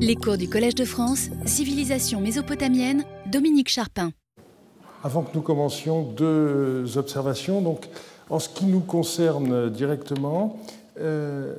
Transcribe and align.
Les 0.00 0.16
cours 0.16 0.38
du 0.38 0.48
Collège 0.48 0.74
de 0.74 0.84
France, 0.84 1.28
Civilisation 1.44 2.20
mésopotamienne, 2.20 3.04
Dominique 3.30 3.68
Charpin. 3.68 4.10
Avant 5.04 5.22
que 5.22 5.34
nous 5.34 5.42
commencions, 5.42 6.02
deux 6.02 6.96
observations. 6.96 7.60
Donc, 7.60 7.88
en 8.30 8.38
ce 8.38 8.48
qui 8.48 8.64
nous 8.64 8.80
concerne 8.80 9.70
directement, 9.70 10.58
euh, 10.98 11.54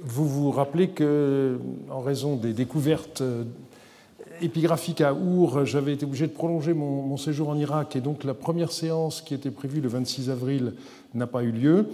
vous 0.00 0.28
vous 0.28 0.50
rappelez 0.52 0.88
que, 0.88 1.58
en 1.90 2.00
raison 2.00 2.36
des 2.36 2.52
découvertes 2.52 3.22
épigraphique 4.42 5.00
à 5.00 5.14
Our, 5.14 5.64
j'avais 5.64 5.92
été 5.92 6.04
obligé 6.04 6.26
de 6.26 6.32
prolonger 6.32 6.74
mon, 6.74 7.16
séjour 7.16 7.48
en 7.48 7.56
Irak 7.56 7.96
et 7.96 8.00
donc 8.00 8.24
la 8.24 8.34
première 8.34 8.72
séance 8.72 9.20
qui 9.20 9.34
était 9.34 9.50
prévue 9.50 9.80
le 9.80 9.88
26 9.88 10.30
avril 10.30 10.74
n'a 11.14 11.26
pas 11.26 11.42
eu 11.42 11.52
lieu. 11.52 11.86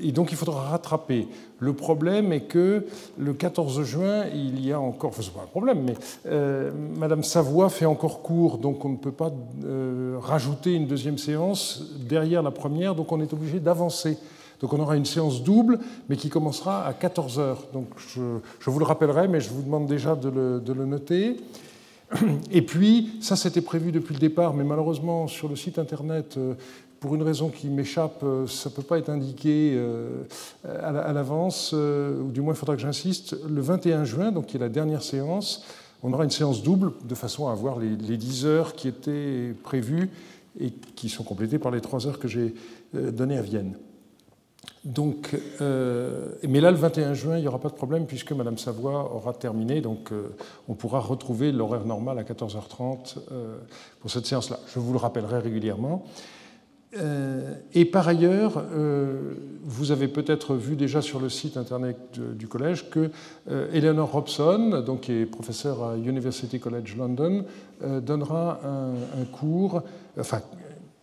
Et 0.00 0.12
donc 0.12 0.32
il 0.32 0.36
faudra 0.36 0.62
rattraper. 0.62 1.28
Le 1.58 1.72
problème 1.72 2.32
est 2.32 2.42
que 2.42 2.86
le 3.18 3.32
14 3.34 3.82
juin, 3.82 4.24
il 4.34 4.64
y 4.64 4.72
a 4.72 4.80
encore, 4.80 5.10
enfin 5.10 5.22
c'est 5.22 5.32
pas 5.32 5.42
un 5.42 5.46
problème, 5.46 5.82
mais 5.84 5.94
euh, 6.26 6.72
Madame 6.96 7.22
Savoie 7.22 7.68
fait 7.68 7.86
encore 7.86 8.22
cours, 8.22 8.58
donc 8.58 8.84
on 8.84 8.90
ne 8.90 8.96
peut 8.96 9.12
pas 9.12 9.30
euh, 9.64 10.16
rajouter 10.20 10.74
une 10.74 10.86
deuxième 10.86 11.18
séance 11.18 11.94
derrière 12.00 12.42
la 12.42 12.50
première, 12.50 12.94
donc 12.94 13.12
on 13.12 13.20
est 13.20 13.32
obligé 13.32 13.60
d'avancer. 13.60 14.18
Donc 14.62 14.72
on 14.72 14.80
aura 14.80 14.96
une 14.96 15.04
séance 15.04 15.42
double, 15.42 15.80
mais 16.08 16.16
qui 16.16 16.28
commencera 16.28 16.86
à 16.86 16.92
14 16.92 17.38
heures. 17.40 17.66
Donc 17.72 17.88
je, 17.98 18.20
vous 18.64 18.78
le 18.78 18.84
rappellerai, 18.84 19.26
mais 19.26 19.40
je 19.40 19.50
vous 19.50 19.62
demande 19.62 19.86
déjà 19.86 20.14
de 20.14 20.28
le, 20.28 20.86
noter. 20.86 21.36
Et 22.52 22.62
puis, 22.62 23.10
ça 23.20 23.34
c'était 23.34 23.60
prévu 23.60 23.90
depuis 23.90 24.14
le 24.14 24.20
départ, 24.20 24.54
mais 24.54 24.64
malheureusement 24.64 25.26
sur 25.26 25.48
le 25.48 25.56
site 25.56 25.78
internet, 25.78 26.36
euh, 26.36 26.54
pour 27.02 27.14
une 27.14 27.22
raison 27.22 27.50
qui 27.50 27.68
m'échappe, 27.68 28.22
euh, 28.22 28.46
ça 28.46 28.70
ne 28.70 28.74
peut 28.74 28.82
pas 28.82 28.96
être 28.96 29.10
indiqué 29.10 29.74
euh, 29.74 30.22
à 30.64 31.12
l'avance, 31.12 31.72
ou 31.72 32.30
du 32.30 32.40
moins 32.40 32.54
il 32.54 32.56
faudra 32.56 32.76
que 32.76 32.80
j'insiste. 32.80 33.36
Le 33.46 33.60
21 33.60 34.04
juin, 34.04 34.32
donc 34.32 34.46
qui 34.46 34.56
est 34.56 34.60
la 34.60 34.70
dernière 34.70 35.02
séance, 35.02 35.64
on 36.02 36.12
aura 36.12 36.24
une 36.24 36.30
séance 36.30 36.62
double 36.62 36.92
de 37.04 37.14
façon 37.14 37.48
à 37.48 37.52
avoir 37.52 37.78
les, 37.78 37.96
les 37.96 38.16
10 38.16 38.46
heures 38.46 38.74
qui 38.74 38.88
étaient 38.88 39.52
prévues 39.62 40.10
et 40.58 40.70
qui 40.70 41.08
sont 41.08 41.24
complétées 41.24 41.58
par 41.58 41.72
les 41.72 41.80
3 41.80 42.06
heures 42.06 42.18
que 42.18 42.28
j'ai 42.28 42.54
données 42.94 43.38
à 43.38 43.42
Vienne. 43.42 43.76
Donc, 44.84 45.36
euh, 45.60 46.32
mais 46.48 46.60
là, 46.60 46.72
le 46.72 46.76
21 46.76 47.14
juin, 47.14 47.36
il 47.36 47.42
n'y 47.42 47.46
aura 47.46 47.60
pas 47.60 47.68
de 47.68 47.74
problème 47.74 48.06
puisque 48.06 48.32
Madame 48.32 48.58
Savoie 48.58 49.14
aura 49.14 49.32
terminé, 49.32 49.80
donc 49.80 50.10
euh, 50.10 50.34
on 50.68 50.74
pourra 50.74 50.98
retrouver 50.98 51.52
l'horaire 51.52 51.84
normal 51.84 52.18
à 52.18 52.24
14h30 52.24 53.18
euh, 53.30 53.58
pour 54.00 54.10
cette 54.10 54.26
séance-là. 54.26 54.58
Je 54.74 54.80
vous 54.80 54.92
le 54.92 54.98
rappellerai 54.98 55.38
régulièrement. 55.38 56.04
Et 57.74 57.84
par 57.86 58.06
ailleurs, 58.08 58.62
vous 59.64 59.92
avez 59.92 60.08
peut-être 60.08 60.54
vu 60.54 60.76
déjà 60.76 61.00
sur 61.00 61.20
le 61.20 61.28
site 61.28 61.56
internet 61.56 61.96
du 62.36 62.46
collège 62.46 62.90
que 62.90 63.10
Eleanor 63.72 64.12
Robson, 64.12 64.82
donc, 64.84 65.02
qui 65.02 65.12
est 65.12 65.26
professeure 65.26 65.82
à 65.82 65.96
University 65.96 66.60
College 66.60 66.96
London, 66.96 67.44
donnera 68.02 68.60
un, 68.64 69.20
un 69.20 69.24
cours, 69.24 69.82
enfin 70.18 70.42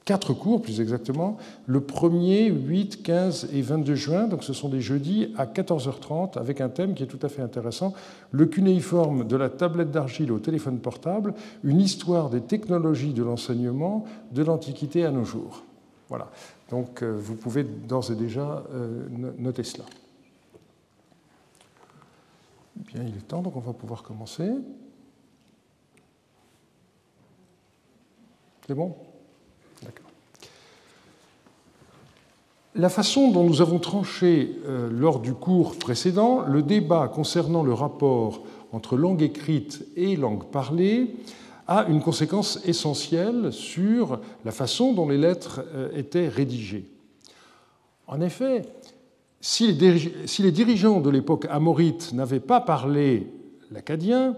quatre 0.09 0.33
cours 0.33 0.59
plus 0.59 0.81
exactement, 0.81 1.37
le 1.67 1.81
1er, 1.81 2.51
8, 2.51 3.03
15 3.03 3.49
et 3.53 3.61
22 3.61 3.93
juin, 3.93 4.27
donc 4.27 4.43
ce 4.43 4.53
sont 4.53 4.67
des 4.67 4.81
jeudis 4.81 5.31
à 5.37 5.45
14h30 5.45 6.39
avec 6.39 6.61
un 6.61 6.69
thème 6.69 6.95
qui 6.95 7.03
est 7.03 7.05
tout 7.05 7.19
à 7.21 7.29
fait 7.29 7.43
intéressant, 7.43 7.93
le 8.31 8.47
cunéiforme 8.47 9.27
de 9.27 9.35
la 9.35 9.49
tablette 9.49 9.91
d'argile 9.91 10.31
au 10.31 10.39
téléphone 10.39 10.79
portable, 10.79 11.35
une 11.63 11.79
histoire 11.79 12.31
des 12.31 12.41
technologies 12.41 13.13
de 13.13 13.21
l'enseignement 13.21 14.03
de 14.31 14.41
l'Antiquité 14.41 15.05
à 15.05 15.11
nos 15.11 15.25
jours. 15.25 15.63
Voilà, 16.09 16.31
donc 16.69 17.03
euh, 17.03 17.15
vous 17.17 17.35
pouvez 17.35 17.63
d'ores 17.63 18.11
et 18.11 18.15
déjà 18.15 18.63
euh, 18.73 19.07
noter 19.37 19.63
cela. 19.63 19.85
Bien, 22.75 23.03
il 23.03 23.15
est 23.15 23.27
temps, 23.27 23.43
donc 23.43 23.55
on 23.55 23.59
va 23.59 23.73
pouvoir 23.73 24.01
commencer. 24.01 24.49
C'est 28.65 28.73
bon? 28.73 28.95
La 32.75 32.89
façon 32.89 33.31
dont 33.31 33.43
nous 33.43 33.61
avons 33.61 33.79
tranché 33.79 34.57
euh, 34.65 34.89
lors 34.91 35.19
du 35.19 35.33
cours 35.33 35.77
précédent 35.77 36.41
le 36.41 36.61
débat 36.61 37.07
concernant 37.07 37.63
le 37.63 37.73
rapport 37.73 38.43
entre 38.71 38.95
langue 38.95 39.21
écrite 39.21 39.85
et 39.95 40.15
langue 40.15 40.45
parlée 40.45 41.15
a 41.69 41.85
une 41.87 42.01
conséquence 42.01 42.59
essentielle 42.65 43.53
sur 43.53 44.19
la 44.43 44.51
façon 44.51 44.91
dont 44.91 45.07
les 45.07 45.19
lettres 45.19 45.61
euh, 45.75 45.95
étaient 45.95 46.27
rédigées. 46.27 46.85
En 48.07 48.21
effet, 48.21 48.63
si 49.39 49.71
les 49.73 50.51
dirigeants 50.51 50.99
de 50.99 51.11
l'époque 51.11 51.45
amorite 51.47 52.11
n'avaient 52.11 52.39
pas 52.39 52.59
parlé 52.59 53.27
l'acadien, 53.69 54.35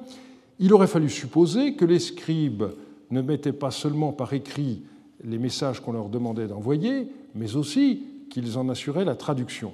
il 0.59 0.74
aurait 0.74 0.88
fallu 0.88 1.09
supposer 1.09 1.75
que 1.75 1.86
les 1.86 2.00
scribes 2.00 2.66
ne 3.12 3.22
mettaient 3.22 3.53
pas 3.53 3.72
seulement 3.72 4.12
par 4.12 4.34
écrit 4.34 4.84
les 5.24 5.38
messages 5.38 5.80
qu'on 5.80 5.94
leur 5.94 6.09
demandait 6.09 6.47
d'envoyer, 6.47 7.08
mais 7.34 7.56
aussi 7.56 8.03
qu'ils 8.30 8.58
en 8.58 8.68
assuraient 8.68 9.06
la 9.06 9.16
traduction. 9.16 9.72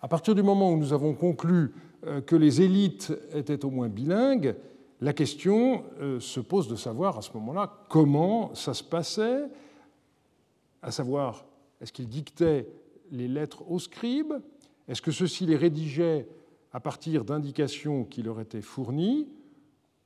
À 0.00 0.08
partir 0.08 0.34
du 0.34 0.42
moment 0.42 0.72
où 0.72 0.78
nous 0.78 0.94
avons 0.94 1.12
conclu 1.12 1.74
euh, 2.06 2.22
que 2.22 2.36
les 2.36 2.62
élites 2.62 3.12
étaient 3.34 3.66
au 3.66 3.70
moins 3.70 3.88
bilingues, 3.88 4.54
la 5.04 5.12
question 5.12 5.84
euh, 6.00 6.18
se 6.18 6.40
pose 6.40 6.66
de 6.66 6.76
savoir 6.76 7.18
à 7.18 7.22
ce 7.22 7.30
moment-là 7.34 7.70
comment 7.90 8.54
ça 8.54 8.72
se 8.72 8.82
passait, 8.82 9.44
à 10.80 10.90
savoir 10.90 11.44
est-ce 11.82 11.92
qu'ils 11.92 12.08
dictaient 12.08 12.66
les 13.10 13.28
lettres 13.28 13.70
aux 13.70 13.78
scribes, 13.78 14.32
est-ce 14.88 15.02
que 15.02 15.10
ceux-ci 15.10 15.44
les 15.44 15.56
rédigeaient 15.56 16.26
à 16.72 16.80
partir 16.80 17.26
d'indications 17.26 18.04
qui 18.04 18.22
leur 18.22 18.40
étaient 18.40 18.62
fournies, 18.62 19.28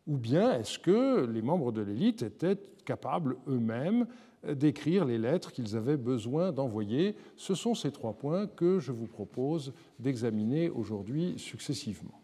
ou 0.09 0.17
bien 0.17 0.59
est-ce 0.59 0.81
que 0.81 1.27
les 1.27 1.43
membres 1.43 1.71
de 1.71 1.81
l'élite 1.81 2.25
étaient 2.25 2.59
capables 2.85 3.37
eux-mêmes 3.47 4.05
d'écrire 4.49 5.05
les 5.05 5.19
lettres 5.19 5.53
qu'ils 5.53 5.77
avaient 5.77 5.97
besoin 5.97 6.51
d'envoyer. 6.51 7.15
Ce 7.37 7.55
sont 7.55 7.77
ces 7.77 7.93
trois 7.93 8.15
points 8.15 8.49
que 8.49 8.81
je 8.81 8.91
vous 8.91 9.07
propose 9.07 9.73
d'examiner 10.01 10.71
aujourd'hui 10.71 11.39
successivement. 11.39 12.21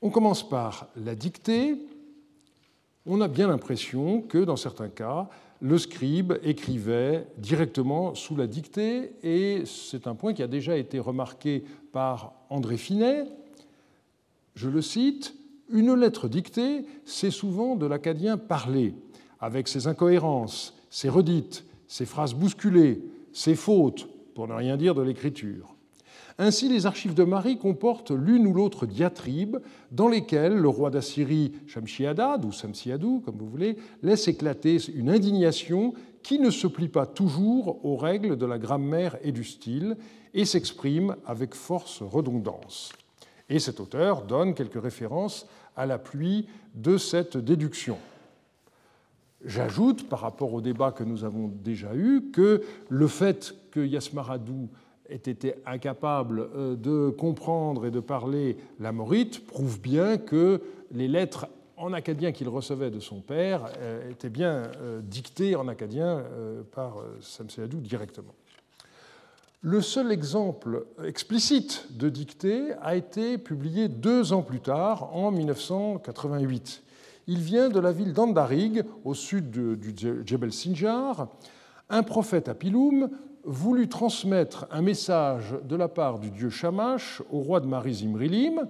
On 0.00 0.10
commence 0.10 0.48
par 0.48 0.88
la 0.96 1.16
dictée. 1.16 1.76
On 3.04 3.20
a 3.20 3.26
bien 3.26 3.48
l'impression 3.48 4.22
que 4.22 4.38
dans 4.38 4.56
certains 4.56 4.88
cas, 4.88 5.28
le 5.60 5.76
scribe 5.76 6.34
écrivait 6.44 7.26
directement 7.36 8.14
sous 8.14 8.36
la 8.36 8.46
dictée, 8.46 9.12
et 9.24 9.64
c'est 9.66 10.06
un 10.06 10.14
point 10.14 10.34
qui 10.34 10.42
a 10.44 10.46
déjà 10.46 10.76
été 10.76 11.00
remarqué 11.00 11.64
par 11.90 12.34
André 12.48 12.76
Finet. 12.76 13.24
Je 14.54 14.68
le 14.68 14.82
cite, 14.82 15.34
Une 15.70 15.92
lettre 15.94 16.28
dictée, 16.28 16.84
c'est 17.04 17.32
souvent 17.32 17.74
de 17.74 17.86
l'acadien 17.86 18.38
parlé 18.38 18.94
avec 19.40 19.66
ses 19.66 19.88
incohérences, 19.88 20.74
ses 20.90 21.08
redites, 21.08 21.64
ses 21.88 22.06
phrases 22.06 22.34
bousculées, 22.34 23.02
ses 23.32 23.56
fautes, 23.56 24.08
pour 24.34 24.46
ne 24.46 24.54
rien 24.54 24.76
dire 24.76 24.94
de 24.94 25.02
l'écriture. 25.02 25.74
Ainsi, 26.40 26.68
les 26.68 26.86
archives 26.86 27.14
de 27.14 27.24
Marie 27.24 27.58
comportent 27.58 28.12
l'une 28.12 28.46
ou 28.46 28.54
l'autre 28.54 28.86
diatribe 28.86 29.56
dans 29.90 30.06
lesquelles 30.06 30.54
le 30.54 30.68
roi 30.68 30.88
d'Assyrie, 30.88 31.52
Shamshi-Adad, 31.66 32.44
ou 32.44 32.52
Samsi-Adou, 32.52 33.22
comme 33.24 33.36
vous 33.38 33.48
voulez, 33.48 33.76
laisse 34.02 34.28
éclater 34.28 34.78
une 34.94 35.10
indignation 35.10 35.94
qui 36.22 36.38
ne 36.38 36.50
se 36.50 36.68
plie 36.68 36.88
pas 36.88 37.06
toujours 37.06 37.84
aux 37.84 37.96
règles 37.96 38.36
de 38.36 38.46
la 38.46 38.58
grammaire 38.58 39.16
et 39.22 39.32
du 39.32 39.42
style 39.42 39.96
et 40.32 40.44
s'exprime 40.44 41.16
avec 41.26 41.56
force 41.56 42.02
redondance. 42.02 42.92
Et 43.48 43.58
cet 43.58 43.80
auteur 43.80 44.22
donne 44.22 44.54
quelques 44.54 44.80
références 44.80 45.46
à 45.76 45.86
l'appui 45.86 46.46
de 46.74 46.98
cette 46.98 47.36
déduction. 47.36 47.98
J'ajoute, 49.44 50.08
par 50.08 50.20
rapport 50.20 50.52
au 50.52 50.60
débat 50.60 50.92
que 50.92 51.04
nous 51.04 51.24
avons 51.24 51.48
déjà 51.48 51.94
eu, 51.94 52.30
que 52.32 52.62
le 52.88 53.06
fait 53.08 53.54
que 53.70 53.80
Yasmaradou 53.80 54.68
ait 55.08 55.16
été 55.16 55.54
incapable 55.66 56.48
euh, 56.54 56.76
de 56.76 57.10
comprendre 57.10 57.86
et 57.86 57.90
de 57.90 58.00
parler 58.00 58.56
l'amorite 58.78 59.46
prouve 59.46 59.80
bien 59.80 60.18
que 60.18 60.60
les 60.92 61.08
lettres 61.08 61.46
en 61.76 61.92
acadien 61.92 62.32
qu'il 62.32 62.48
recevait 62.48 62.90
de 62.90 63.00
son 63.00 63.20
père 63.20 63.66
euh, 63.78 64.10
étaient 64.10 64.28
bien 64.28 64.70
euh, 64.80 65.00
dictées 65.02 65.56
en 65.56 65.68
acadien 65.68 66.24
par 66.72 66.96
Samséadou 67.20 67.80
directement. 67.80 68.34
Le 69.60 69.80
seul 69.80 70.12
exemple 70.12 70.86
explicite 71.04 71.88
de 71.90 72.08
dictée 72.08 72.72
a 72.80 72.94
été 72.94 73.38
publié 73.38 73.88
deux 73.88 74.32
ans 74.32 74.42
plus 74.42 74.60
tard, 74.60 75.14
en 75.16 75.32
1988. 75.32 76.84
Il 77.26 77.40
vient 77.40 77.68
de 77.68 77.80
la 77.80 77.90
ville 77.90 78.12
d'Andarig, 78.12 78.84
au 79.04 79.14
sud 79.14 79.50
du 79.50 79.92
Djebel 80.24 80.52
Sinjar. 80.52 81.28
Un 81.90 82.04
prophète 82.04 82.48
Apiloum 82.48 83.10
voulut 83.44 83.88
transmettre 83.88 84.66
un 84.70 84.82
message 84.82 85.54
de 85.64 85.76
la 85.76 85.88
part 85.88 86.18
du 86.18 86.30
dieu 86.30 86.50
Shamash 86.50 87.22
au 87.30 87.40
roi 87.40 87.60
de 87.60 87.66
Marizimrilim, 87.66 88.68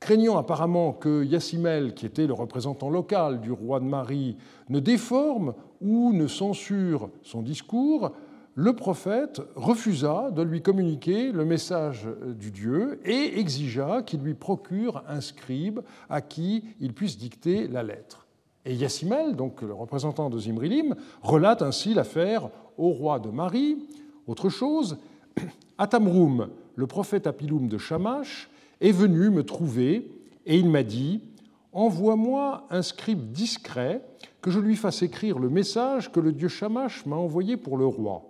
craignant 0.00 0.36
apparemment 0.36 0.92
que 0.92 1.24
Yassimel, 1.24 1.94
qui 1.94 2.06
était 2.06 2.26
le 2.26 2.32
représentant 2.32 2.90
local 2.90 3.40
du 3.40 3.52
roi 3.52 3.80
de 3.80 3.84
Marie, 3.84 4.36
ne 4.68 4.80
déforme 4.80 5.54
ou 5.80 6.12
ne 6.12 6.26
censure 6.26 7.10
son 7.22 7.42
discours, 7.42 8.12
le 8.54 8.74
prophète 8.74 9.40
refusa 9.56 10.30
de 10.30 10.42
lui 10.42 10.60
communiquer 10.60 11.32
le 11.32 11.44
message 11.44 12.06
du 12.36 12.50
Dieu 12.50 13.00
et 13.04 13.38
exigea 13.38 14.02
qu'il 14.02 14.20
lui 14.20 14.34
procure 14.34 15.02
un 15.08 15.20
scribe 15.20 15.80
à 16.10 16.20
qui 16.20 16.64
il 16.80 16.92
puisse 16.92 17.16
dicter 17.16 17.66
la 17.66 17.82
lettre. 17.82 18.26
Et 18.64 18.74
Yassimel, 18.74 19.34
donc 19.34 19.62
le 19.62 19.72
représentant 19.72 20.30
de 20.30 20.38
Zimrilim, 20.38 20.94
relate 21.22 21.62
ainsi 21.62 21.94
l'affaire 21.94 22.50
au 22.78 22.90
roi 22.90 23.18
de 23.18 23.28
Marie. 23.28 23.78
Autre 24.26 24.48
chose, 24.48 24.98
Atamroum, 25.78 26.48
le 26.74 26.86
prophète 26.86 27.26
Apiloum 27.26 27.68
de 27.68 27.78
Shamash, 27.78 28.50
est 28.80 28.92
venu 28.92 29.30
me 29.30 29.44
trouver 29.44 30.08
et 30.46 30.58
il 30.58 30.68
m'a 30.68 30.82
dit 30.82 31.20
Envoie-moi 31.72 32.66
un 32.70 32.82
scribe 32.82 33.32
discret 33.32 34.02
que 34.42 34.50
je 34.50 34.60
lui 34.60 34.76
fasse 34.76 35.02
écrire 35.02 35.38
le 35.38 35.48
message 35.48 36.12
que 36.12 36.20
le 36.20 36.32
dieu 36.32 36.48
Shamash 36.48 37.06
m'a 37.06 37.16
envoyé 37.16 37.56
pour 37.56 37.78
le 37.78 37.86
roi. 37.86 38.22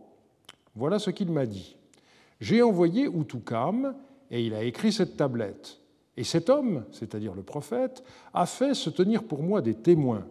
Voilà 0.76 0.98
ce 0.98 1.10
qu'il 1.10 1.30
m'a 1.30 1.46
dit. 1.46 1.76
J'ai 2.40 2.62
envoyé 2.62 3.04
Utukam 3.04 3.94
et 4.30 4.44
il 4.44 4.54
a 4.54 4.62
écrit 4.62 4.92
cette 4.92 5.16
tablette. 5.16 5.78
Et 6.16 6.24
cet 6.24 6.50
homme, 6.50 6.84
c'est-à-dire 6.92 7.34
le 7.34 7.42
prophète, 7.42 8.04
a 8.34 8.46
fait 8.46 8.74
se 8.74 8.90
tenir 8.90 9.24
pour 9.24 9.42
moi 9.42 9.62
des 9.62 9.74
témoins. 9.74 10.26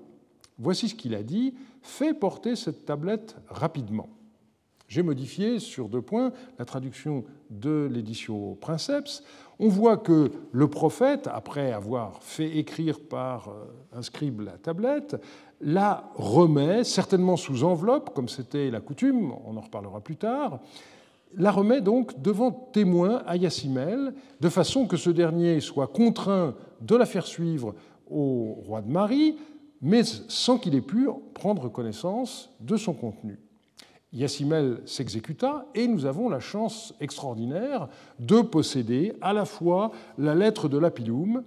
Voici 0.58 0.90
ce 0.90 0.96
qu'il 0.96 1.16
a 1.16 1.24
dit 1.24 1.56
Fais 1.82 2.14
porter 2.14 2.56
cette 2.56 2.86
tablette 2.86 3.36
rapidement. 3.48 4.10
J'ai 4.92 5.04
modifié 5.04 5.60
sur 5.60 5.88
deux 5.88 6.02
points 6.02 6.34
la 6.60 6.66
traduction 6.66 7.24
de 7.50 7.88
l'édition 7.90 8.56
Princeps. 8.60 9.24
On 9.58 9.70
voit 9.70 9.96
que 9.96 10.32
le 10.52 10.68
prophète, 10.68 11.30
après 11.32 11.72
avoir 11.72 12.22
fait 12.22 12.58
écrire 12.58 13.00
par 13.00 13.48
euh, 13.48 13.98
un 13.98 14.02
scribe 14.02 14.42
la 14.42 14.58
tablette, 14.58 15.16
la 15.62 16.12
remet, 16.16 16.84
certainement 16.84 17.38
sous 17.38 17.64
enveloppe, 17.64 18.14
comme 18.14 18.28
c'était 18.28 18.70
la 18.70 18.82
coutume, 18.82 19.34
on 19.46 19.56
en 19.56 19.62
reparlera 19.62 20.02
plus 20.02 20.18
tard, 20.18 20.60
la 21.38 21.52
remet 21.52 21.80
donc 21.80 22.22
devant 22.22 22.52
témoin 22.52 23.24
à 23.26 23.38
Yassimel, 23.38 24.14
de 24.42 24.50
façon 24.50 24.88
que 24.88 24.98
ce 24.98 25.10
dernier 25.10 25.62
soit 25.62 25.88
contraint 25.88 26.54
de 26.82 26.96
la 26.98 27.06
faire 27.06 27.26
suivre 27.26 27.76
au 28.10 28.58
roi 28.66 28.82
de 28.82 28.92
Marie, 28.92 29.38
mais 29.82 30.04
sans 30.04 30.58
qu'il 30.58 30.76
ait 30.76 30.82
pu 30.82 31.10
prendre 31.34 31.70
connaissance 31.70 32.50
de 32.60 32.78
son 32.78 32.94
contenu. 32.94 33.40
Yassimel 34.14 34.82
s'exécuta 34.86 35.66
et 35.74 35.88
nous 35.88 36.06
avons 36.06 36.28
la 36.28 36.40
chance 36.40 36.94
extraordinaire 37.00 37.88
de 38.20 38.42
posséder 38.42 39.14
à 39.22 39.32
la 39.32 39.46
fois 39.46 39.92
la 40.18 40.36
lettre 40.36 40.68
de 40.68 40.78
Lapidum 40.78 41.44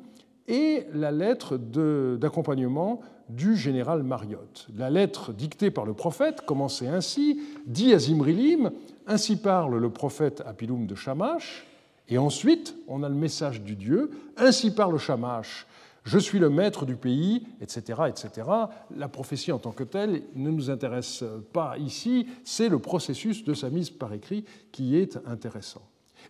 et 0.48 0.86
la 0.94 1.10
lettre 1.10 1.56
d'accompagnement 1.56 3.00
du 3.28 3.56
général 3.56 4.02
Mariotte. 4.02 4.66
La 4.76 4.90
lettre 4.90 5.32
dictée 5.32 5.70
par 5.70 5.84
le 5.84 5.94
prophète 5.94 6.42
commençait 6.42 6.88
ainsi 6.88 7.40
Dit 7.66 7.92
à 7.92 7.98
Zimrilim, 7.98 8.70
ainsi 9.06 9.36
parle 9.36 9.78
le 9.78 9.90
prophète 9.90 10.42
Apiloum 10.46 10.86
de 10.86 10.94
Shamash, 10.94 11.66
et 12.08 12.18
ensuite 12.18 12.76
on 12.88 13.02
a 13.02 13.08
le 13.08 13.14
message 13.14 13.62
du 13.62 13.76
Dieu 13.76 14.10
Ainsi 14.36 14.74
parle 14.74 14.98
Shamash, 14.98 15.66
je 16.04 16.18
suis 16.18 16.38
le 16.38 16.50
maître 16.50 16.84
du 16.84 16.96
pays, 16.96 17.46
etc., 17.60 18.02
etc. 18.08 18.48
La 18.94 19.08
prophétie 19.08 19.52
en 19.52 19.58
tant 19.58 19.72
que 19.72 19.84
telle 19.84 20.22
ne 20.34 20.50
nous 20.50 20.70
intéresse 20.70 21.24
pas 21.52 21.76
ici, 21.78 22.26
c'est 22.44 22.68
le 22.68 22.78
processus 22.78 23.44
de 23.44 23.54
sa 23.54 23.70
mise 23.70 23.90
par 23.90 24.12
écrit 24.12 24.44
qui 24.70 24.96
est 24.96 25.18
intéressant. 25.26 25.82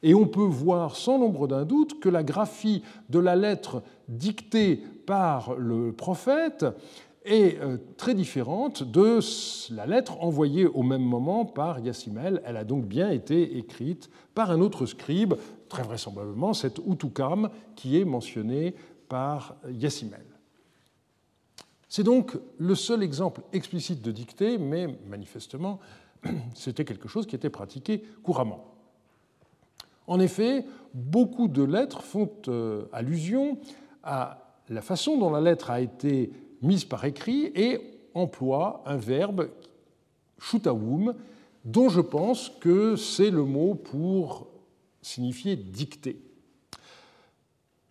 Et 0.03 0.15
on 0.15 0.27
peut 0.27 0.41
voir 0.41 0.97
sans 0.97 1.19
nombre 1.19 1.49
d'un 1.49 1.65
doute 1.65 2.01
que 2.01 2.09
la 2.09 2.23
graphie 2.23 2.83
de 3.11 3.19
la 3.19 3.37
lettre 3.37 3.83
dictée 4.09 4.81
par 5.07 5.55
le 5.57 5.93
prophète 5.93 6.67
est 7.25 7.59
euh, 7.61 7.79
très 7.97 8.15
différente 8.15 8.83
de 8.83 9.19
la 9.75 9.87
lettre 9.87 10.23
envoyée 10.23 10.67
au 10.67 10.83
même 10.83 11.03
moment 11.03 11.45
par 11.47 11.81
Yassimel. 11.81 12.43
Elle 12.45 12.59
a 12.59 12.65
donc 12.65 12.85
bien 12.85 13.11
été 13.11 13.57
écrite 13.57 14.11
par 14.35 14.51
un 14.51 14.61
autre 14.61 14.85
scribe, 14.85 15.35
très 15.69 15.83
vraisemblablement 15.83 16.53
cet 16.53 16.81
Utukam 16.87 17.49
qui 17.77 17.99
est 17.99 18.05
mentionné 18.05 18.75
par 19.09 19.57
Yassimel. 19.69 20.25
C'est 21.89 22.03
donc 22.03 22.37
le 22.59 22.75
seul 22.75 23.03
exemple 23.03 23.43
explicite 23.53 24.03
de 24.03 24.11
dictée, 24.11 24.59
mais 24.59 24.89
manifestement, 25.07 25.79
c'était 26.55 26.85
quelque 26.85 27.09
chose 27.09 27.27
qui 27.27 27.37
était 27.37 27.51
pratiqué 27.51 28.03
couramment. 28.23 28.65
En 30.07 30.21
effet, 30.21 30.65
beaucoup 30.93 31.49
de 31.49 31.63
lettres 31.63 32.03
font 32.03 32.31
euh, 32.49 32.87
allusion 32.93 33.59
à 34.03 34.45
la 34.69 34.83
façon 34.83 35.19
dont 35.19 35.31
la 35.31 35.41
lettre 35.41 35.71
a 35.71 35.81
été 35.81 36.33
mise 36.63 36.85
par 36.85 37.05
écrit 37.05 37.53
et 37.55 37.81
emploie 38.15 38.83
un 38.87 38.97
verbe 38.97 39.51
shutawum, 40.39 41.15
dont 41.65 41.89
je 41.89 42.01
pense 42.01 42.51
que 42.61 42.97
c'est 42.97 43.31
le 43.31 43.45
mot 43.45 43.75
pour 43.75 44.49
signifier 45.01 45.57
dicter. 45.57 46.24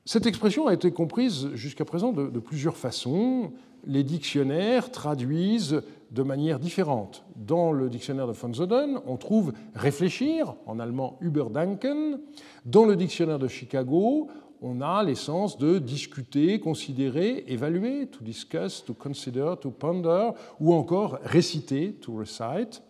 Cette 0.05 0.25
expression 0.25 0.67
a 0.67 0.73
été 0.73 0.91
comprise 0.91 1.49
jusqu'à 1.53 1.85
présent 1.85 2.11
de, 2.11 2.39
plusieurs 2.39 2.75
façons. 2.75 3.53
Les 3.85 4.03
dictionnaires 4.03 4.91
traduisent 4.91 5.81
de 6.11 6.23
manière 6.23 6.59
différente. 6.59 7.23
Dans 7.37 7.71
le 7.71 7.89
dictionnaire 7.89 8.27
de 8.27 8.33
von 8.33 8.53
Zoden, 8.53 8.99
on 9.07 9.15
trouve 9.15 9.53
réfléchir, 9.73 10.55
en 10.65 10.79
allemand 10.79 11.17
überdenken. 11.21 12.19
Dans 12.65 12.83
le 12.83 12.97
dictionnaire 12.97 13.39
de 13.39 13.47
Chicago, 13.47 14.27
on 14.61 14.81
a 14.81 15.03
l'essence 15.03 15.57
de 15.57 15.79
discuter, 15.79 16.59
considérer, 16.59 17.45
évaluer, 17.47 18.07
to 18.07 18.25
discuss, 18.25 18.83
to 18.83 18.93
consider, 18.93 19.55
to 19.61 19.71
ponder, 19.71 20.31
ou 20.59 20.73
encore 20.73 21.17
réciter, 21.23 21.93
to 21.93 22.13
recite. 22.13 22.81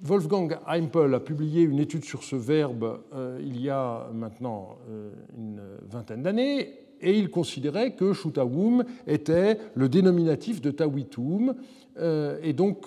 Wolfgang 0.00 0.58
Heimpel 0.66 1.12
a 1.14 1.20
publié 1.20 1.62
une 1.62 1.80
étude 1.80 2.04
sur 2.04 2.22
ce 2.22 2.36
verbe 2.36 3.00
euh, 3.12 3.40
il 3.42 3.60
y 3.60 3.68
a 3.68 4.08
maintenant 4.14 4.78
euh, 4.88 5.10
une 5.36 5.60
vingtaine 5.88 6.22
d'années, 6.22 6.72
et 7.00 7.18
il 7.18 7.30
considérait 7.30 7.94
que 7.94 8.12
shutawum 8.12 8.84
était 9.06 9.58
le 9.74 9.88
dénominatif 9.88 10.60
de 10.60 10.70
tawitum, 10.70 11.54
euh, 11.96 12.38
et 12.42 12.52
donc 12.52 12.86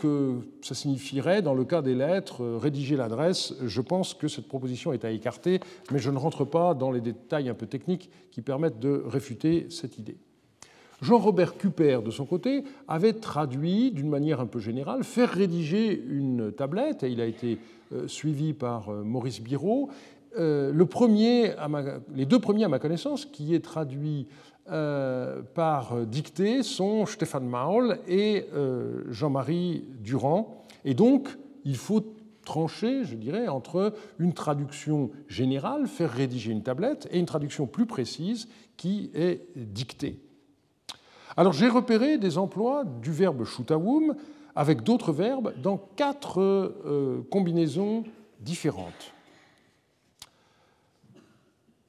ça 0.61 0.73
signifierait, 0.73 1.41
dans 1.41 1.53
le 1.53 1.65
cas 1.65 1.81
des 1.81 1.95
lettres, 1.95 2.45
rédiger 2.57 2.95
l'adresse. 2.95 3.55
Je 3.61 3.81
pense 3.81 4.13
que 4.13 4.27
cette 4.27 4.47
proposition 4.47 4.93
est 4.93 5.03
à 5.03 5.11
écarter, 5.11 5.59
mais 5.91 5.99
je 5.99 6.11
ne 6.11 6.17
rentre 6.17 6.45
pas 6.45 6.73
dans 6.73 6.91
les 6.91 7.01
détails 7.01 7.49
un 7.49 7.53
peu 7.53 7.67
techniques 7.67 8.09
qui 8.31 8.41
permettent 8.41 8.79
de 8.79 9.03
réfuter 9.05 9.67
cette 9.69 9.97
idée. 9.97 10.17
Jean-Robert 11.01 11.57
Cuper, 11.57 11.99
de 12.05 12.11
son 12.11 12.25
côté, 12.25 12.63
avait 12.87 13.13
traduit 13.13 13.91
d'une 13.91 14.09
manière 14.09 14.39
un 14.39 14.45
peu 14.45 14.59
générale, 14.59 15.03
faire 15.03 15.29
rédiger 15.29 16.01
une 16.07 16.51
tablette, 16.51 17.03
et 17.03 17.09
il 17.09 17.19
a 17.21 17.25
été 17.25 17.57
euh, 17.91 18.07
suivi 18.07 18.53
par 18.53 18.89
euh, 18.89 19.03
Maurice 19.03 19.41
Biraud. 19.41 19.89
Euh, 20.37 20.71
les 20.71 22.25
deux 22.25 22.39
premiers 22.39 22.63
à 22.63 22.69
ma 22.69 22.79
connaissance, 22.79 23.25
qui 23.25 23.55
est 23.55 23.63
traduit 23.63 24.27
par 25.55 26.05
dictée, 26.05 26.63
sont 26.63 27.05
Stéphane 27.05 27.47
Maul 27.47 27.97
et 28.07 28.45
Jean-Marie 29.09 29.83
Durand. 29.99 30.63
Et 30.85 30.93
donc, 30.93 31.27
il 31.65 31.75
faut 31.75 32.05
trancher, 32.45 33.03
je 33.03 33.15
dirais, 33.15 33.49
entre 33.49 33.93
une 34.17 34.31
traduction 34.31 35.09
générale, 35.27 35.87
faire 35.87 36.11
rédiger 36.11 36.51
une 36.51 36.63
tablette, 36.63 37.09
et 37.11 37.19
une 37.19 37.25
traduction 37.25 37.67
plus 37.67 37.85
précise 37.85 38.47
qui 38.77 39.11
est 39.13 39.41
dictée. 39.57 40.21
Alors 41.37 41.53
j'ai 41.53 41.69
repéré 41.69 42.17
des 42.17 42.37
emplois 42.37 42.83
du 42.83 43.11
verbe 43.11 43.45
shutawum 43.45 44.15
avec 44.55 44.83
d'autres 44.83 45.13
verbes 45.13 45.53
dans 45.61 45.77
quatre 45.95 46.41
euh, 46.41 47.25
combinaisons 47.29 48.03
différentes. 48.39 49.13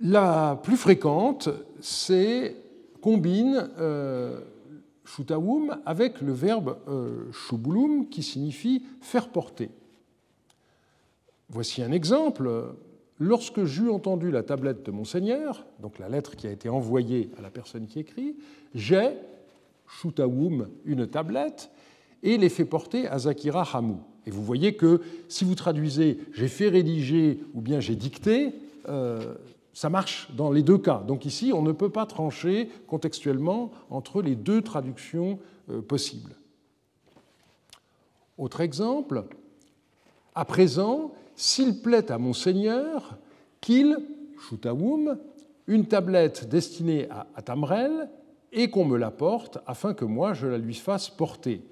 La 0.01 0.61
plus 0.63 0.77
fréquente, 0.77 1.49
c'est 1.81 2.57
combine 3.01 3.69
euh, 3.79 4.41
avec 5.85 6.21
le 6.21 6.33
verbe 6.33 6.79
euh, 6.89 7.31
shubulum 7.33 8.09
qui 8.09 8.23
signifie 8.23 8.85
faire 9.01 9.29
porter. 9.29 9.71
Voici 11.51 11.83
un 11.83 11.93
exemple. 11.93 12.75
Lorsque 13.19 13.65
j'eus 13.65 13.91
entendu 13.91 14.31
la 14.31 14.43
tablette 14.43 14.85
de 14.85 14.91
Monseigneur, 14.91 15.67
donc 15.81 15.99
la 15.99 16.09
lettre 16.09 16.35
qui 16.35 16.47
a 16.47 16.51
été 16.51 16.69
envoyée 16.69 17.31
à 17.39 17.43
la 17.43 17.51
personne 17.51 17.87
qui 17.87 18.01
écrit, 18.01 18.37
j'ai 18.75 19.11
Shutawum 20.01 20.69
une 20.85 21.07
tablette 21.07 21.71
et 22.23 22.37
les 22.37 22.49
fait 22.49 22.65
porter 22.65 23.07
à 23.09 23.19
Zakira 23.19 23.67
Hamou. 23.73 24.01
Et 24.27 24.31
vous 24.31 24.43
voyez 24.43 24.75
que 24.75 25.01
si 25.29 25.45
vous 25.45 25.55
traduisez 25.55 26.19
j'ai 26.33 26.49
fait 26.49 26.69
rédiger 26.69 27.41
ou 27.55 27.61
bien 27.61 27.81
j'ai 27.81 27.97
dicté, 27.97 28.55
euh, 28.89 29.35
ça 29.73 29.91
marche 29.91 30.29
dans 30.37 30.51
les 30.51 30.63
deux 30.63 30.79
cas. 30.79 31.03
Donc 31.07 31.25
ici, 31.25 31.53
on 31.55 31.63
ne 31.63 31.73
peut 31.73 31.89
pas 31.89 32.07
trancher 32.07 32.69
contextuellement 32.87 33.71
entre 33.91 34.23
les 34.23 34.37
deux 34.37 34.63
traductions 34.63 35.39
euh, 35.71 35.81
possibles. 35.81 36.35
Autre 38.39 38.61
exemple, 38.61 39.25
à 40.35 40.45
présent, 40.45 41.13
s'il 41.37 41.81
plaît 41.81 42.11
à 42.11 42.19
mon 42.19 42.33
Seigneur 42.33 43.19
qu'il, 43.61 43.99
Shutawum, 44.49 45.19
une 45.67 45.87
tablette 45.87 46.49
destinée 46.49 47.09
à 47.11 47.43
Tamrel 47.43 48.09
et 48.53 48.71
qu'on 48.71 48.85
me 48.85 48.97
l'apporte 48.97 49.59
afin 49.67 49.95
que 49.95 50.05
moi 50.05 50.35
je 50.35 50.47
la 50.47 50.59
lui 50.59 50.75
fasse 50.75 51.11
porter. 51.11 51.63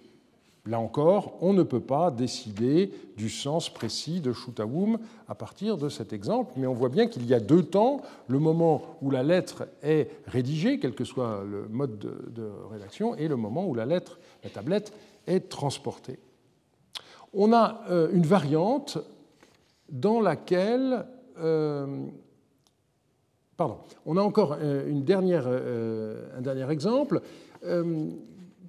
Là 0.67 0.79
encore, 0.79 1.39
on 1.41 1.55
ne 1.55 1.63
peut 1.63 1.81
pas 1.81 2.11
décider 2.11 2.93
du 3.17 3.31
sens 3.31 3.73
précis 3.73 4.21
de 4.21 4.33
Shutawum 4.33 4.99
à 5.27 5.35
partir 5.35 5.79
de 5.79 5.89
cet 5.89 6.13
exemple, 6.13 6.53
mais 6.57 6.67
on 6.67 6.75
voit 6.75 6.91
bien 6.91 7.07
qu'il 7.07 7.25
y 7.27 7.33
a 7.33 7.41
deux 7.41 7.63
temps, 7.63 8.03
le 8.29 8.39
moment 8.39 8.83
où 9.01 9.11
la 9.11 9.23
lettre 9.23 9.69
est 9.83 10.11
rédigée, 10.27 10.79
quel 10.79 10.95
que 10.95 11.05
soit 11.05 11.45
le 11.49 11.67
mode 11.69 11.99
de, 11.99 12.51
rédaction, 12.71 13.15
et 13.15 13.27
le 13.27 13.37
moment 13.37 13.67
où 13.67 13.75
la 13.75 13.87
lettre, 13.87 14.19
la 14.45 14.51
tablette, 14.51 14.93
est 15.27 15.49
transportée. 15.49 16.19
On 17.33 17.53
a 17.55 17.83
euh, 17.91 18.11
une 18.13 18.27
variante 18.27 18.99
dans 19.89 20.21
laquelle... 20.21 21.07
Euh, 21.39 22.07
on 24.07 24.17
a 24.17 24.23
encore 24.23 24.57
euh, 24.61 24.89
une 24.89 25.05
dernière, 25.05 25.47
un 25.47 26.41
dernier 26.41 26.71
exemple 26.71 27.21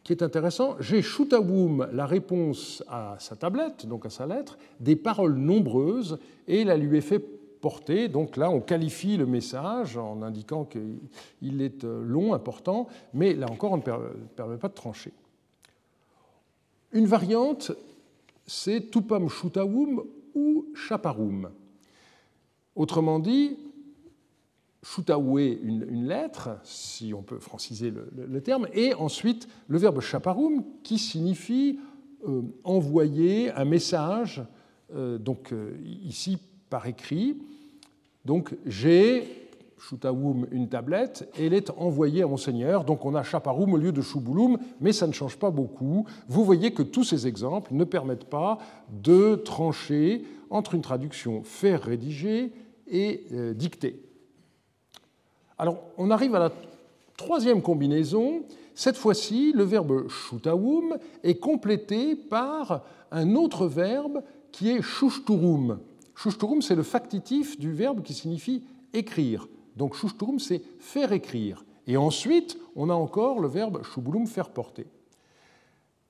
qui 0.04 0.14
est 0.14 0.24
intéressant, 0.24 0.76
j'ai 0.80 1.02
Shutawum 1.02 1.88
la 1.94 2.06
réponse 2.06 2.84
à 2.88 3.16
sa 3.20 3.36
tablette, 3.36 3.86
donc 3.86 4.06
à 4.06 4.10
sa 4.10 4.26
lettre, 4.26 4.58
des 4.80 4.96
paroles 4.96 5.36
nombreuses, 5.36 6.18
et 6.48 6.64
la 6.64 6.76
lui 6.76 6.98
est 6.98 7.02
fait 7.02 7.20
porter. 7.62 8.08
Donc 8.08 8.36
là, 8.38 8.50
on 8.50 8.60
qualifie 8.60 9.18
le 9.18 9.28
message 9.28 9.98
en 9.98 10.22
indiquant 10.24 10.66
qu'il 10.66 11.62
est 11.62 11.84
euh, 11.84 12.04
long, 12.04 12.34
important, 12.34 12.88
mais 13.14 13.34
là 13.34 13.48
encore, 13.50 13.74
on 13.74 13.78
ne 13.78 13.82
permet 14.36 14.58
pas 14.58 14.70
de 14.70 14.74
trancher. 14.74 15.14
Une 16.92 17.06
variante, 17.06 17.72
c'est 18.48 18.90
Tupam 18.90 19.30
Shutawum 19.30 20.04
ou 20.34 20.66
Chaparum. 20.74 21.52
Autrement 22.76 23.20
dit, 23.20 23.58
shutaoué 24.84 25.60
une, 25.64 26.08
lettre, 26.08 26.50
si 26.64 27.14
on 27.14 27.22
peut 27.22 27.40
franciser 27.40 27.92
le, 27.92 28.42
terme, 28.42 28.68
et 28.74 28.94
ensuite 28.96 29.48
le 29.68 29.78
verbe 29.78 30.02
chaparum 30.02 30.64
qui 30.84 30.98
signifie 30.98 31.80
euh, 32.28 32.42
envoyer 32.64 33.52
un 33.52 33.66
message, 33.66 34.44
euh, 34.96 35.18
donc 35.18 35.54
euh, 35.54 35.78
ici 36.04 36.40
par 36.70 36.88
écrit. 36.88 37.38
Donc 38.26 38.56
j'ai 38.66 39.50
shutaoum 39.78 40.48
une 40.52 40.68
tablette 40.68 41.30
et 41.38 41.48
elle 41.48 41.54
est 41.54 41.70
envoyée 41.72 42.24
à 42.24 42.28
mon 42.28 42.38
seigneur. 42.38 42.84
Donc 42.84 43.06
on 43.06 43.14
a 43.14 43.22
chaparum 43.22 43.74
au 43.74 43.78
lieu 43.78 43.92
de 43.92 44.02
chouboulum, 44.02 44.58
mais 44.80 44.94
ça 44.94 45.06
ne 45.06 45.12
change 45.12 45.38
pas 45.38 45.52
beaucoup. 45.52 46.08
Vous 46.28 46.44
voyez 46.44 46.74
que 46.74 46.84
tous 46.84 47.04
ces 47.04 47.28
exemples 47.28 47.74
ne 47.74 47.84
permettent 47.84 48.30
pas 48.30 48.58
de 48.92 49.36
trancher 49.36 50.24
entre 50.50 50.74
une 50.74 50.82
traduction 50.82 51.44
faire 51.44 51.82
rédiger 51.82 52.52
et 52.88 53.26
dicter. 53.56 54.11
Alors, 55.62 55.78
on 56.00 56.10
arrive 56.10 56.34
à 56.34 56.40
la 56.40 56.52
troisième 57.16 57.62
combinaison. 57.62 58.42
Cette 58.74 58.98
fois-ci, 58.98 59.52
le 59.54 59.64
verbe 59.64 60.10
shutaum 60.10 60.98
est 61.24 61.36
complété 61.36 62.16
par 62.16 62.82
un 63.12 63.36
autre 63.36 63.68
verbe 63.68 64.24
qui 64.52 64.72
est 64.72 64.82
shushturum. 64.82 65.78
Shushturum, 66.16 66.64
c'est 66.64 66.74
le 66.74 66.82
factitif 66.82 67.60
du 67.60 67.72
verbe 67.72 68.02
qui 68.02 68.16
signifie 68.16 68.64
écrire. 68.92 69.48
Donc 69.78 69.94
shushturum, 69.94 70.40
c'est 70.40 70.64
faire 70.80 71.12
écrire. 71.12 71.64
Et 71.86 71.96
ensuite, 71.96 72.58
on 72.76 72.90
a 72.90 72.96
encore 72.96 73.40
le 73.40 73.48
verbe 73.48 73.84
shubulum, 73.84 74.26
faire 74.26 74.50
porter. 74.50 74.88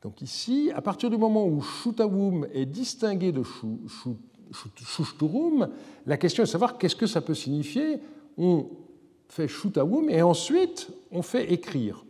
Donc 0.01 0.21
ici, 0.21 0.71
à 0.73 0.81
partir 0.81 1.09
du 1.09 1.17
moment 1.17 1.45
où 1.45 1.59
shutawum 1.61 2.47
est 2.53 2.67
distingué 2.67 3.33
de 3.33 3.43
shushturum, 4.85 5.67
la 6.05 6.15
question 6.15 6.43
est 6.43 6.45
de 6.45 6.51
savoir 6.51 6.77
qu'est-ce 6.77 6.95
que 6.95 7.05
ça 7.05 7.19
peut 7.19 7.35
signifier. 7.35 7.99
Fait 9.31 9.47
shootawum 9.47 10.09
et 10.09 10.21
ensuite 10.21 10.89
on 11.09 11.21
fait 11.21 11.53
écrire. 11.53 12.03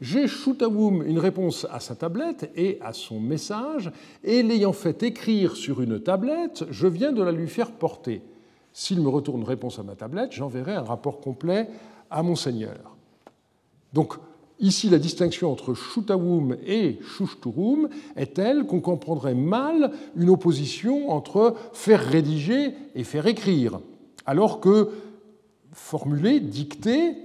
J'ai 0.00 0.28
shootawum 0.28 1.02
une 1.02 1.18
réponse 1.18 1.66
à 1.72 1.80
sa 1.80 1.96
tablette 1.96 2.50
et 2.54 2.78
à 2.80 2.92
son 2.92 3.18
message, 3.18 3.90
et 4.22 4.42
l'ayant 4.42 4.72
fait 4.72 5.02
écrire 5.02 5.56
sur 5.56 5.80
une 5.80 6.00
tablette, 6.00 6.64
je 6.70 6.86
viens 6.86 7.12
de 7.12 7.22
la 7.22 7.32
lui 7.32 7.48
faire 7.48 7.72
porter. 7.72 8.22
S'il 8.72 9.00
me 9.00 9.08
retourne 9.08 9.42
réponse 9.42 9.78
à 9.78 9.82
ma 9.82 9.96
tablette, 9.96 10.32
j'enverrai 10.32 10.74
un 10.74 10.82
rapport 10.82 11.20
complet 11.20 11.68
à 12.10 12.22
mon 12.22 12.36
Seigneur. 12.36 12.96
Donc, 13.92 14.14
ici, 14.60 14.90
la 14.90 14.98
distinction 14.98 15.50
entre 15.50 15.74
shootawum 15.74 16.56
et 16.64 16.98
shushturum 17.16 17.88
est 18.14 18.34
telle 18.34 18.66
qu'on 18.66 18.80
comprendrait 18.80 19.34
mal 19.34 19.90
une 20.16 20.30
opposition 20.30 21.10
entre 21.10 21.56
faire 21.72 22.04
rédiger 22.04 22.72
et 22.94 23.04
faire 23.04 23.26
écrire, 23.26 23.80
alors 24.26 24.60
que 24.60 24.90
formuler, 25.74 26.40
dicter 26.40 27.16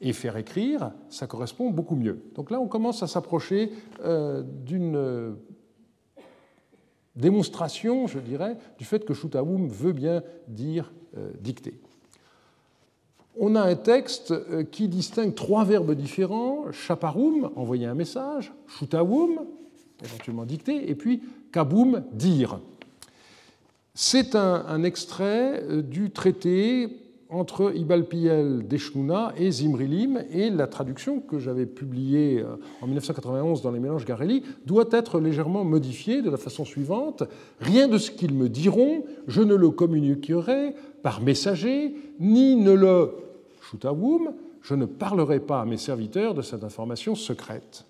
et 0.00 0.12
faire 0.12 0.36
écrire, 0.36 0.92
ça 1.10 1.26
correspond 1.26 1.70
beaucoup 1.70 1.96
mieux. 1.96 2.22
Donc 2.34 2.50
là, 2.50 2.60
on 2.60 2.68
commence 2.68 3.02
à 3.02 3.06
s'approcher 3.06 3.72
euh, 4.04 4.42
d'une 4.42 4.96
euh, 4.96 5.32
démonstration, 7.16 8.06
je 8.06 8.20
dirais, 8.20 8.56
du 8.78 8.84
fait 8.84 9.04
que 9.04 9.12
Shutaum 9.12 9.68
veut 9.68 9.92
bien 9.92 10.22
dire 10.46 10.92
euh, 11.16 11.30
dicter. 11.40 11.80
On 13.40 13.54
a 13.54 13.62
un 13.62 13.76
texte 13.76 14.34
qui 14.72 14.88
distingue 14.88 15.34
trois 15.34 15.64
verbes 15.64 15.94
différents 15.94 16.72
chaparum, 16.72 17.50
envoyer 17.54 17.86
un 17.86 17.94
message, 17.94 18.52
shutawum, 18.66 19.44
éventuellement 20.02 20.44
dicter, 20.44 20.90
et 20.90 20.96
puis 20.96 21.22
kaboum, 21.52 22.02
dire. 22.12 22.60
C'est 23.94 24.34
un, 24.34 24.82
extrait 24.82 25.62
du 25.82 26.10
traité 26.10 27.07
entre 27.30 27.72
Ibalpiel 27.76 28.66
Deshnuna 28.66 29.34
et 29.36 29.50
Zimrilim, 29.50 30.24
et 30.30 30.48
la 30.48 30.66
traduction 30.66 31.20
que 31.20 31.38
j'avais 31.38 31.66
publiée 31.66 32.40
euh, 32.40 32.56
en 32.80 32.86
1991 32.86 33.60
dans 33.60 33.70
les 33.70 33.80
mélanges 33.80 34.06
Garelli 34.06 34.42
doit 34.64 34.88
être 34.92 35.20
légèrement 35.20 35.64
modifiée 35.64 36.22
de 36.22 36.30
la 36.30 36.38
façon 36.38 36.64
suivante 36.64 37.24
Rien 37.60 37.88
de 37.88 37.98
ce 37.98 38.10
qu'ils 38.10 38.34
me 38.34 38.48
diront, 38.48 39.04
je 39.26 39.42
ne 39.42 39.54
le 39.54 39.70
communiquerai 39.70 40.74
par 41.02 41.20
messager, 41.20 41.94
ni 42.18 42.56
ne 42.56 42.72
le 42.72 43.10
shutawum, 43.60 44.32
je 44.62 44.74
ne 44.74 44.86
parlerai 44.86 45.40
pas 45.40 45.60
à 45.60 45.64
mes 45.66 45.76
serviteurs 45.76 46.34
de 46.34 46.42
cette 46.42 46.64
information 46.64 47.14
secrète. 47.14 47.84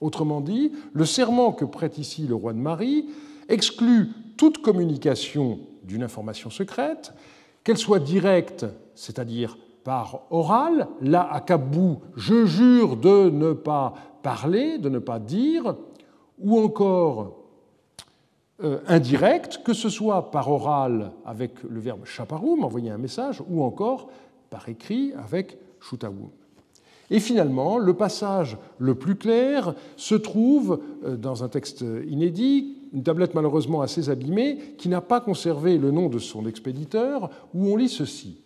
Autrement 0.00 0.40
dit, 0.40 0.72
le 0.92 1.04
serment 1.04 1.52
que 1.52 1.64
prête 1.64 1.98
ici 1.98 2.26
le 2.26 2.34
roi 2.34 2.52
de 2.52 2.58
Marie 2.58 3.06
exclut 3.48 4.08
toute 4.36 4.58
communication 4.58 5.60
d'une 5.84 6.02
information 6.02 6.50
secrète, 6.50 7.12
qu'elle 7.64 7.78
soit 7.78 7.98
directe, 7.98 8.66
c'est-à-dire 8.94 9.56
par 9.84 10.22
oral, 10.30 10.88
là 11.00 11.28
à 11.30 11.40
Kabou, 11.40 12.00
je 12.16 12.44
jure 12.44 12.96
de 12.96 13.30
ne 13.30 13.52
pas 13.52 13.94
parler, 14.22 14.78
de 14.78 14.88
ne 14.88 14.98
pas 14.98 15.18
dire, 15.18 15.74
ou 16.38 16.58
encore 16.58 17.36
euh, 18.62 18.80
indirecte, 18.86 19.62
que 19.64 19.72
ce 19.72 19.88
soit 19.88 20.30
par 20.30 20.50
oral 20.50 21.12
avec 21.24 21.62
le 21.62 21.80
verbe 21.80 22.04
chaparoum, 22.04 22.64
envoyer 22.64 22.90
un 22.90 22.98
message, 22.98 23.42
ou 23.48 23.62
encore 23.62 24.10
par 24.50 24.68
écrit 24.68 25.12
avec 25.14 25.58
shutaoum. 25.80 26.30
Et 27.10 27.20
finalement, 27.20 27.78
le 27.78 27.94
passage 27.94 28.58
le 28.78 28.94
plus 28.94 29.16
clair 29.16 29.74
se 29.96 30.14
trouve 30.14 30.80
euh, 31.04 31.16
dans 31.16 31.42
un 31.42 31.48
texte 31.48 31.84
inédit, 32.06 32.76
une 32.92 33.02
tablette 33.02 33.34
malheureusement 33.34 33.80
assez 33.80 34.10
abîmée, 34.10 34.58
qui 34.78 34.88
n'a 34.88 35.00
pas 35.00 35.20
conservé 35.20 35.78
le 35.78 35.90
nom 35.90 36.08
de 36.08 36.18
son 36.18 36.46
expéditeur, 36.46 37.30
où 37.54 37.68
on 37.68 37.76
lit 37.76 37.88
ceci. 37.88 38.38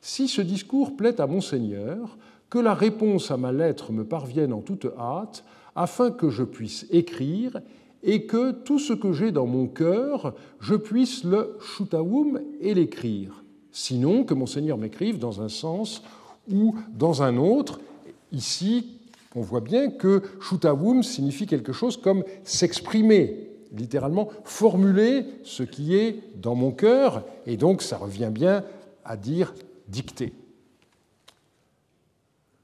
Si 0.00 0.28
ce 0.28 0.40
discours 0.42 0.96
plaît 0.96 1.20
à 1.20 1.26
Monseigneur, 1.26 2.16
que 2.50 2.58
la 2.58 2.74
réponse 2.74 3.30
à 3.30 3.36
ma 3.36 3.52
lettre 3.52 3.92
me 3.92 4.04
parvienne 4.04 4.52
en 4.52 4.60
toute 4.60 4.86
hâte, 4.98 5.44
afin 5.74 6.10
que 6.10 6.30
je 6.30 6.44
puisse 6.44 6.86
écrire 6.90 7.60
et 8.02 8.26
que 8.26 8.52
tout 8.52 8.78
ce 8.78 8.92
que 8.92 9.12
j'ai 9.12 9.32
dans 9.32 9.46
mon 9.46 9.66
cœur, 9.66 10.34
je 10.60 10.74
puisse 10.74 11.24
le 11.24 11.56
shutaoum 11.60 12.40
et 12.60 12.74
l'écrire. 12.74 13.42
Sinon, 13.72 14.24
que 14.24 14.34
Monseigneur 14.34 14.78
m'écrive 14.78 15.18
dans 15.18 15.42
un 15.42 15.48
sens 15.48 16.02
ou 16.50 16.74
dans 16.96 17.22
un 17.22 17.36
autre, 17.36 17.80
Ici, 18.32 18.98
on 19.34 19.40
voit 19.40 19.60
bien 19.60 19.90
que 19.90 20.22
shutawum 20.40 21.02
signifie 21.02 21.46
quelque 21.46 21.72
chose 21.72 21.96
comme 21.96 22.24
s'exprimer, 22.44 23.47
littéralement 23.72 24.28
formuler 24.44 25.24
ce 25.44 25.62
qui 25.62 25.96
est 25.96 26.22
dans 26.36 26.54
mon 26.54 26.70
cœur, 26.70 27.24
et 27.46 27.56
donc 27.56 27.82
ça 27.82 27.96
revient 27.96 28.30
bien 28.32 28.64
à 29.04 29.16
dire 29.16 29.54
dicter. 29.88 30.32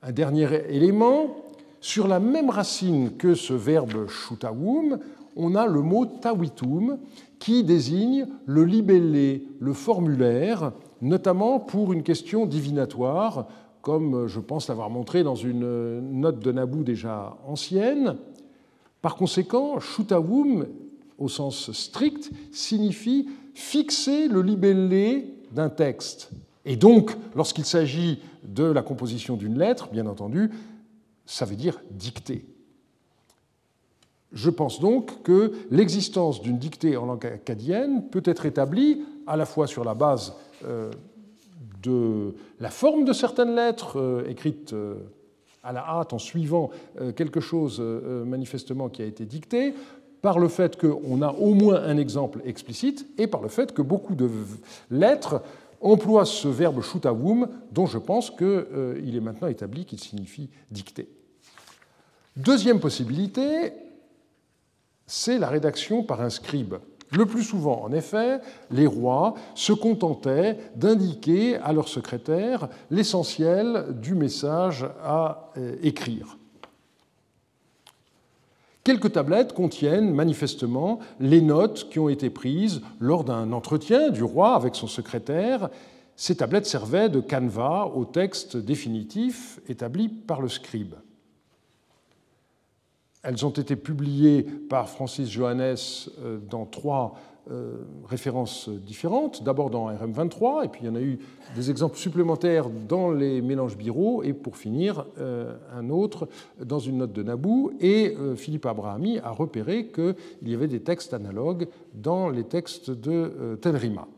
Un 0.02 0.12
dernier 0.12 0.48
élément, 0.68 1.36
sur 1.80 2.08
la 2.08 2.20
même 2.20 2.50
racine 2.50 3.16
que 3.16 3.34
ce 3.34 3.54
verbe 3.54 4.08
shutawum, 4.08 4.98
on 5.36 5.54
a 5.54 5.66
le 5.66 5.80
mot 5.80 6.06
tawitum 6.06 6.98
qui 7.38 7.64
désigne 7.64 8.26
le 8.46 8.64
libellé, 8.64 9.46
le 9.58 9.72
formulaire, 9.72 10.72
notamment 11.02 11.60
pour 11.60 11.92
une 11.92 12.02
question 12.02 12.46
divinatoire, 12.46 13.48
comme 13.82 14.26
je 14.26 14.40
pense 14.40 14.68
l'avoir 14.68 14.88
montré 14.88 15.22
dans 15.22 15.34
une 15.34 16.00
note 16.20 16.38
de 16.38 16.52
Nabou 16.52 16.84
déjà 16.84 17.36
ancienne. 17.46 18.16
Par 19.02 19.16
conséquent, 19.16 19.80
shutawum, 19.80 20.66
au 21.18 21.28
sens 21.28 21.72
strict, 21.72 22.30
signifie 22.52 23.28
fixer 23.54 24.28
le 24.28 24.42
libellé 24.42 25.34
d'un 25.52 25.68
texte. 25.68 26.30
Et 26.64 26.76
donc, 26.76 27.16
lorsqu'il 27.34 27.64
s'agit 27.64 28.20
de 28.42 28.64
la 28.64 28.82
composition 28.82 29.36
d'une 29.36 29.58
lettre, 29.58 29.88
bien 29.90 30.06
entendu, 30.06 30.50
ça 31.26 31.44
veut 31.44 31.56
dire 31.56 31.80
dicter. 31.90 32.46
Je 34.32 34.50
pense 34.50 34.80
donc 34.80 35.22
que 35.22 35.52
l'existence 35.70 36.42
d'une 36.42 36.58
dictée 36.58 36.96
en 36.96 37.06
langue 37.06 37.26
acadienne 37.26 38.08
peut 38.10 38.22
être 38.24 38.46
établie 38.46 39.04
à 39.26 39.36
la 39.36 39.46
fois 39.46 39.66
sur 39.66 39.84
la 39.84 39.94
base 39.94 40.34
euh, 40.64 40.90
de 41.82 42.34
la 42.58 42.70
forme 42.70 43.04
de 43.04 43.12
certaines 43.12 43.54
lettres 43.54 44.00
euh, 44.00 44.28
écrites 44.28 44.72
euh, 44.72 44.96
à 45.62 45.72
la 45.72 45.86
hâte 45.86 46.12
en 46.12 46.18
suivant 46.18 46.70
quelque 47.16 47.40
chose 47.40 47.80
manifestement 47.80 48.90
qui 48.90 49.00
a 49.00 49.06
été 49.06 49.24
dicté, 49.24 49.72
par 50.24 50.38
le 50.38 50.48
fait 50.48 50.80
qu'on 50.80 51.20
a 51.20 51.32
au 51.32 51.52
moins 51.52 51.82
un 51.82 51.98
exemple 51.98 52.40
explicite 52.46 53.06
et 53.18 53.26
par 53.26 53.42
le 53.42 53.48
fait 53.50 53.74
que 53.74 53.82
beaucoup 53.82 54.14
de 54.14 54.30
lettres 54.90 55.42
emploient 55.82 56.24
ce 56.24 56.48
verbe 56.48 56.80
shutawum 56.80 57.46
dont 57.72 57.84
je 57.84 57.98
pense 57.98 58.30
qu'il 58.30 59.14
est 59.14 59.20
maintenant 59.20 59.48
établi 59.48 59.84
qu'il 59.84 60.00
signifie 60.00 60.48
dicter. 60.70 61.10
Deuxième 62.38 62.80
possibilité, 62.80 63.74
c'est 65.06 65.38
la 65.38 65.48
rédaction 65.48 66.02
par 66.02 66.22
un 66.22 66.30
scribe. 66.30 66.76
Le 67.10 67.26
plus 67.26 67.42
souvent, 67.42 67.82
en 67.82 67.92
effet, 67.92 68.40
les 68.70 68.86
rois 68.86 69.34
se 69.54 69.74
contentaient 69.74 70.56
d'indiquer 70.74 71.56
à 71.56 71.74
leur 71.74 71.86
secrétaire 71.86 72.70
l'essentiel 72.90 73.88
du 74.00 74.14
message 74.14 74.86
à 75.04 75.50
euh, 75.58 75.76
écrire. 75.82 76.38
Quelques 78.84 79.12
tablettes 79.12 79.54
contiennent 79.54 80.12
manifestement 80.12 80.98
les 81.18 81.40
notes 81.40 81.88
qui 81.88 81.98
ont 81.98 82.10
été 82.10 82.28
prises 82.28 82.82
lors 83.00 83.24
d'un 83.24 83.50
entretien 83.52 84.10
du 84.10 84.22
roi 84.22 84.54
avec 84.54 84.74
son 84.74 84.86
secrétaire. 84.86 85.70
Ces 86.16 86.36
tablettes 86.36 86.66
servaient 86.66 87.08
de 87.08 87.20
canevas 87.20 87.86
au 87.86 88.04
texte 88.04 88.58
définitif 88.58 89.58
établi 89.68 90.08
par 90.08 90.42
le 90.42 90.50
scribe. 90.50 90.94
Elles 93.22 93.46
ont 93.46 93.50
été 93.50 93.74
publiées 93.74 94.42
par 94.42 94.90
Francis 94.90 95.30
Johannes 95.30 95.76
euh, 96.22 96.38
dans 96.50 96.66
trois 96.66 97.14
euh, 97.50 97.76
références 98.08 98.68
différentes, 98.68 99.42
d'abord 99.42 99.70
dans 99.70 99.90
RM23, 99.90 100.64
et 100.64 100.68
puis 100.68 100.82
il 100.82 100.86
y 100.86 100.88
en 100.88 100.94
a 100.94 101.00
eu 101.00 101.18
des 101.54 101.70
exemples 101.70 101.96
supplémentaires 101.96 102.70
dans 102.70 103.10
les 103.10 103.42
mélanges 103.42 103.76
biro, 103.76 104.22
et 104.22 104.32
pour 104.32 104.56
finir, 104.56 105.06
euh, 105.18 105.56
un 105.74 105.90
autre 105.90 106.28
dans 106.62 106.78
une 106.78 106.98
note 106.98 107.12
de 107.12 107.22
Nabou, 107.22 107.72
et 107.80 108.16
Philippe 108.36 108.66
Abrahami 108.66 109.18
a 109.18 109.30
repéré 109.30 109.88
qu'il 109.88 110.48
y 110.48 110.54
avait 110.54 110.68
des 110.68 110.80
textes 110.80 111.12
analogues 111.12 111.68
dans 111.92 112.28
les 112.28 112.44
textes 112.44 112.90
de 112.90 113.58
Tenrima. 113.60 114.08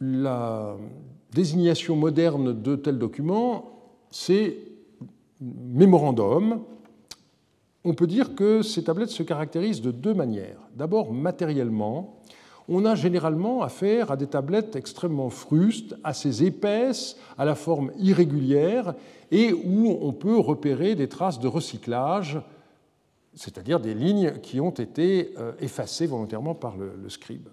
La 0.00 0.76
désignation 1.32 1.96
moderne 1.96 2.60
de 2.62 2.76
tels 2.76 2.98
documents, 2.98 3.76
c'est 4.10 4.56
mémorandum, 5.40 6.60
on 7.86 7.94
peut 7.94 8.08
dire 8.08 8.34
que 8.34 8.62
ces 8.62 8.82
tablettes 8.82 9.10
se 9.10 9.22
caractérisent 9.22 9.80
de 9.80 9.92
deux 9.92 10.12
manières. 10.12 10.58
D'abord, 10.74 11.12
matériellement, 11.12 12.20
on 12.68 12.84
a 12.84 12.96
généralement 12.96 13.62
affaire 13.62 14.10
à 14.10 14.16
des 14.16 14.26
tablettes 14.26 14.74
extrêmement 14.74 15.30
frustes, 15.30 15.94
assez 16.02 16.44
épaisses, 16.44 17.16
à 17.38 17.44
la 17.44 17.54
forme 17.54 17.92
irrégulière, 18.00 18.94
et 19.30 19.52
où 19.52 19.96
on 20.00 20.12
peut 20.12 20.36
repérer 20.36 20.96
des 20.96 21.08
traces 21.08 21.38
de 21.38 21.46
recyclage, 21.46 22.40
c'est-à-dire 23.34 23.78
des 23.78 23.94
lignes 23.94 24.32
qui 24.42 24.60
ont 24.60 24.70
été 24.70 25.32
euh, 25.38 25.52
effacées 25.60 26.08
volontairement 26.08 26.56
par 26.56 26.76
le, 26.76 26.92
le 27.00 27.08
scribe. 27.08 27.48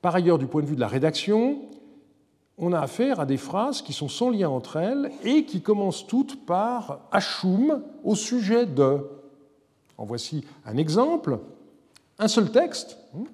Par 0.00 0.14
ailleurs, 0.14 0.38
du 0.38 0.46
point 0.46 0.62
de 0.62 0.66
vue 0.66 0.76
de 0.76 0.80
la 0.80 0.88
rédaction, 0.88 1.60
on 2.58 2.72
a 2.72 2.80
affaire 2.80 3.20
à 3.20 3.26
des 3.26 3.36
phrases 3.36 3.82
qui 3.82 3.92
sont 3.92 4.08
sans 4.08 4.30
lien 4.30 4.48
entre 4.48 4.76
elles 4.76 5.10
et 5.24 5.44
qui 5.44 5.60
commencent 5.60 6.06
toutes 6.06 6.46
par 6.46 7.00
Hachum 7.12 7.82
au 8.02 8.14
sujet 8.14 8.66
de. 8.66 8.98
En 9.98 10.04
voici 10.04 10.44
un 10.64 10.76
exemple. 10.76 11.38
Un 12.18 12.28
seul 12.28 12.50
texte, 12.50 12.96
hein, 13.14 13.24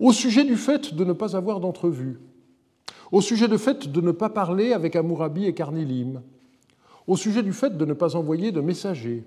au 0.00 0.12
sujet 0.12 0.44
du 0.44 0.56
fait 0.56 0.92
de 0.94 1.04
ne 1.04 1.12
pas 1.12 1.36
avoir 1.36 1.60
d'entrevue, 1.60 2.18
au 3.12 3.20
sujet 3.20 3.46
du 3.46 3.58
fait 3.58 3.86
de 3.86 4.00
ne 4.00 4.10
pas 4.10 4.28
parler 4.28 4.72
avec 4.72 4.96
Amourabi 4.96 5.46
et 5.46 5.54
Carnilim, 5.54 6.20
au 7.06 7.16
sujet 7.16 7.44
du 7.44 7.52
fait 7.52 7.76
de 7.76 7.84
ne 7.84 7.92
pas 7.92 8.16
envoyer 8.16 8.50
de 8.50 8.60
messagers, 8.60 9.24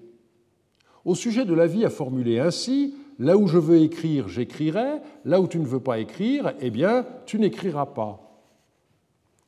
au 1.05 1.15
sujet 1.15 1.45
de 1.45 1.53
l'avis 1.53 1.85
à 1.85 1.89
formuler 1.89 2.39
ainsi, 2.39 2.95
là 3.17 3.37
où 3.37 3.47
je 3.47 3.57
veux 3.57 3.77
écrire, 3.77 4.27
j'écrirai, 4.27 4.99
là 5.23 5.39
où 5.39 5.47
tu 5.47 5.59
ne 5.59 5.65
veux 5.65 5.79
pas 5.79 5.99
écrire, 5.99 6.53
eh 6.59 6.69
bien, 6.69 7.05
tu 7.25 7.39
n'écriras 7.39 7.85
pas 7.85 8.24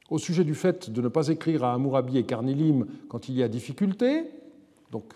au 0.10 0.18
sujet 0.18 0.44
du 0.44 0.56
fait 0.56 0.90
de 0.90 1.02
ne 1.02 1.08
pas 1.08 1.28
écrire 1.28 1.64
à 1.64 1.74
Amourabi 1.74 2.18
et 2.18 2.24
Carnilim 2.24 2.86
quand 3.10 3.30
il 3.30 3.36
y 3.36 3.44
a 3.44 3.48
difficulté, 3.48 4.24
donc 4.92 5.14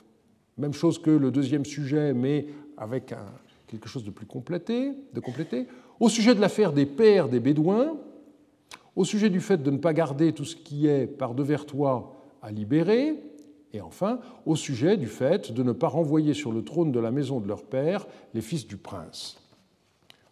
même 0.58 0.74
chose 0.74 1.00
que 1.00 1.12
le 1.12 1.32
deuxième 1.32 1.66
sujet, 1.66 2.14
mais 2.14 2.48
avec 2.78 3.14
quelque 3.68 3.88
chose 3.88 4.04
de 4.04 4.12
plus 4.12 4.26
complété, 4.26 4.94
au 6.00 6.10
sujet 6.10 6.36
de 6.36 6.42
l'affaire 6.42 6.74
des 6.74 6.86
pères 6.86 7.30
des 7.30 7.40
Bédouins, 7.40 7.98
au 8.96 9.06
sujet 9.06 9.30
du 9.30 9.40
fait 9.40 9.64
de 9.64 9.72
ne 9.72 9.78
pas 9.78 9.94
garder 9.94 10.34
tout 10.34 10.46
ce 10.46 10.56
qui 10.56 10.88
est 10.88 11.08
par 11.08 11.34
devers 11.34 11.66
toi 11.66 12.16
à 12.42 12.52
libérer, 12.52 13.16
et 13.74 13.82
enfin 13.82 14.20
au 14.46 14.56
sujet 14.56 14.98
du 14.98 15.08
fait 15.08 15.54
de 15.54 15.64
ne 15.64 15.72
pas 15.72 15.88
renvoyer 15.88 16.34
sur 16.34 16.52
le 16.52 16.64
trône 16.64 16.92
de 16.92 17.00
la 17.00 17.12
maison 17.12 17.40
de 17.40 17.48
leur 17.48 17.64
père 17.64 18.06
les 18.34 18.42
fils 18.42 18.68
du 18.68 18.78
prince. 18.78 19.41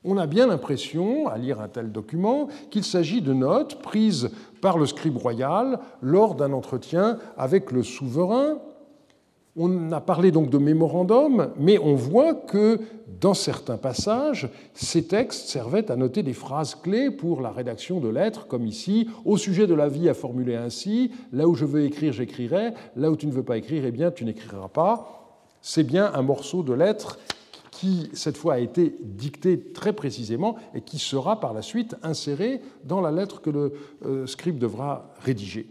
On 0.05 0.17
a 0.17 0.27
bien 0.27 0.47
l'impression, 0.47 1.27
à 1.27 1.37
lire 1.37 1.59
un 1.59 1.67
tel 1.67 1.91
document, 1.91 2.47
qu'il 2.69 2.85
s'agit 2.85 3.21
de 3.21 3.33
notes 3.33 3.81
prises 3.81 4.29
par 4.61 4.77
le 4.77 4.85
scribe 4.85 5.17
royal 5.17 5.79
lors 6.01 6.35
d'un 6.35 6.53
entretien 6.53 7.17
avec 7.37 7.71
le 7.71 7.83
souverain. 7.83 8.59
On 9.57 9.91
a 9.91 9.99
parlé 9.99 10.31
donc 10.31 10.49
de 10.49 10.57
mémorandum, 10.57 11.49
mais 11.57 11.77
on 11.79 11.95
voit 11.95 12.33
que 12.33 12.79
dans 13.19 13.33
certains 13.33 13.75
passages, 13.75 14.47
ces 14.73 15.05
textes 15.05 15.49
servaient 15.49 15.91
à 15.91 15.97
noter 15.97 16.23
des 16.23 16.33
phrases 16.33 16.75
clés 16.75 17.11
pour 17.11 17.41
la 17.41 17.51
rédaction 17.51 17.99
de 17.99 18.07
lettres, 18.07 18.47
comme 18.47 18.65
ici, 18.65 19.09
au 19.25 19.35
sujet 19.35 19.67
de 19.67 19.73
la 19.73 19.89
vie 19.89 20.07
à 20.07 20.13
formuler 20.13 20.55
ainsi, 20.55 21.11
là 21.33 21.45
où 21.45 21.55
je 21.55 21.65
veux 21.65 21.83
écrire, 21.83 22.13
j'écrirai, 22.13 22.71
là 22.95 23.11
où 23.11 23.17
tu 23.17 23.27
ne 23.27 23.33
veux 23.33 23.43
pas 23.43 23.57
écrire, 23.57 23.83
eh 23.85 23.91
bien, 23.91 24.11
tu 24.11 24.23
n'écriras 24.23 24.69
pas. 24.69 25.15
C'est 25.61 25.83
bien 25.83 26.09
un 26.13 26.21
morceau 26.21 26.63
de 26.63 26.71
lettres 26.71 27.19
qui, 27.79 28.09
cette 28.11 28.35
fois, 28.35 28.55
a 28.55 28.59
été 28.59 28.93
dicté 28.99 29.57
très 29.57 29.93
précisément 29.93 30.57
et 30.75 30.81
qui 30.81 30.99
sera 30.99 31.39
par 31.39 31.53
la 31.53 31.61
suite 31.61 31.95
inséré 32.03 32.59
dans 32.83 32.99
la 32.99 33.09
lettre 33.09 33.41
que 33.41 33.49
le 33.49 33.71
euh, 34.05 34.27
scribe 34.27 34.57
devra 34.57 35.13
rédiger. 35.21 35.65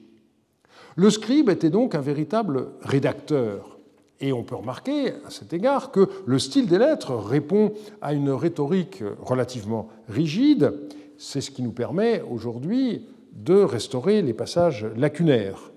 Le 0.97 1.11
scribe 1.11 1.51
était 1.51 1.68
donc 1.68 1.94
un 1.94 2.01
véritable 2.01 2.68
rédacteur. 2.81 3.79
Et 4.21 4.33
on 4.33 4.42
peut 4.42 4.55
remarquer 4.55 5.11
à 5.27 5.29
cet 5.29 5.53
égard 5.53 5.90
que 5.92 6.09
le 6.25 6.38
style 6.38 6.66
des 6.66 6.79
lettres 6.79 7.14
répond 7.14 7.75
à 8.01 8.14
une 8.14 8.31
rhétorique 8.31 9.05
relativement 9.21 9.88
rigide. 10.09 10.73
C'est 11.18 11.42
ce 11.42 11.51
qui 11.51 11.61
nous 11.61 11.73
permet 11.73 12.23
aujourd'hui 12.23 13.07
de 13.35 13.55
restaurer 13.55 14.23
les 14.23 14.33
passages 14.33 14.87
lacunaires. 14.97 15.73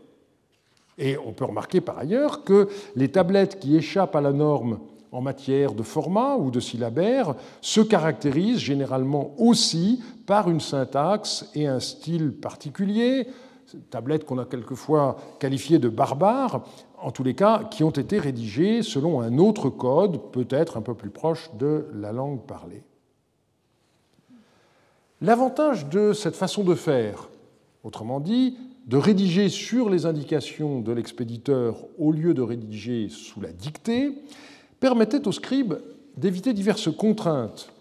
Et 0.98 1.18
on 1.18 1.34
peut 1.34 1.46
remarquer 1.46 1.82
par 1.82 1.98
ailleurs 1.98 2.46
que 2.46 2.70
les 2.96 3.12
tablettes 3.12 3.60
qui 3.60 3.76
échappent 3.76 4.16
à 4.16 4.22
la 4.22 4.32
norme 4.32 4.80
en 5.12 5.22
matière 5.22 5.74
de 5.74 5.84
format 5.84 6.36
ou 6.38 6.52
de 6.52 6.60
syllabaire 6.60 7.36
se 7.62 7.82
caractérise 7.82 8.60
généralement 8.60 9.32
aussi 9.38 10.02
par 10.26 10.50
une 10.50 10.62
syntaxe 10.62 11.50
et 11.54 11.68
un 11.68 11.80
style 11.80 12.32
particulier, 12.32 13.28
tablettes 13.90 14.26
qu'on 14.26 14.38
a 14.38 14.46
quelquefois 14.46 15.18
qualifiées 15.40 15.80
de 15.80 15.90
barbares, 15.90 16.66
en 16.98 17.12
tous 17.12 17.24
les 17.24 17.34
cas 17.34 17.64
qui 17.70 17.84
ont 17.84 17.92
été 17.92 18.20
rédigées 18.20 18.84
selon 18.84 19.22
un 19.22 19.38
autre 19.38 19.70
code, 19.70 20.32
peut-être 20.32 20.78
un 20.78 20.82
peu 20.82 20.94
plus 20.94 21.10
proche 21.10 21.50
de 21.58 21.88
la 21.94 22.12
langue 22.12 22.46
parlée. 22.46 22.84
L'avantage 25.20 25.88
de 25.88 26.14
cette 26.14 26.36
façon 26.36 26.64
de 26.64 26.76
faire, 26.76 27.30
autrement 27.84 28.20
dit, 28.20 28.58
de 28.88 28.98
rédiger 28.98 29.50
sur 29.50 29.90
les 29.90 30.06
indications 30.06 30.80
de 30.80 30.92
l'expéditeur 30.92 31.78
au 32.00 32.12
lieu 32.12 32.34
de 32.34 32.42
rédiger 32.42 33.10
sous 33.10 33.40
la 33.42 33.52
dictée, 33.52 34.14
permettait 34.82 35.26
aux 35.28 35.32
scribes 35.32 35.76
d'éviter 36.18 36.52
diverses 36.52 36.94
contraintes. 36.94 37.72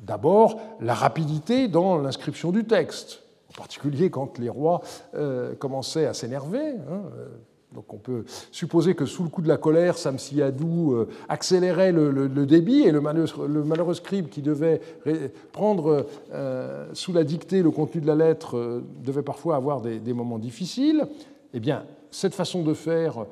D'abord, 0.00 0.58
la 0.80 0.94
rapidité 0.94 1.68
dans 1.68 1.98
l'inscription 1.98 2.50
du 2.50 2.64
texte, 2.64 3.22
en 3.50 3.56
particulier 3.56 4.10
quand 4.10 4.38
les 4.38 4.48
rois 4.48 4.80
euh, 5.14 5.54
commençaient 5.54 6.06
à 6.06 6.14
s'énerver. 6.14 6.70
Hein, 6.70 7.02
euh, 7.16 7.28
donc 7.74 7.92
on 7.92 7.98
peut 7.98 8.24
supposer 8.52 8.94
que 8.94 9.04
sous 9.04 9.22
le 9.22 9.28
coup 9.28 9.42
de 9.42 9.48
la 9.48 9.58
colère, 9.58 9.98
Samsiadou 9.98 10.94
euh, 10.94 11.08
accélérait 11.28 11.92
le, 11.92 12.28
débit 12.46 12.82
et 12.82 12.90
le 12.90 13.00
malheureux, 13.00 13.94
scribe 13.94 14.28
qui 14.28 14.40
devait 14.40 14.80
prendre 15.52 16.06
sous 16.94 17.12
la 17.12 17.24
dictée 17.24 17.62
le 17.62 17.70
contenu 17.70 18.00
de 18.00 18.06
la 18.06 18.14
lettre 18.14 18.82
devait 19.02 19.22
parfois 19.22 19.56
avoir 19.56 19.82
des, 19.82 19.98
des, 19.98 20.14
moments 20.14 20.38
difficiles. 20.38 21.06
Eh 21.52 21.60
bien, 21.60 21.84
cette 22.10 22.34
façon 22.34 22.62
de 22.62 22.72
faire 22.72 23.26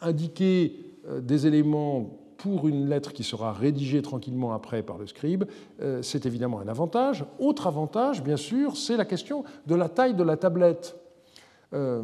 indiquer 0.00 0.74
des 1.20 1.46
éléments 1.46 2.19
pour 2.42 2.68
une 2.68 2.88
lettre 2.88 3.12
qui 3.12 3.22
sera 3.22 3.52
rédigée 3.52 4.02
tranquillement 4.02 4.52
après 4.52 4.82
par 4.82 4.98
le 4.98 5.06
scribe, 5.06 5.44
euh, 5.80 6.02
c'est 6.02 6.26
évidemment 6.26 6.60
un 6.60 6.68
avantage. 6.68 7.24
Autre 7.38 7.66
avantage, 7.66 8.22
bien 8.22 8.36
sûr, 8.36 8.76
c'est 8.76 8.96
la 8.96 9.04
question 9.04 9.44
de 9.66 9.74
la 9.74 9.88
taille 9.88 10.14
de 10.14 10.22
la 10.22 10.36
tablette. 10.36 10.96
Euh, 11.72 12.02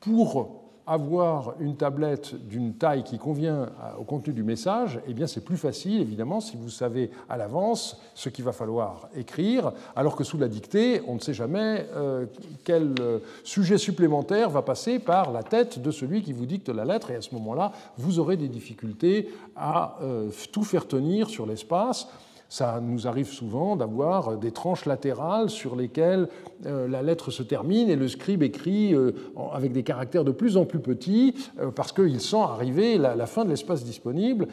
pour 0.00 0.59
avoir 0.90 1.54
une 1.60 1.76
tablette 1.76 2.34
d'une 2.48 2.74
taille 2.74 3.04
qui 3.04 3.16
convient 3.16 3.68
au 3.96 4.02
contenu 4.02 4.32
du 4.32 4.42
message, 4.42 4.98
eh 5.06 5.14
bien 5.14 5.28
c'est 5.28 5.44
plus 5.44 5.56
facile 5.56 6.00
évidemment 6.00 6.40
si 6.40 6.56
vous 6.56 6.68
savez 6.68 7.12
à 7.28 7.36
l'avance 7.36 8.00
ce 8.16 8.28
qu'il 8.28 8.44
va 8.44 8.50
falloir 8.50 9.08
écrire, 9.16 9.70
alors 9.94 10.16
que 10.16 10.24
sous 10.24 10.36
la 10.36 10.48
dictée, 10.48 11.00
on 11.06 11.14
ne 11.14 11.20
sait 11.20 11.32
jamais 11.32 11.86
euh, 11.94 12.26
quel 12.64 12.94
euh, 12.98 13.20
sujet 13.44 13.78
supplémentaire 13.78 14.50
va 14.50 14.62
passer 14.62 14.98
par 14.98 15.30
la 15.30 15.44
tête 15.44 15.80
de 15.80 15.92
celui 15.92 16.22
qui 16.22 16.32
vous 16.32 16.46
dicte 16.46 16.68
la 16.68 16.84
lettre, 16.84 17.12
et 17.12 17.14
à 17.14 17.22
ce 17.22 17.34
moment-là, 17.36 17.70
vous 17.96 18.18
aurez 18.18 18.36
des 18.36 18.48
difficultés 18.48 19.28
à 19.54 19.96
euh, 20.02 20.30
tout 20.50 20.64
faire 20.64 20.88
tenir 20.88 21.30
sur 21.30 21.46
l'espace. 21.46 22.08
Ça 22.50 22.80
nous 22.82 23.06
arrive 23.06 23.28
souvent 23.28 23.76
d'avoir 23.76 24.36
des 24.36 24.50
tranches 24.50 24.84
latérales 24.84 25.50
sur 25.50 25.76
lesquelles 25.76 26.28
euh, 26.66 26.88
la 26.88 27.00
lettre 27.00 27.30
se 27.30 27.44
termine 27.44 27.88
et 27.88 27.94
le 27.94 28.08
scribe 28.08 28.42
écrit 28.42 28.92
euh, 28.92 29.12
avec 29.52 29.70
des 29.70 29.84
caractères 29.84 30.24
de 30.24 30.32
plus 30.32 30.56
en 30.56 30.64
plus 30.64 30.80
petits 30.80 31.36
euh, 31.60 31.70
parce 31.70 31.92
qu'il 31.92 32.20
sent 32.20 32.42
arriver 32.42 32.98
la 32.98 33.26
fin 33.26 33.44
de 33.44 33.50
l'espace 33.50 33.84
disponible. 33.84 34.48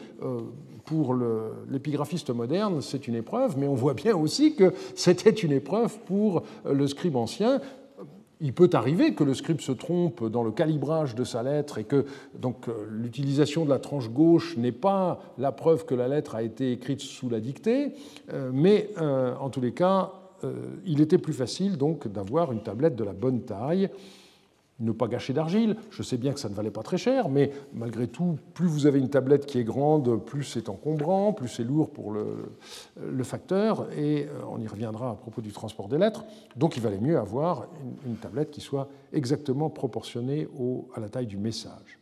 Pour 0.84 1.14
l'épigraphiste 1.68 2.30
moderne, 2.30 2.80
c'est 2.80 3.08
une 3.08 3.16
épreuve, 3.16 3.58
mais 3.58 3.66
on 3.66 3.74
voit 3.74 3.94
bien 3.94 4.16
aussi 4.16 4.54
que 4.54 4.72
c'était 4.94 5.30
une 5.30 5.52
épreuve 5.52 5.98
pour 6.06 6.44
le 6.64 6.86
scribe 6.86 7.16
ancien 7.16 7.60
il 8.40 8.52
peut 8.52 8.70
arriver 8.72 9.14
que 9.14 9.24
le 9.24 9.34
scribe 9.34 9.60
se 9.60 9.72
trompe 9.72 10.24
dans 10.24 10.42
le 10.42 10.50
calibrage 10.50 11.14
de 11.14 11.24
sa 11.24 11.42
lettre 11.42 11.78
et 11.78 11.84
que 11.84 12.04
donc 12.38 12.68
euh, 12.68 12.86
l'utilisation 12.90 13.64
de 13.64 13.70
la 13.70 13.78
tranche 13.78 14.10
gauche 14.10 14.56
n'est 14.56 14.72
pas 14.72 15.20
la 15.38 15.52
preuve 15.52 15.84
que 15.84 15.94
la 15.94 16.08
lettre 16.08 16.34
a 16.34 16.42
été 16.42 16.72
écrite 16.72 17.00
sous 17.00 17.28
la 17.28 17.40
dictée, 17.40 17.94
euh, 18.32 18.50
mais 18.52 18.90
euh, 19.00 19.34
en 19.36 19.50
tous 19.50 19.60
les 19.60 19.72
cas, 19.72 20.12
il 20.86 21.00
était 21.00 21.18
plus 21.18 21.32
facile 21.32 21.76
donc 21.78 22.06
d'avoir 22.06 22.52
une 22.52 22.62
tablette 22.62 22.94
de 22.94 23.02
la 23.02 23.12
bonne 23.12 23.42
taille 23.42 23.90
ne 24.80 24.92
pas 24.92 25.08
gâcher 25.08 25.32
d'argile. 25.32 25.76
Je 25.90 26.02
sais 26.02 26.16
bien 26.16 26.32
que 26.32 26.40
ça 26.40 26.48
ne 26.48 26.54
valait 26.54 26.70
pas 26.70 26.82
très 26.82 26.98
cher, 26.98 27.28
mais 27.28 27.50
malgré 27.72 28.06
tout, 28.06 28.38
plus 28.54 28.66
vous 28.66 28.86
avez 28.86 28.98
une 28.98 29.10
tablette 29.10 29.46
qui 29.46 29.58
est 29.58 29.64
grande, 29.64 30.22
plus 30.24 30.44
c'est 30.44 30.68
encombrant, 30.68 31.32
plus 31.32 31.48
c'est 31.48 31.64
lourd 31.64 31.90
pour 31.90 32.12
le, 32.12 33.24
facteur, 33.24 33.88
et 33.96 34.24
euh, 34.24 34.40
on 34.48 34.60
y 34.60 34.66
reviendra 34.66 35.10
à 35.10 35.14
propos 35.14 35.42
du 35.42 35.52
transport 35.52 35.88
des 35.88 35.98
lettres. 35.98 36.24
Donc 36.56 36.76
il 36.76 36.82
valait 36.82 37.00
mieux 37.00 37.18
avoir 37.18 37.66
une, 38.06 38.16
tablette 38.16 38.50
qui 38.50 38.60
soit 38.60 38.88
exactement 39.12 39.70
proportionnée 39.70 40.48
à 40.94 41.00
la 41.00 41.08
taille 41.08 41.26
du 41.26 41.36
message. 41.36 41.98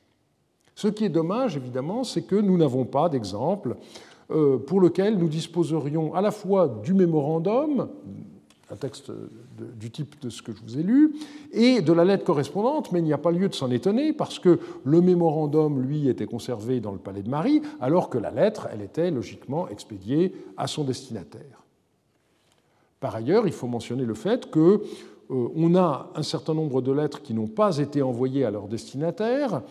Ce 0.75 0.89
qui 0.89 1.05
est 1.05 1.11
dommage, 1.11 1.57
évidemment, 1.57 2.05
c'est 2.05 2.23
que 2.23 2.37
nous 2.37 2.57
n'avons 2.59 2.85
pas 2.85 3.09
d'exemple 3.09 3.77
euh, 4.31 4.59
pour 4.59 4.81
lequel 4.81 5.17
nous 5.17 5.29
disposerions 5.29 6.15
à 6.15 6.21
la 6.21 6.31
fois 6.31 6.69
du 6.83 6.95
mémorandum, 6.95 7.89
un 8.71 8.77
texte 8.77 9.13
du 9.79 9.91
type 9.91 10.21
de 10.21 10.29
ce 10.29 10.43
que 10.43 10.53
je 10.53 10.61
vous 10.63 10.79
ai 10.79 10.83
lu, 10.83 11.15
et 11.53 11.81
de 11.83 11.93
la 11.93 12.05
lettre 12.05 12.25
correspondante, 12.25 12.91
mais 12.93 12.99
il 12.99 13.05
n'y 13.05 13.13
a 13.13 13.19
pas 13.19 13.31
lieu 13.31 13.49
de 13.49 13.55
s'en 13.55 13.71
étonner 13.71 14.13
parce 14.13 14.39
que 14.39 14.59
le 14.85 15.01
mémorandum, 15.01 15.81
lui, 15.81 16.09
était 16.09 16.27
conservé 16.27 16.81
dans 16.81 16.93
le 16.93 16.99
palais 16.99 17.23
de 17.23 17.31
Marie, 17.31 17.63
alors 17.81 18.11
que 18.11 18.19
la 18.19 18.31
lettre, 18.31 18.69
elle 18.73 18.83
était 18.83 19.11
logiquement 19.11 19.69
expédiée 19.69 20.35
à 20.57 20.67
son 20.67 20.85
destinataire. 20.85 21.65
Par 22.99 23.15
ailleurs, 23.15 23.47
il 23.47 23.53
faut 23.53 23.69
mentionner 23.69 24.05
le 24.05 24.15
fait 24.15 24.51
que 24.51 24.83
euh, 25.31 25.49
on 25.55 25.75
a 25.77 26.11
un 26.15 26.23
certain 26.23 26.55
nombre 26.55 26.83
de 26.83 26.93
lettres 26.93 27.23
qui 27.23 27.35
n'ont 27.35 27.47
pas 27.47 27.79
été 27.79 28.03
envoyées 28.03 28.45
à 28.45 28.51
leur 28.51 28.69
destinataire, 28.69 29.63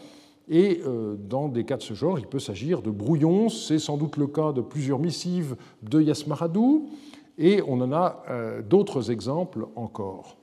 et 0.47 0.81
euh, 0.85 1.15
dans 1.17 1.47
des 1.47 1.63
cas 1.63 1.77
de 1.77 1.81
ce 1.81 1.93
genre, 1.93 2.19
il 2.19 2.27
peut 2.27 2.39
s'agir 2.39 2.81
de 2.81 2.91
brouillons. 2.91 3.49
C'est 3.49 3.79
sans 3.79 3.97
doute 3.97 4.17
le 4.17 4.27
cas 4.27 4.51
de 4.51 4.61
plusieurs 4.61 4.99
missives 4.99 5.55
de 5.81 6.01
Yasmaradou. 6.01 6.89
Et 7.37 7.61
on 7.67 7.81
en 7.81 7.91
a 7.91 8.23
euh, 8.29 8.61
d'autres 8.61 9.11
exemples 9.11 9.67
encore. 9.75 10.37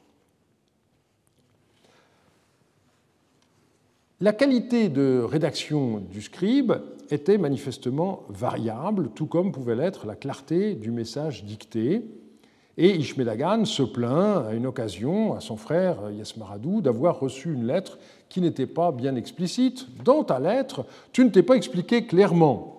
La 4.21 4.33
qualité 4.33 4.89
de 4.89 5.21
rédaction 5.21 5.99
du 5.99 6.23
scribe 6.23 6.75
était 7.11 7.39
manifestement 7.39 8.23
variable, 8.29 9.11
tout 9.15 9.27
comme 9.27 9.51
pouvait 9.51 9.75
l'être 9.75 10.07
la 10.07 10.15
clarté 10.15 10.75
du 10.75 10.93
message 10.93 11.45
dicté. 11.45 12.03
Et 12.79 12.97
Ishmedagan 12.97 13.65
se 13.65 13.83
plaint 13.83 14.47
à 14.47 14.55
une 14.55 14.67
occasion 14.67 15.35
à 15.35 15.41
son 15.41 15.57
frère 15.57 16.11
Yasmaradou 16.11 16.81
d'avoir 16.81 17.19
reçu 17.19 17.53
une 17.53 17.67
lettre 17.67 17.99
qui 18.29 18.41
n'était 18.41 18.67
pas 18.67 18.93
bien 18.93 19.17
explicite. 19.17 19.89
Dans 20.05 20.25
ta 20.25 20.39
lettre, 20.39 20.87
tu 21.13 21.25
ne 21.25 21.31
t'es 21.31 21.43
pas 21.43 21.57
expliqué 21.57 22.07
clairement. 22.07 22.72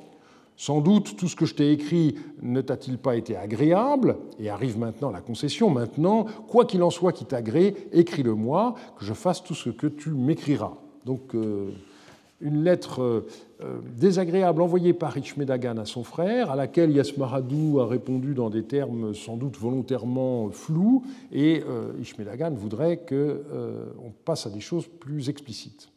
Sans 0.56 0.82
doute 0.82 1.16
tout 1.18 1.28
ce 1.28 1.36
que 1.36 1.46
je 1.46 1.56
t'ai 1.56 1.72
écrit 1.72 2.16
ne 2.42 2.62
t'a-t-il 2.62 2.98
pas 2.98 3.16
été 3.16 3.36
agréable 3.36 4.18
Et 4.40 4.50
arrive 4.50 4.78
maintenant 4.78 5.10
la 5.10 5.22
concession. 5.22 5.70
Maintenant, 5.70 6.26
quoi 6.48 6.66
qu'il 6.66 6.84
en 6.84 6.90
soit 6.90 7.12
qui 7.12 7.26
t'agrée, 7.26 7.76
écris-le-moi, 7.92 8.76
que 8.98 9.06
je 9.06 9.14
fasse 9.14 9.44
tout 9.44 9.56
ce 9.56 9.70
que 9.70 9.88
tu 9.88 10.12
m'écriras. 10.12 10.74
Donc, 11.06 11.34
euh, 11.34 11.72
une 12.40 12.64
lettre 12.64 13.02
euh, 13.64 13.80
désagréable 13.98 14.62
envoyée 14.62 14.94
par 14.94 15.18
Ishmedagan 15.18 15.78
à 15.78 15.86
son 15.86 16.04
frère, 16.04 16.52
à 16.52 16.56
laquelle 16.56 16.92
Yasmaradou 16.92 17.80
a 17.80 17.88
répondu 17.88 18.34
dans 18.34 18.50
des 18.50 18.64
termes 18.64 19.14
sans 19.14 19.38
doute 19.38 19.58
volontairement 19.58 20.50
flous, 20.52 21.04
et 21.32 21.64
euh, 21.68 21.94
Ishmedagan 22.02 22.52
voudrait 22.52 22.98
qu'on 22.98 24.12
passe 24.26 24.46
à 24.46 24.50
des 24.50 24.60
choses 24.60 24.88
plus 25.00 25.30
explicites. 25.30 25.93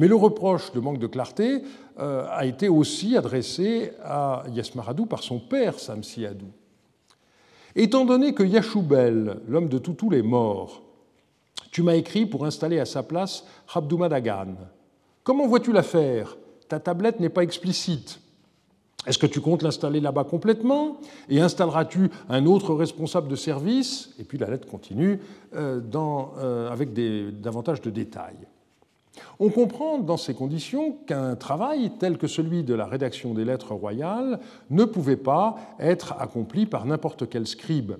Mais 0.00 0.08
le 0.08 0.16
reproche 0.16 0.72
de 0.72 0.80
manque 0.80 0.98
de 0.98 1.06
clarté 1.06 1.62
euh, 1.98 2.26
a 2.30 2.46
été 2.46 2.70
aussi 2.70 3.18
adressé 3.18 3.92
à 4.02 4.44
Yasmaradou 4.50 5.04
par 5.04 5.22
son 5.22 5.38
père 5.38 5.78
Samsiadou. 5.78 6.46
Étant 7.76 8.06
donné 8.06 8.32
que 8.32 8.42
Yachoubel, 8.42 9.42
l'homme 9.46 9.68
de 9.68 9.76
Toutou, 9.76 10.14
est 10.14 10.22
mort, 10.22 10.80
tu 11.70 11.82
m'as 11.82 11.96
écrit 11.96 12.24
pour 12.24 12.46
installer 12.46 12.80
à 12.80 12.86
sa 12.86 13.02
place 13.02 13.44
Rabdoumadagan. 13.66 14.54
Comment 15.22 15.46
vois-tu 15.46 15.70
l'affaire? 15.70 16.38
Ta 16.66 16.80
tablette 16.80 17.20
n'est 17.20 17.28
pas 17.28 17.42
explicite. 17.42 18.20
Est-ce 19.06 19.18
que 19.18 19.26
tu 19.26 19.42
comptes 19.42 19.62
l'installer 19.62 20.00
là-bas 20.00 20.24
complètement? 20.24 20.96
Et 21.28 21.42
installeras-tu 21.42 22.08
un 22.30 22.46
autre 22.46 22.72
responsable 22.72 23.28
de 23.28 23.36
service? 23.36 24.14
Et 24.18 24.24
puis 24.24 24.38
la 24.38 24.48
lettre 24.48 24.66
continue 24.66 25.20
euh, 25.54 25.82
euh, 25.94 26.70
avec 26.70 26.94
davantage 27.42 27.82
de 27.82 27.90
détails. 27.90 28.46
On 29.38 29.50
comprend 29.50 29.98
dans 29.98 30.16
ces 30.16 30.34
conditions 30.34 30.92
qu'un 31.06 31.34
travail 31.34 31.92
tel 31.98 32.18
que 32.18 32.26
celui 32.26 32.62
de 32.62 32.74
la 32.74 32.86
rédaction 32.86 33.34
des 33.34 33.44
lettres 33.44 33.74
royales 33.74 34.40
ne 34.70 34.84
pouvait 34.84 35.16
pas 35.16 35.56
être 35.78 36.14
accompli 36.18 36.66
par 36.66 36.86
n'importe 36.86 37.28
quel 37.28 37.46
scribe. 37.46 37.92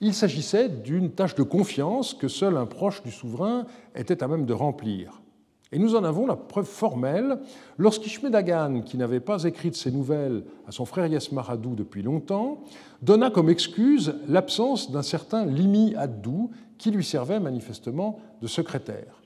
Il 0.00 0.14
s'agissait 0.14 0.68
d'une 0.68 1.10
tâche 1.10 1.34
de 1.34 1.42
confiance 1.42 2.14
que 2.14 2.28
seul 2.28 2.56
un 2.56 2.66
proche 2.66 3.02
du 3.02 3.10
souverain 3.10 3.66
était 3.94 4.22
à 4.22 4.28
même 4.28 4.46
de 4.46 4.54
remplir. 4.54 5.20
Et 5.72 5.78
nous 5.78 5.94
en 5.94 6.02
avons 6.02 6.26
la 6.26 6.34
preuve 6.36 6.66
formelle 6.66 7.38
lorsqu'Ishmedagan, 7.78 8.80
qui 8.80 8.96
n'avait 8.96 9.20
pas 9.20 9.44
écrit 9.44 9.70
de 9.70 9.76
ses 9.76 9.92
nouvelles 9.92 10.42
à 10.66 10.72
son 10.72 10.84
frère 10.84 11.06
Yasmaradou 11.06 11.74
depuis 11.74 12.02
longtemps, 12.02 12.62
donna 13.02 13.30
comme 13.30 13.50
excuse 13.50 14.14
l'absence 14.26 14.90
d'un 14.90 15.02
certain 15.02 15.44
Limi 15.44 15.94
Addou 15.94 16.50
qui 16.76 16.90
lui 16.90 17.04
servait 17.04 17.38
manifestement 17.38 18.18
de 18.40 18.48
secrétaire. 18.48 19.19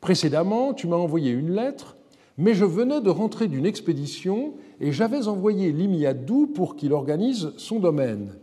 Précédemment, 0.00 0.74
tu 0.74 0.86
m'as 0.86 0.96
envoyé 0.96 1.32
une 1.32 1.52
lettre, 1.52 1.96
mais 2.36 2.54
je 2.54 2.64
venais 2.64 3.00
de 3.00 3.10
rentrer 3.10 3.48
d'une 3.48 3.66
expédition 3.66 4.54
et 4.80 4.92
j'avais 4.92 5.26
envoyé 5.26 5.72
Limiadou 5.72 6.46
pour 6.46 6.76
qu'il 6.76 6.92
organise 6.92 7.52
son 7.56 7.80
domaine. 7.80 8.34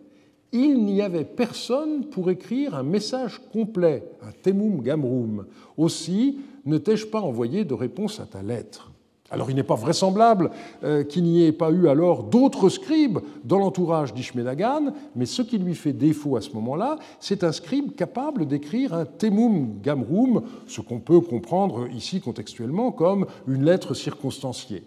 Il 0.52 0.86
n'y 0.86 1.02
avait 1.02 1.26
personne 1.26 2.06
pour 2.06 2.30
écrire 2.30 2.76
un 2.76 2.84
message 2.84 3.42
complet, 3.52 4.04
un 4.22 4.32
temum 4.32 4.82
gamrum. 4.82 5.46
Aussi, 5.78 6.40
ne 6.66 6.78
t'ai-je 6.78 7.08
pas 7.08 7.22
envoyé 7.22 7.66
de 7.66 7.74
réponse 7.74 8.20
à 8.20 8.26
ta 8.26 8.42
lettre? 8.42 8.92
Alors 9.32 9.50
il 9.50 9.56
n'est 9.56 9.64
pas 9.64 9.76
vraisemblable 9.76 10.52
euh, 10.84 11.04
qu'il 11.04 11.24
n'y 11.24 11.44
ait 11.44 11.52
pas 11.52 11.72
eu 11.72 11.88
alors 11.88 12.24
d'autres 12.24 12.70
scribes 12.70 13.20
dans 13.44 13.58
l'entourage 13.58 14.14
d'Ishmedagan, 14.14 14.94
mais 15.16 15.26
ce 15.26 15.42
qui 15.42 15.58
lui 15.58 15.74
fait 15.74 15.94
défaut 15.94 16.36
à 16.36 16.42
ce 16.42 16.52
moment-là, 16.52 16.98
c'est 17.20 17.44
un 17.44 17.52
scribe 17.52 17.96
capable 17.96 18.46
d'écrire 18.46 18.94
un 18.94 19.06
temum 19.06 19.80
gamrum, 19.82 20.44
ce 20.68 20.82
qu'on 20.82 21.00
peut 21.00 21.22
comprendre 21.22 21.88
ici 21.90 22.22
contextuellement 22.22 22.92
comme 22.92 23.26
une 23.48 23.66
lettre 23.66 23.96
circonstanciée. 23.96 24.84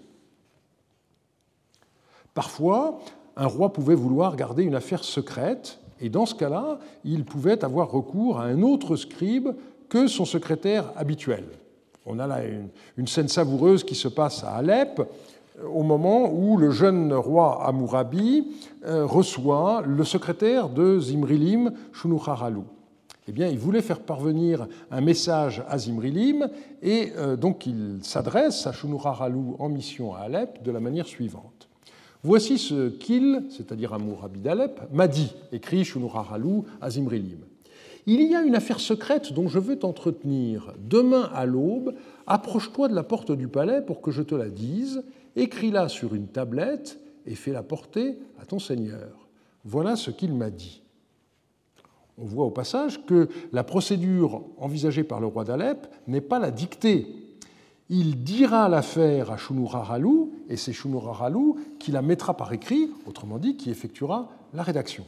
Parfois, 2.32 3.00
un 3.36 3.46
roi 3.46 3.72
pouvait 3.72 3.96
vouloir 3.96 4.36
garder 4.36 4.62
une 4.62 4.76
affaire 4.76 5.02
secrète, 5.02 5.80
et 6.00 6.10
dans 6.10 6.26
ce 6.26 6.36
cas-là, 6.36 6.78
il 7.04 7.24
pouvait 7.24 7.64
avoir 7.64 7.90
recours 7.90 8.38
à 8.38 8.44
un 8.44 8.62
autre 8.62 8.94
scribe 8.94 9.48
que 9.88 10.06
son 10.06 10.24
secrétaire 10.24 10.92
habituel. 10.96 11.44
On 12.08 12.18
a 12.18 12.26
là 12.26 12.40
une, 12.96 13.06
scène 13.06 13.28
savoureuse 13.28 13.84
qui 13.84 13.94
se 13.94 14.08
passe 14.08 14.42
à 14.42 14.54
Alep 14.54 15.02
au 15.72 15.82
moment 15.82 16.32
où 16.32 16.56
le 16.56 16.70
jeune 16.70 17.12
roi 17.12 17.66
Amourabi 17.66 18.46
euh, 18.86 19.04
reçoit 19.04 19.82
le 19.86 20.04
secrétaire 20.04 20.68
de 20.68 20.98
Zimrilim, 21.00 21.72
Shunucharalou. 21.92 22.64
Eh 23.26 23.32
bien, 23.32 23.48
il 23.48 23.58
voulait 23.58 23.82
faire 23.82 24.00
parvenir 24.00 24.66
un 24.90 25.02
message 25.02 25.62
à 25.68 25.76
Zimrilim 25.76 26.48
et 26.80 27.12
euh, 27.16 27.36
donc 27.36 27.66
il 27.66 27.98
s'adresse 28.02 28.66
à 28.66 28.72
Shunucharalou 28.72 29.56
en 29.58 29.68
mission 29.68 30.14
à 30.14 30.20
Alep 30.20 30.62
de 30.62 30.70
la 30.70 30.80
manière 30.80 31.06
suivante. 31.06 31.68
Voici 32.22 32.56
ce 32.58 32.88
qu'il, 32.88 33.44
c'est-à-dire 33.50 33.92
Amourabi 33.92 34.40
d'Alep, 34.40 34.80
m'a 34.92 35.08
dit, 35.08 35.34
écrit 35.52 35.84
Shunucharalou 35.84 36.64
à 36.80 36.90
Zimrilim. 36.90 37.38
Il 38.10 38.22
y 38.22 38.34
a 38.34 38.40
une 38.40 38.54
affaire 38.54 38.80
secrète 38.80 39.34
dont 39.34 39.48
je 39.48 39.58
veux 39.58 39.78
t'entretenir. 39.78 40.72
Demain 40.78 41.28
à 41.34 41.44
l'aube, 41.44 41.94
approche-toi 42.26 42.88
de 42.88 42.94
la 42.94 43.02
porte 43.02 43.32
du 43.32 43.48
palais 43.48 43.82
pour 43.82 44.00
que 44.00 44.10
je 44.10 44.22
te 44.22 44.34
la 44.34 44.48
dise, 44.48 45.04
écris-la 45.36 45.90
sur 45.90 46.14
une 46.14 46.26
tablette 46.26 46.98
et 47.26 47.34
fais-la 47.34 47.62
porter 47.62 48.18
à 48.40 48.46
ton 48.46 48.58
seigneur. 48.58 49.28
Voilà 49.62 49.94
ce 49.94 50.10
qu'il 50.10 50.32
m'a 50.32 50.48
dit. 50.48 50.80
On 52.16 52.24
voit 52.24 52.46
au 52.46 52.50
passage 52.50 53.04
que 53.04 53.28
la 53.52 53.62
procédure 53.62 54.42
envisagée 54.56 55.04
par 55.04 55.20
le 55.20 55.26
roi 55.26 55.44
d'Alep 55.44 55.86
n'est 56.06 56.22
pas 56.22 56.38
la 56.38 56.50
dictée. 56.50 57.14
Il 57.90 58.22
dira 58.24 58.70
l'affaire 58.70 59.30
à 59.30 59.36
Shunuraralu, 59.36 60.30
et 60.48 60.56
c'est 60.56 60.72
Shunuraralu 60.72 61.76
qui 61.78 61.92
la 61.92 62.00
mettra 62.00 62.34
par 62.38 62.54
écrit, 62.54 62.88
autrement 63.06 63.36
dit, 63.36 63.58
qui 63.58 63.68
effectuera 63.68 64.30
la 64.54 64.62
rédaction. 64.62 65.04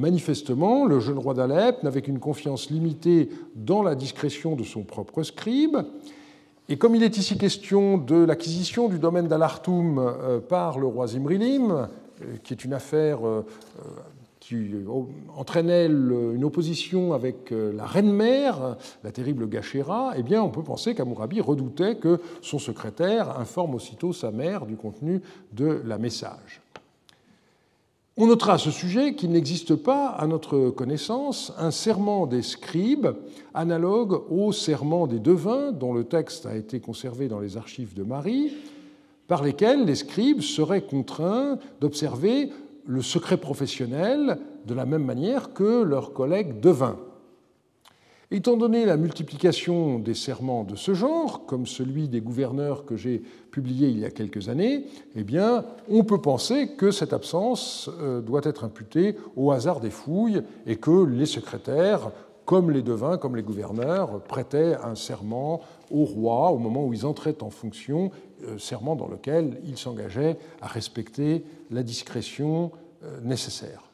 Manifestement, 0.00 0.86
le 0.86 0.98
jeune 0.98 1.18
roi 1.18 1.34
d'Alep 1.34 1.82
n'avait 1.82 2.00
qu'une 2.00 2.20
confiance 2.20 2.70
limitée 2.70 3.28
dans 3.54 3.82
la 3.82 3.94
discrétion 3.94 4.56
de 4.56 4.64
son 4.64 4.82
propre 4.82 5.22
scribe, 5.22 5.76
et 6.70 6.78
comme 6.78 6.94
il 6.94 7.02
est 7.02 7.18
ici 7.18 7.36
question 7.36 7.98
de 7.98 8.14
l'acquisition 8.14 8.88
du 8.88 8.98
domaine 8.98 9.28
d'Alartum 9.28 9.98
euh, 9.98 10.40
par 10.40 10.78
le 10.78 10.86
roi 10.86 11.08
Zimrilim, 11.08 11.70
euh, 11.70 11.86
qui 12.42 12.54
est 12.54 12.64
une 12.64 12.72
affaire 12.72 13.26
euh, 13.26 13.44
qui 14.38 14.70
entraînait 15.36 15.86
une 15.86 16.44
opposition 16.44 17.12
avec 17.12 17.50
la 17.50 17.84
reine-mère, 17.84 18.78
la 19.04 19.12
terrible 19.12 19.48
Gachéra, 19.48 20.14
eh 20.16 20.38
on 20.38 20.48
peut 20.48 20.62
penser 20.62 20.94
qu'Amourabi 20.94 21.42
redoutait 21.42 21.96
que 21.96 22.20
son 22.40 22.58
secrétaire 22.58 23.38
informe 23.38 23.74
aussitôt 23.74 24.14
sa 24.14 24.30
mère 24.30 24.64
du 24.64 24.76
contenu 24.76 25.20
de 25.52 25.82
la 25.84 25.98
message. 25.98 26.62
On 28.22 28.26
notera 28.26 28.52
à 28.52 28.58
ce 28.58 28.70
sujet 28.70 29.14
qu'il 29.14 29.30
n'existe 29.30 29.74
pas, 29.74 30.08
à 30.08 30.26
notre 30.26 30.68
connaissance, 30.68 31.54
un 31.56 31.70
serment 31.70 32.26
des 32.26 32.42
scribes 32.42 33.08
analogue 33.54 34.20
au 34.30 34.52
serment 34.52 35.06
des 35.06 35.18
devins, 35.18 35.72
dont 35.72 35.94
le 35.94 36.04
texte 36.04 36.44
a 36.44 36.54
été 36.54 36.80
conservé 36.80 37.28
dans 37.28 37.40
les 37.40 37.56
archives 37.56 37.94
de 37.94 38.02
Marie, 38.02 38.52
par 39.26 39.42
lesquels 39.42 39.86
les 39.86 39.94
scribes 39.94 40.42
seraient 40.42 40.82
contraints 40.82 41.56
d'observer 41.80 42.50
le 42.84 43.00
secret 43.00 43.38
professionnel 43.38 44.36
de 44.66 44.74
la 44.74 44.84
même 44.84 45.06
manière 45.06 45.54
que 45.54 45.82
leurs 45.82 46.12
collègues 46.12 46.60
devins. 46.60 46.98
Étant 48.32 48.56
donné 48.56 48.84
la 48.84 48.96
multiplication 48.96 49.98
des 49.98 50.14
serments 50.14 50.62
de 50.62 50.76
ce 50.76 50.94
genre, 50.94 51.46
comme 51.46 51.66
celui 51.66 52.08
des 52.08 52.20
gouverneurs 52.20 52.84
que 52.84 52.94
j'ai 52.96 53.20
publié 53.50 53.88
il 53.88 53.98
y 53.98 54.04
a 54.04 54.10
quelques 54.12 54.48
années, 54.48 54.84
eh 55.16 55.26
on 55.88 56.04
peut 56.04 56.20
penser 56.20 56.68
que 56.76 56.92
cette 56.92 57.12
absence 57.12 57.90
euh, 58.00 58.20
doit 58.20 58.42
être 58.44 58.62
imputée 58.62 59.16
au 59.34 59.50
hasard 59.50 59.80
des 59.80 59.90
fouilles 59.90 60.42
et 60.64 60.76
que 60.76 61.04
les 61.04 61.26
secrétaires, 61.26 62.12
comme 62.44 62.70
les 62.70 62.82
devins, 62.82 63.18
comme 63.18 63.34
les 63.34 63.42
gouverneurs, 63.42 64.22
prêtaient 64.22 64.76
un 64.76 64.94
serment 64.94 65.60
au 65.90 66.04
roi 66.04 66.52
au 66.52 66.58
moment 66.58 66.86
où 66.86 66.92
ils 66.92 67.06
entraient 67.06 67.42
en 67.42 67.50
fonction, 67.50 68.12
euh, 68.44 68.58
serment 68.58 68.94
dans 68.94 69.08
lequel 69.08 69.60
ils 69.66 69.76
s'engageaient 69.76 70.36
à 70.62 70.68
respecter 70.68 71.44
la 71.72 71.82
discrétion 71.82 72.70
euh, 73.02 73.20
nécessaire. 73.24 73.89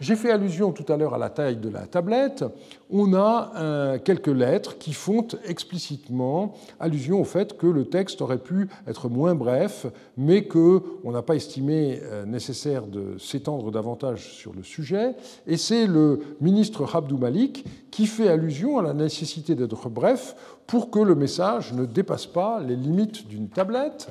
J'ai 0.00 0.16
fait 0.16 0.30
allusion 0.30 0.72
tout 0.72 0.90
à 0.90 0.96
l'heure 0.96 1.12
à 1.12 1.18
la 1.18 1.28
taille 1.28 1.58
de 1.58 1.68
la 1.68 1.86
tablette. 1.86 2.42
On 2.90 3.12
a 3.12 3.52
euh, 3.56 3.98
quelques 3.98 4.28
lettres 4.28 4.78
qui 4.78 4.94
font 4.94 5.28
explicitement 5.44 6.54
allusion 6.80 7.20
au 7.20 7.24
fait 7.24 7.58
que 7.58 7.66
le 7.66 7.84
texte 7.84 8.22
aurait 8.22 8.38
pu 8.38 8.70
être 8.86 9.10
moins 9.10 9.34
bref, 9.34 9.84
mais 10.16 10.44
qu'on 10.48 10.80
n'a 11.04 11.20
pas 11.20 11.34
estimé 11.34 12.00
euh, 12.02 12.24
nécessaire 12.24 12.86
de 12.86 13.18
s'étendre 13.18 13.70
davantage 13.70 14.32
sur 14.32 14.54
le 14.54 14.62
sujet. 14.62 15.14
Et 15.46 15.58
c'est 15.58 15.86
le 15.86 16.20
ministre 16.40 16.96
Abdou 16.96 17.18
Malik 17.18 17.66
qui 17.90 18.06
fait 18.06 18.28
allusion 18.28 18.78
à 18.78 18.82
la 18.82 18.94
nécessité 18.94 19.54
d'être 19.54 19.90
bref 19.90 20.34
pour 20.66 20.90
que 20.90 21.00
le 21.00 21.14
message 21.14 21.74
ne 21.74 21.84
dépasse 21.84 22.26
pas 22.26 22.60
les 22.60 22.76
limites 22.76 23.28
d'une 23.28 23.50
tablette. 23.50 24.10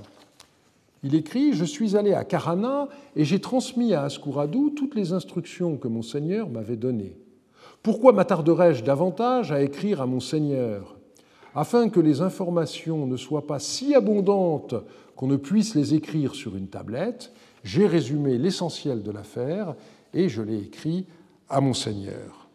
Il 1.03 1.15
écrit 1.15 1.53
Je 1.53 1.65
suis 1.65 1.95
allé 1.95 2.13
à 2.13 2.23
Karana 2.23 2.89
et 3.15 3.25
j'ai 3.25 3.39
transmis 3.39 3.93
à 3.93 4.03
Ascouradou 4.03 4.71
toutes 4.71 4.95
les 4.95 5.13
instructions 5.13 5.77
que 5.77 5.87
mon 5.87 6.01
Seigneur 6.01 6.49
m'avait 6.49 6.75
données. 6.75 7.17
Pourquoi 7.81 8.11
m'attarderais-je 8.11 8.83
davantage 8.83 9.51
à 9.51 9.61
écrire 9.61 10.01
à 10.01 10.05
mon 10.05 10.19
Seigneur 10.19 10.97
Afin 11.55 11.89
que 11.89 11.99
les 11.99 12.21
informations 12.21 13.07
ne 13.07 13.17
soient 13.17 13.47
pas 13.47 13.59
si 13.59 13.95
abondantes 13.95 14.75
qu'on 15.15 15.27
ne 15.27 15.37
puisse 15.37 15.75
les 15.75 15.93
écrire 15.93 16.35
sur 16.35 16.55
une 16.55 16.67
tablette, 16.67 17.31
j'ai 17.63 17.87
résumé 17.87 18.37
l'essentiel 18.37 19.03
de 19.03 19.11
l'affaire 19.11 19.75
et 20.13 20.29
je 20.29 20.41
l'ai 20.41 20.57
écrit 20.57 21.05
à 21.49 21.61
mon 21.61 21.73
Seigneur. 21.73 22.47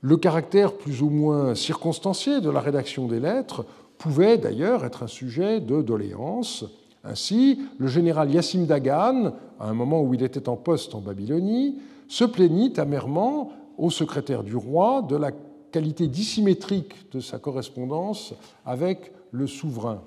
Le 0.00 0.16
caractère 0.16 0.72
plus 0.76 1.00
ou 1.00 1.10
moins 1.10 1.54
circonstancié 1.54 2.40
de 2.40 2.50
la 2.50 2.60
rédaction 2.60 3.06
des 3.06 3.20
lettres 3.20 3.64
pouvait 4.02 4.36
d'ailleurs 4.36 4.84
être 4.84 5.04
un 5.04 5.06
sujet 5.06 5.60
de 5.60 5.80
doléance. 5.80 6.64
Ainsi, 7.04 7.60
le 7.78 7.86
général 7.86 8.32
Yassim 8.32 8.66
Dagan, 8.66 9.32
à 9.60 9.68
un 9.68 9.74
moment 9.74 10.02
où 10.02 10.12
il 10.12 10.24
était 10.24 10.48
en 10.48 10.56
poste 10.56 10.96
en 10.96 11.00
Babylonie, 11.00 11.78
se 12.08 12.24
plaignit 12.24 12.76
amèrement 12.78 13.52
au 13.78 13.90
secrétaire 13.90 14.42
du 14.42 14.56
roi 14.56 15.02
de 15.02 15.14
la 15.14 15.30
qualité 15.70 16.08
dissymétrique 16.08 17.12
de 17.12 17.20
sa 17.20 17.38
correspondance 17.38 18.34
avec 18.66 19.12
le 19.30 19.46
souverain. 19.46 20.02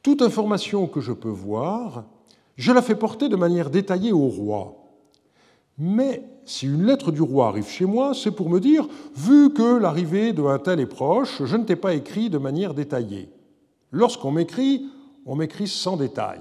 Toute 0.00 0.22
information 0.22 0.86
que 0.86 1.00
je 1.00 1.12
peux 1.12 1.28
voir, 1.28 2.04
je 2.54 2.70
la 2.70 2.80
fais 2.80 2.94
porter 2.94 3.28
de 3.28 3.34
manière 3.34 3.70
détaillée 3.70 4.12
au 4.12 4.28
roi. 4.28 4.76
Mais 5.78 6.22
si 6.48 6.66
une 6.66 6.86
lettre 6.86 7.12
du 7.12 7.20
roi 7.20 7.48
arrive 7.48 7.68
chez 7.68 7.84
moi, 7.84 8.14
c'est 8.14 8.30
pour 8.30 8.48
me 8.48 8.58
dire, 8.58 8.88
vu 9.14 9.52
que 9.52 9.78
l'arrivée 9.78 10.32
de 10.32 10.42
un 10.42 10.58
tel 10.58 10.80
est 10.80 10.86
proche, 10.86 11.44
je 11.44 11.56
ne 11.56 11.64
t'ai 11.64 11.76
pas 11.76 11.94
écrit 11.94 12.30
de 12.30 12.38
manière 12.38 12.72
détaillée. 12.72 13.28
Lorsqu'on 13.92 14.30
m'écrit, 14.30 14.86
on 15.26 15.36
m'écrit 15.36 15.68
sans 15.68 15.98
détail. 15.98 16.40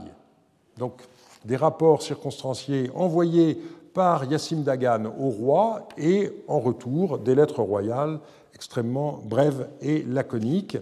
Donc, 0.77 1.01
des 1.43 1.57
rapports 1.57 2.01
circonstanciés 2.01 2.89
envoyés 2.95 3.61
par 3.93 4.25
Yassim 4.25 4.63
Dagan 4.63 5.11
au 5.19 5.29
roi 5.29 5.87
et 5.97 6.31
en 6.47 6.59
retour 6.59 7.17
des 7.17 7.35
lettres 7.35 7.61
royales 7.61 8.19
extrêmement 8.55 9.19
brèves 9.25 9.67
et 9.81 10.03
laconiques. 10.03 10.77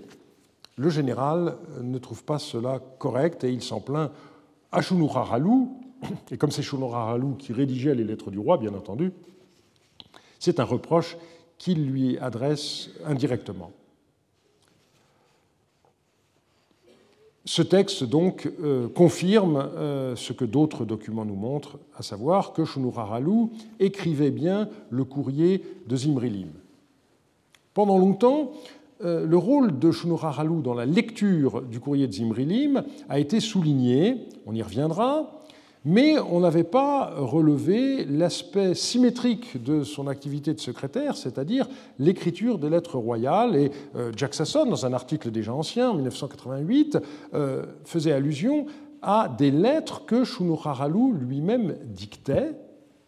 Le 0.78 0.90
général 0.90 1.56
ne 1.82 1.98
trouve 1.98 2.24
pas 2.24 2.38
cela 2.38 2.80
correct 3.00 3.44
et 3.44 3.52
il 3.52 3.64
s'en 3.64 3.80
plaint 3.80 4.12
à 4.72 4.82
Shunuraralu, 4.82 5.68
et 6.32 6.38
comme 6.38 6.52
c'est 6.52 6.62
Shuloraralu 6.62 7.36
qui 7.38 7.54
rédigeait 7.54 7.96
les 7.96 8.04
lettres 8.04 8.32
du 8.32 8.40
roi, 8.40 8.58
bien 8.58 8.74
entendu, 8.74 9.12
c'est 10.40 10.60
un 10.60 10.64
reproche 10.64 11.18
qu'il 11.58 11.86
lui 11.86 12.18
adresse 12.18 12.90
indirectement. 13.06 13.72
Ce 17.48 17.62
texte 17.62 18.04
donc 18.04 18.52
euh, 18.64 18.88
confirme 18.90 19.58
euh, 19.58 20.16
ce 20.16 20.34
que 20.34 20.46
d'autres 20.46 20.84
documents 20.84 21.26
nous 21.26 21.36
montrent, 21.36 21.78
à 21.96 22.02
savoir 22.02 22.54
que 22.54 22.66
Shunuraralu 22.66 23.50
écrivait 23.80 24.32
bien 24.32 24.68
le 24.90 25.04
courrier 25.04 25.64
de 25.86 25.96
Zimrilim. 25.96 26.50
Pendant 27.76 28.00
longtemps, 28.00 28.52
euh, 29.04 29.28
le 29.28 29.38
rôle 29.38 29.78
de 29.78 29.92
Shunuraralu 29.92 30.64
dans 30.64 30.74
la 30.74 30.88
lecture 30.88 31.62
du 31.62 31.80
courrier 31.80 32.08
de 32.08 32.14
Zimrilim 32.14 32.84
a 33.10 33.20
été 33.20 33.40
souligné, 33.40 34.28
on 34.48 34.56
y 34.56 34.64
reviendra, 34.64 35.44
mais 35.86 36.18
on 36.20 36.40
n'avait 36.40 36.64
pas 36.64 37.14
relevé 37.16 38.06
l'aspect 38.06 38.74
symétrique 38.74 39.64
de 39.64 39.84
son 39.84 40.08
activité 40.08 40.54
de 40.54 40.60
secrétaire, 40.60 41.16
c'est-à-dire 41.16 41.70
l'écriture 42.00 42.58
des 42.58 42.72
lettres 42.72 42.98
royales. 42.98 43.56
Et 43.56 43.72
euh, 43.96 44.12
Jack 44.16 44.34
Sasson, 44.34 44.66
dans 44.66 44.86
un 44.86 44.94
article 44.94 45.30
déjà 45.30 45.54
ancien, 45.54 45.92
en 45.92 45.94
1988, 45.94 46.98
euh, 47.36 47.66
faisait 47.86 48.12
allusion 48.12 48.66
à 49.04 49.30
des 49.30 49.52
lettres 49.52 50.06
que 50.06 50.24
Shunuraralu 50.24 51.14
lui-même 51.14 51.78
dictait, 51.86 52.54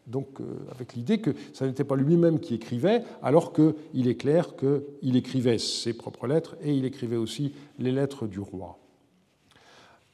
donc 0.05 0.39
euh, 0.39 0.59
avec 0.71 0.93
l'idée 0.93 1.17
que 1.17 1.31
ce 1.53 1.65
n'était 1.65 1.83
pas 1.83 1.95
lui-même 1.95 2.39
qui 2.39 2.53
écrivait, 2.53 3.03
alors 3.23 3.53
qu'il 3.53 4.07
est 4.07 4.15
clair 4.15 4.55
qu'il 4.55 5.15
écrivait 5.15 5.57
ses 5.57 5.93
propres 5.93 6.27
lettres 6.27 6.55
et 6.61 6.73
il 6.73 6.85
écrivait 6.85 7.17
aussi 7.17 7.53
les 7.79 7.91
lettres 7.91 8.27
du 8.27 8.39
roi. 8.39 8.77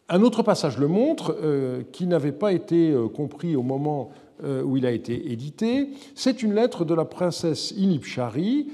Un 0.10 0.22
autre 0.22 0.44
passage 0.44 0.78
le 0.78 0.88
montre, 0.88 1.36
euh, 1.42 1.82
qui 1.94 2.08
n'avait 2.08 2.34
pas 2.34 2.52
été 2.52 2.92
euh, 2.92 3.08
compris 3.08 3.56
au 3.56 3.63
moment 3.63 4.12
euh, 4.44 4.62
où 4.62 4.76
il 4.76 4.86
a 4.86 4.92
été 4.92 5.32
édité. 5.32 5.89
C'est 6.13 6.44
une 6.44 6.54
lettre 6.54 6.84
de 6.84 6.94
la 6.94 7.06
princesse 7.06 7.72
Inipchari, 7.72 8.68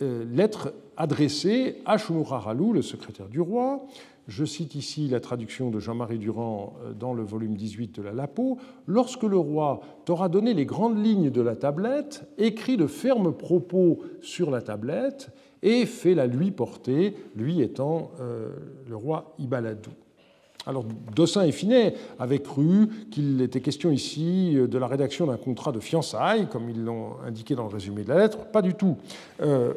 lettre 0.00 0.72
adressée 0.96 1.76
à 1.84 1.98
Shunuraralu, 1.98 2.72
le 2.72 2.80
secrétaire 2.80 3.28
du 3.28 3.38
roi. 3.38 3.84
Je 4.28 4.46
cite 4.46 4.74
ici 4.74 5.08
la 5.08 5.20
traduction 5.20 5.70
de 5.70 5.78
Jean-Marie 5.78 6.16
Durand 6.16 6.72
dans 6.98 7.12
le 7.12 7.22
volume 7.22 7.54
18 7.54 7.96
de 7.96 8.02
la 8.02 8.12
Lapo. 8.12 8.56
Lorsque 8.86 9.24
le 9.24 9.36
roi 9.36 9.82
t'aura 10.06 10.30
donné 10.30 10.54
les 10.54 10.64
grandes 10.64 11.04
lignes 11.04 11.28
de 11.28 11.42
la 11.42 11.54
tablette, 11.54 12.26
écris 12.38 12.78
de 12.78 12.86
fermes 12.86 13.34
propos 13.34 13.98
sur 14.22 14.50
la 14.50 14.62
tablette 14.62 15.28
et 15.62 15.84
fais-la 15.84 16.26
lui 16.26 16.50
porter, 16.50 17.14
lui 17.36 17.60
étant 17.60 18.12
le 18.88 18.96
roi 18.96 19.34
Ibaladou. 19.38 19.90
Alors, 20.66 20.84
Dossin 21.16 21.44
et 21.44 21.52
Finet 21.52 21.94
avaient 22.18 22.40
cru 22.40 22.88
qu'il 23.10 23.40
était 23.40 23.60
question 23.60 23.90
ici 23.90 24.54
de 24.54 24.78
la 24.78 24.86
rédaction 24.86 25.26
d'un 25.26 25.38
contrat 25.38 25.72
de 25.72 25.80
fiançailles, 25.80 26.48
comme 26.48 26.68
ils 26.68 26.84
l'ont 26.84 27.14
indiqué 27.26 27.54
dans 27.54 27.62
le 27.62 27.70
résumé 27.70 28.02
de 28.02 28.10
la 28.10 28.18
lettre. 28.18 28.38
Pas 28.46 28.60
du 28.60 28.74
tout. 28.74 28.96
Euh, 29.40 29.72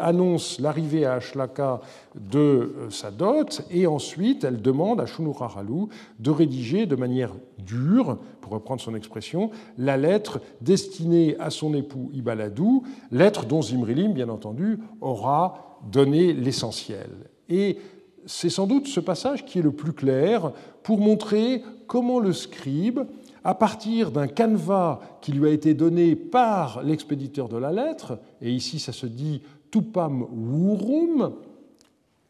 annonce 0.00 0.58
l'arrivée 0.60 1.04
à 1.04 1.14
Ashlaka 1.14 1.80
de 2.16 2.38
euh, 2.38 2.90
sa 2.90 3.10
dot, 3.10 3.62
et 3.70 3.86
ensuite 3.86 4.44
elle 4.44 4.60
demande 4.60 5.00
à 5.00 5.06
Shunuraralu 5.06 5.86
de 6.18 6.30
rédiger 6.30 6.86
de 6.86 6.96
manière 6.96 7.32
dure, 7.58 8.18
pour 8.40 8.52
reprendre 8.52 8.80
son 8.80 8.94
expression, 8.94 9.50
la 9.78 9.96
lettre 9.96 10.40
destinée 10.60 11.36
à 11.38 11.50
son 11.50 11.74
époux 11.74 12.10
Ibaladou, 12.12 12.82
lettre 13.12 13.46
dont 13.46 13.62
Zimrilim, 13.62 14.12
bien 14.12 14.28
entendu, 14.28 14.78
aura 15.00 15.78
donné 15.90 16.32
l'essentiel. 16.32 17.10
Et 17.48 17.78
c'est 18.26 18.50
sans 18.50 18.66
doute 18.66 18.86
ce 18.86 19.00
passage 19.00 19.44
qui 19.44 19.58
est 19.58 19.62
le 19.62 19.72
plus 19.72 19.92
clair 19.92 20.52
pour 20.82 20.98
montrer 20.98 21.62
comment 21.86 22.18
le 22.18 22.32
scribe, 22.32 23.00
à 23.44 23.54
partir 23.54 24.10
d'un 24.10 24.26
canevas 24.26 25.00
qui 25.20 25.32
lui 25.32 25.48
a 25.48 25.52
été 25.52 25.74
donné 25.74 26.16
par 26.16 26.82
l'expéditeur 26.82 27.48
de 27.48 27.58
la 27.58 27.70
lettre, 27.70 28.18
et 28.40 28.50
ici 28.50 28.78
ça 28.78 28.92
se 28.92 29.06
dit 29.06 29.42
tupam 29.70 30.26
wurum, 30.32 31.34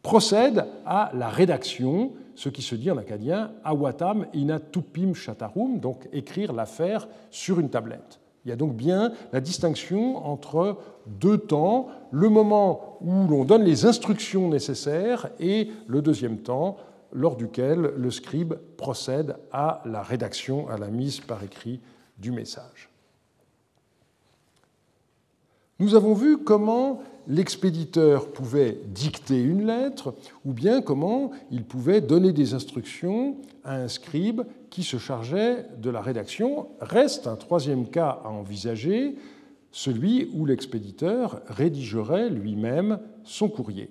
procède 0.02 0.66
à 0.84 1.10
la 1.14 1.28
rédaction, 1.28 2.12
ce 2.34 2.48
qui 2.48 2.62
se 2.62 2.74
dit 2.74 2.90
en 2.90 2.98
acadien 2.98 3.52
awatam 3.64 4.26
ina 4.34 4.58
tupim 4.58 5.14
shatarum, 5.14 5.78
donc 5.78 6.08
écrire 6.12 6.52
l'affaire 6.52 7.08
sur 7.30 7.60
une 7.60 7.70
tablette. 7.70 8.20
Il 8.44 8.50
y 8.50 8.52
a 8.52 8.56
donc 8.56 8.74
bien 8.74 9.12
la 9.32 9.40
distinction 9.40 10.16
entre 10.26 10.76
deux 11.06 11.38
temps, 11.38 11.88
le 12.10 12.28
moment 12.28 12.98
où 13.00 13.26
l'on 13.28 13.44
donne 13.44 13.64
les 13.64 13.86
instructions 13.86 14.48
nécessaires 14.48 15.30
et 15.40 15.70
le 15.86 16.02
deuxième 16.02 16.38
temps 16.38 16.76
lors 17.12 17.36
duquel 17.36 17.92
le 17.96 18.10
scribe 18.10 18.54
procède 18.76 19.36
à 19.52 19.82
la 19.84 20.02
rédaction, 20.02 20.68
à 20.68 20.76
la 20.76 20.88
mise 20.88 21.20
par 21.20 21.42
écrit 21.42 21.80
du 22.18 22.32
message. 22.32 22.90
Nous 25.80 25.94
avons 25.94 26.14
vu 26.14 26.38
comment 26.38 27.02
l'expéditeur 27.26 28.30
pouvait 28.30 28.78
dicter 28.86 29.42
une 29.42 29.66
lettre 29.66 30.14
ou 30.44 30.52
bien 30.52 30.82
comment 30.82 31.30
il 31.50 31.64
pouvait 31.64 32.00
donner 32.00 32.32
des 32.32 32.54
instructions 32.54 33.36
à 33.64 33.76
un 33.76 33.88
scribe 33.88 34.42
qui 34.70 34.82
se 34.82 34.98
chargeait 34.98 35.66
de 35.78 35.90
la 35.90 36.00
rédaction. 36.00 36.68
Reste 36.80 37.26
un 37.26 37.36
troisième 37.36 37.88
cas 37.88 38.20
à 38.24 38.28
envisager, 38.28 39.16
celui 39.74 40.30
où 40.32 40.46
l'expéditeur 40.46 41.40
rédigerait 41.48 42.30
lui-même 42.30 43.00
son 43.24 43.48
courrier. 43.48 43.90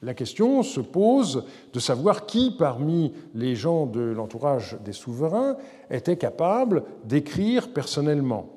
La 0.00 0.14
question 0.14 0.62
se 0.62 0.80
pose 0.80 1.44
de 1.74 1.78
savoir 1.78 2.24
qui 2.24 2.54
parmi 2.58 3.12
les 3.34 3.54
gens 3.54 3.84
de 3.84 4.00
l'entourage 4.00 4.78
des 4.82 4.94
souverains 4.94 5.58
était 5.90 6.16
capable 6.16 6.84
d'écrire 7.04 7.70
personnellement. 7.74 8.48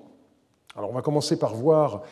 Alors 0.74 0.90
on 0.90 0.94
va 0.94 1.02
commencer 1.02 1.38
par 1.38 1.54
voir 1.54 2.04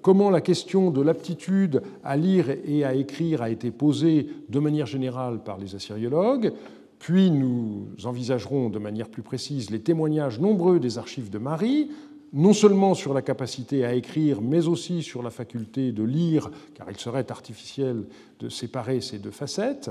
comment 0.00 0.30
la 0.30 0.40
question 0.40 0.90
de 0.90 1.02
l'aptitude 1.02 1.82
à 2.02 2.16
lire 2.16 2.46
et 2.48 2.82
à 2.82 2.94
écrire 2.94 3.42
a 3.42 3.50
été 3.50 3.70
posée 3.70 4.26
de 4.48 4.58
manière 4.58 4.86
générale 4.86 5.42
par 5.44 5.58
les 5.58 5.74
assyriologues, 5.74 6.54
puis 6.98 7.30
nous 7.30 7.88
envisagerons 8.04 8.70
de 8.70 8.78
manière 8.78 9.10
plus 9.10 9.22
précise 9.22 9.68
les 9.68 9.82
témoignages 9.82 10.40
nombreux 10.40 10.80
des 10.80 10.96
archives 10.96 11.28
de 11.28 11.36
Marie, 11.36 11.90
non 12.34 12.52
seulement 12.52 12.94
sur 12.94 13.14
la 13.14 13.22
capacité 13.22 13.84
à 13.84 13.94
écrire, 13.94 14.42
mais 14.42 14.66
aussi 14.66 15.02
sur 15.02 15.22
la 15.22 15.30
faculté 15.30 15.92
de 15.92 16.02
lire, 16.02 16.50
car 16.74 16.90
il 16.90 16.96
serait 16.96 17.30
artificiel 17.30 18.04
de 18.40 18.48
séparer 18.48 19.00
ces 19.00 19.18
deux 19.18 19.30
facettes. 19.30 19.90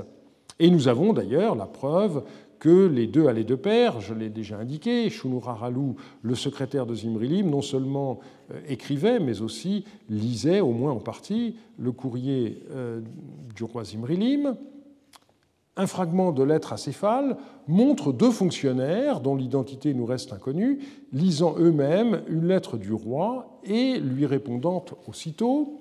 Et 0.60 0.70
nous 0.70 0.86
avons 0.86 1.14
d'ailleurs 1.14 1.56
la 1.56 1.66
preuve 1.66 2.22
que 2.60 2.86
les 2.86 3.06
deux 3.06 3.26
allaient 3.26 3.44
de 3.44 3.54
pair, 3.54 4.00
je 4.00 4.14
l'ai 4.14 4.28
déjà 4.28 4.58
indiqué, 4.58 5.08
Shunuraralu, 5.10 5.94
le 6.22 6.34
secrétaire 6.34 6.86
de 6.86 6.94
Zimrilim, 6.94 7.50
non 7.50 7.62
seulement 7.62 8.20
euh, 8.52 8.60
écrivait, 8.68 9.20
mais 9.20 9.40
aussi 9.40 9.84
lisait, 10.08 10.60
au 10.60 10.72
moins 10.72 10.92
en 10.92 11.00
partie, 11.00 11.56
le 11.78 11.92
courrier 11.92 12.62
euh, 12.70 13.00
du 13.56 13.64
roi 13.64 13.84
Zimrilim. 13.84 14.54
Un 15.76 15.86
fragment 15.88 16.30
de 16.30 16.44
lettre 16.44 16.72
acéphale 16.72 17.36
montre 17.66 18.12
deux 18.12 18.30
fonctionnaires, 18.30 19.20
dont 19.20 19.34
l'identité 19.34 19.92
nous 19.92 20.06
reste 20.06 20.32
inconnue, 20.32 20.78
lisant 21.12 21.56
eux-mêmes 21.58 22.22
une 22.28 22.46
lettre 22.46 22.76
du 22.76 22.92
roi 22.92 23.60
et 23.64 23.98
lui 23.98 24.24
répondant 24.24 24.84
aussitôt. 25.08 25.80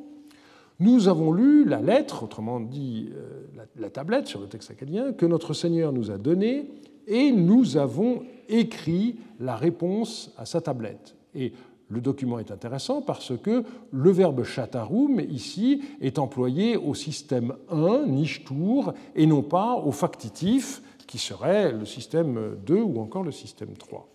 Nous 0.80 1.08
avons 1.08 1.32
lu 1.32 1.64
la 1.66 1.80
lettre, 1.80 2.24
autrement 2.24 2.60
dit 2.60 3.10
euh, 3.14 3.44
la 3.76 3.90
tablette 3.92 4.28
sur 4.28 4.42
le 4.42 4.48
texte 4.48 4.72
acadien, 4.72 5.14
que 5.14 5.28
notre 5.28 5.54
Seigneur 5.54 5.94
nous 5.94 6.10
a 6.10 6.18
donnée, 6.18 6.72
et 7.06 7.32
nous 7.32 7.78
avons 7.78 8.24
écrit 8.50 9.18
la 9.40 9.56
réponse 9.56 10.34
à 10.38 10.46
sa 10.46 10.62
tablette. 10.62 11.16
Et 11.36 11.54
le 11.94 12.02
document 12.02 12.40
est 12.40 12.52
intéressant 12.52 13.02
parce 13.02 13.38
que 13.38 13.64
le 13.92 14.12
verbe 14.12 14.44
chatarum, 14.44 15.20
ici, 15.20 15.84
est 16.02 16.18
employé 16.18 16.76
au 16.76 16.96
système 16.96 17.54
1, 17.70 18.08
nishtour, 18.08 18.94
et 19.16 19.26
non 19.28 19.44
pas 19.44 19.76
au 19.76 19.92
factitif, 19.92 20.82
qui 21.06 21.20
serait 21.20 21.72
le 21.72 21.86
système 21.86 22.58
2 22.66 22.82
ou 22.82 23.00
encore 23.00 23.24
le 23.24 23.32
système 23.32 23.74
3. 23.78 24.10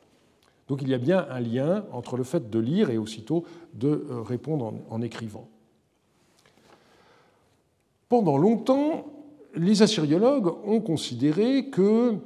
Donc 0.66 0.82
il 0.82 0.88
y 0.88 0.94
a 0.94 0.98
bien 0.98 1.26
un 1.30 1.40
lien 1.40 1.84
entre 1.92 2.16
le 2.16 2.24
fait 2.24 2.50
de 2.50 2.58
lire 2.58 2.90
et 2.90 2.98
aussitôt 2.98 3.44
de 3.74 4.06
euh, 4.10 4.22
répondre 4.22 4.74
en 4.90 5.00
écrivant. 5.00 5.48
Pendant 8.08 8.36
longtemps, 8.36 9.06
les 9.54 9.82
assyriologues 9.82 10.52
ont 10.66 10.80
considéré 10.80 11.66
que 11.66 12.16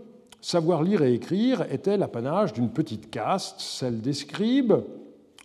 savoir 0.40 0.82
lire 0.82 1.02
et 1.02 1.14
écrire 1.14 1.62
était 1.72 1.96
l'apanage 1.96 2.52
d'une 2.52 2.70
petite 2.70 3.10
caste, 3.10 3.60
celle 3.60 4.00
des 4.00 4.12
scribes. 4.12 4.74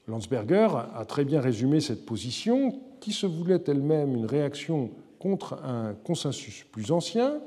Landsberger 0.07 0.69
a 0.95 1.03
très 1.05 1.25
bien 1.25 1.41
résumé 1.41 1.81
cette 1.81 2.05
position, 2.05 2.79
qui 2.99 3.11
se 3.11 3.25
voulait 3.25 3.61
elle-même 3.67 4.15
une 4.15 4.25
réaction 4.25 4.91
contre 5.19 5.61
un 5.63 5.93
consensus 6.03 6.65
plus 6.71 6.91
ancien. 6.91 7.39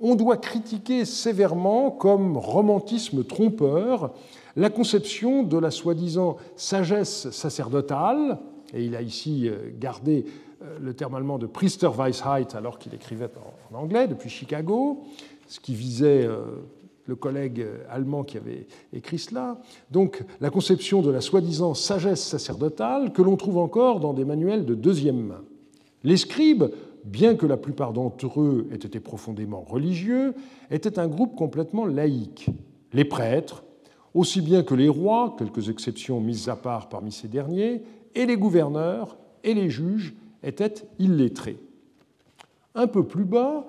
On 0.00 0.14
doit 0.14 0.38
critiquer 0.38 1.04
sévèrement, 1.04 1.90
comme 1.90 2.36
romantisme 2.36 3.24
trompeur, 3.24 4.14
la 4.56 4.70
conception 4.70 5.42
de 5.42 5.58
la 5.58 5.70
soi-disant 5.70 6.38
sagesse 6.56 7.30
sacerdotale, 7.30 8.38
et 8.74 8.84
il 8.84 8.96
a 8.96 9.02
ici 9.02 9.48
euh, 9.48 9.70
gardé 9.78 10.24
euh, 10.62 10.78
le 10.80 10.94
terme 10.94 11.14
allemand 11.14 11.38
de 11.38 11.46
Priesterweisheit 11.46 12.54
alors 12.54 12.78
qu'il 12.78 12.94
écrivait 12.94 13.30
en 13.70 13.78
anglais 13.78 14.08
depuis 14.08 14.30
Chicago, 14.30 15.02
ce 15.46 15.60
qui 15.60 15.74
visait 15.74 16.24
euh, 16.24 16.62
le 17.06 17.16
collègue 17.16 17.64
allemand 17.90 18.22
qui 18.22 18.36
avait 18.36 18.66
écrit 18.92 19.18
cela. 19.18 19.60
Donc 19.90 20.24
la 20.40 20.50
conception 20.50 21.02
de 21.02 21.10
la 21.10 21.20
soi-disant 21.20 21.74
sagesse 21.74 22.22
sacerdotale 22.22 23.12
que 23.12 23.22
l'on 23.22 23.36
trouve 23.36 23.58
encore 23.58 24.00
dans 24.00 24.12
des 24.12 24.24
manuels 24.24 24.64
de 24.64 24.74
deuxième 24.74 25.20
main. 25.20 25.42
Les 26.04 26.16
scribes, 26.16 26.64
bien 27.04 27.34
que 27.34 27.46
la 27.46 27.56
plupart 27.56 27.92
d'entre 27.92 28.40
eux 28.40 28.68
aient 28.72 28.76
été 28.76 29.00
profondément 29.00 29.62
religieux, 29.62 30.34
étaient 30.70 30.98
un 30.98 31.08
groupe 31.08 31.34
complètement 31.34 31.86
laïque. 31.86 32.48
Les 32.92 33.04
prêtres, 33.04 33.64
aussi 34.14 34.40
bien 34.40 34.62
que 34.62 34.74
les 34.74 34.88
rois, 34.88 35.34
quelques 35.38 35.68
exceptions 35.68 36.20
mises 36.20 36.48
à 36.48 36.56
part 36.56 36.88
parmi 36.88 37.12
ces 37.12 37.28
derniers, 37.28 37.82
et 38.14 38.26
les 38.26 38.36
gouverneurs 38.36 39.16
et 39.42 39.54
les 39.54 39.70
juges 39.70 40.14
était 40.42 40.74
illettré. 40.98 41.58
Un 42.74 42.86
peu 42.86 43.04
plus 43.04 43.24
bas, 43.24 43.66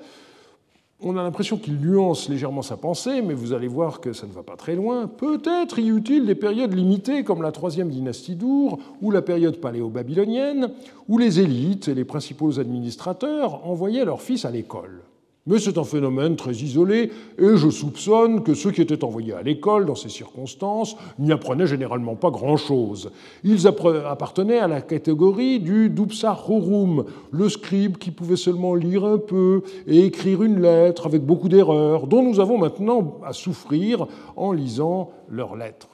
on 1.02 1.18
a 1.18 1.24
l'impression 1.24 1.58
qu'il 1.58 1.78
nuance 1.78 2.30
légèrement 2.30 2.62
sa 2.62 2.78
pensée, 2.78 3.22
mais 3.22 3.34
vous 3.34 3.54
allez 3.54 3.68
voir 3.68 4.00
que 4.00 4.14
ça 4.14 4.26
ne 4.26 4.32
va 4.32 4.44
pas 4.44 4.56
très 4.56 4.76
loin. 4.76 5.08
Peut-être 5.08 5.80
y 5.80 5.90
eut-il 5.90 6.26
des 6.26 6.36
périodes 6.36 6.74
limitées 6.74 7.24
comme 7.24 7.42
la 7.42 7.52
troisième 7.52 7.90
dynastie 7.90 8.36
d'Our 8.36 8.80
ou 9.02 9.12
la 9.12 9.22
période 9.22 9.58
paléo-babylonienne, 9.58 10.72
où 11.10 11.18
les 11.18 11.40
élites 11.40 11.90
et 11.90 11.96
les 11.96 12.06
principaux 12.06 12.60
administrateurs 12.60 13.68
envoyaient 13.68 14.06
leurs 14.06 14.22
fils 14.22 14.46
à 14.46 14.52
l'école. 14.52 15.02
Mais 15.46 15.60
c'est 15.60 15.78
un 15.78 15.84
phénomène 15.84 16.38
très 16.38 16.54
isolé, 16.54 17.12
et 17.38 17.58
je 17.58 17.70
soupçonne 17.70 18.44
que 18.44 18.54
ceux 18.54 18.72
qui 18.72 18.82
étaient 18.82 19.04
envoyés 19.04 19.34
à 19.34 19.42
l'école 19.42 19.86
dans 19.86 19.96
ces 19.96 20.08
circonstances 20.08 20.96
n'y 21.20 21.34
apprenaient 21.34 21.68
généralement 21.68 22.16
pas 22.16 22.32
grand-chose. 22.32 23.12
Ils 23.44 23.68
appartenaient 23.68 24.60
à 24.60 24.70
la 24.70 24.82
catégorie 24.82 25.60
du 25.60 25.90
dupsachorum, 25.90 27.04
le 27.32 27.50
scribe 27.50 27.98
qui 27.98 28.12
pouvait 28.12 28.38
seulement 28.38 28.74
lire 28.74 29.04
un 29.04 29.18
peu 29.18 29.64
et 29.86 30.06
écrire 30.06 30.44
une 30.44 30.62
lettre 30.62 31.08
avec 31.08 31.26
beaucoup 31.26 31.50
d'erreurs, 31.50 32.08
dont 32.08 32.24
nous 32.24 32.40
avons 32.40 32.58
maintenant 32.58 33.20
à 33.26 33.34
souffrir 33.34 34.08
en 34.38 34.54
lisant 34.54 35.12
leurs 35.28 35.58
lettres. 35.58 35.90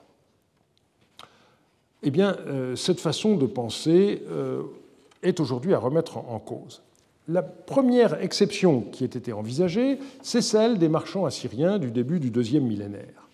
Eh 2.03 2.11
bien, 2.11 2.37
euh, 2.47 2.75
cette 2.75 2.99
façon 2.99 3.35
de 3.35 3.47
penser 3.47 4.21
euh, 4.29 4.61
est 5.23 5.39
aujourd'hui 5.39 5.73
à 5.73 5.79
remettre 5.79 6.17
en 6.17 6.37
cause. 6.37 6.83
La 7.31 7.43
première 7.43 8.23
exception 8.23 8.81
qui 8.81 9.03
ait 9.03 9.07
été 9.07 9.33
envisagée, 9.33 9.99
c'est 10.23 10.41
celle 10.41 10.79
des 10.79 10.89
marchands 10.89 11.25
assyriens 11.25 11.77
du 11.77 11.91
début 11.91 12.19
du 12.19 12.31
deuxième 12.31 12.63
millénaire. 12.63 13.29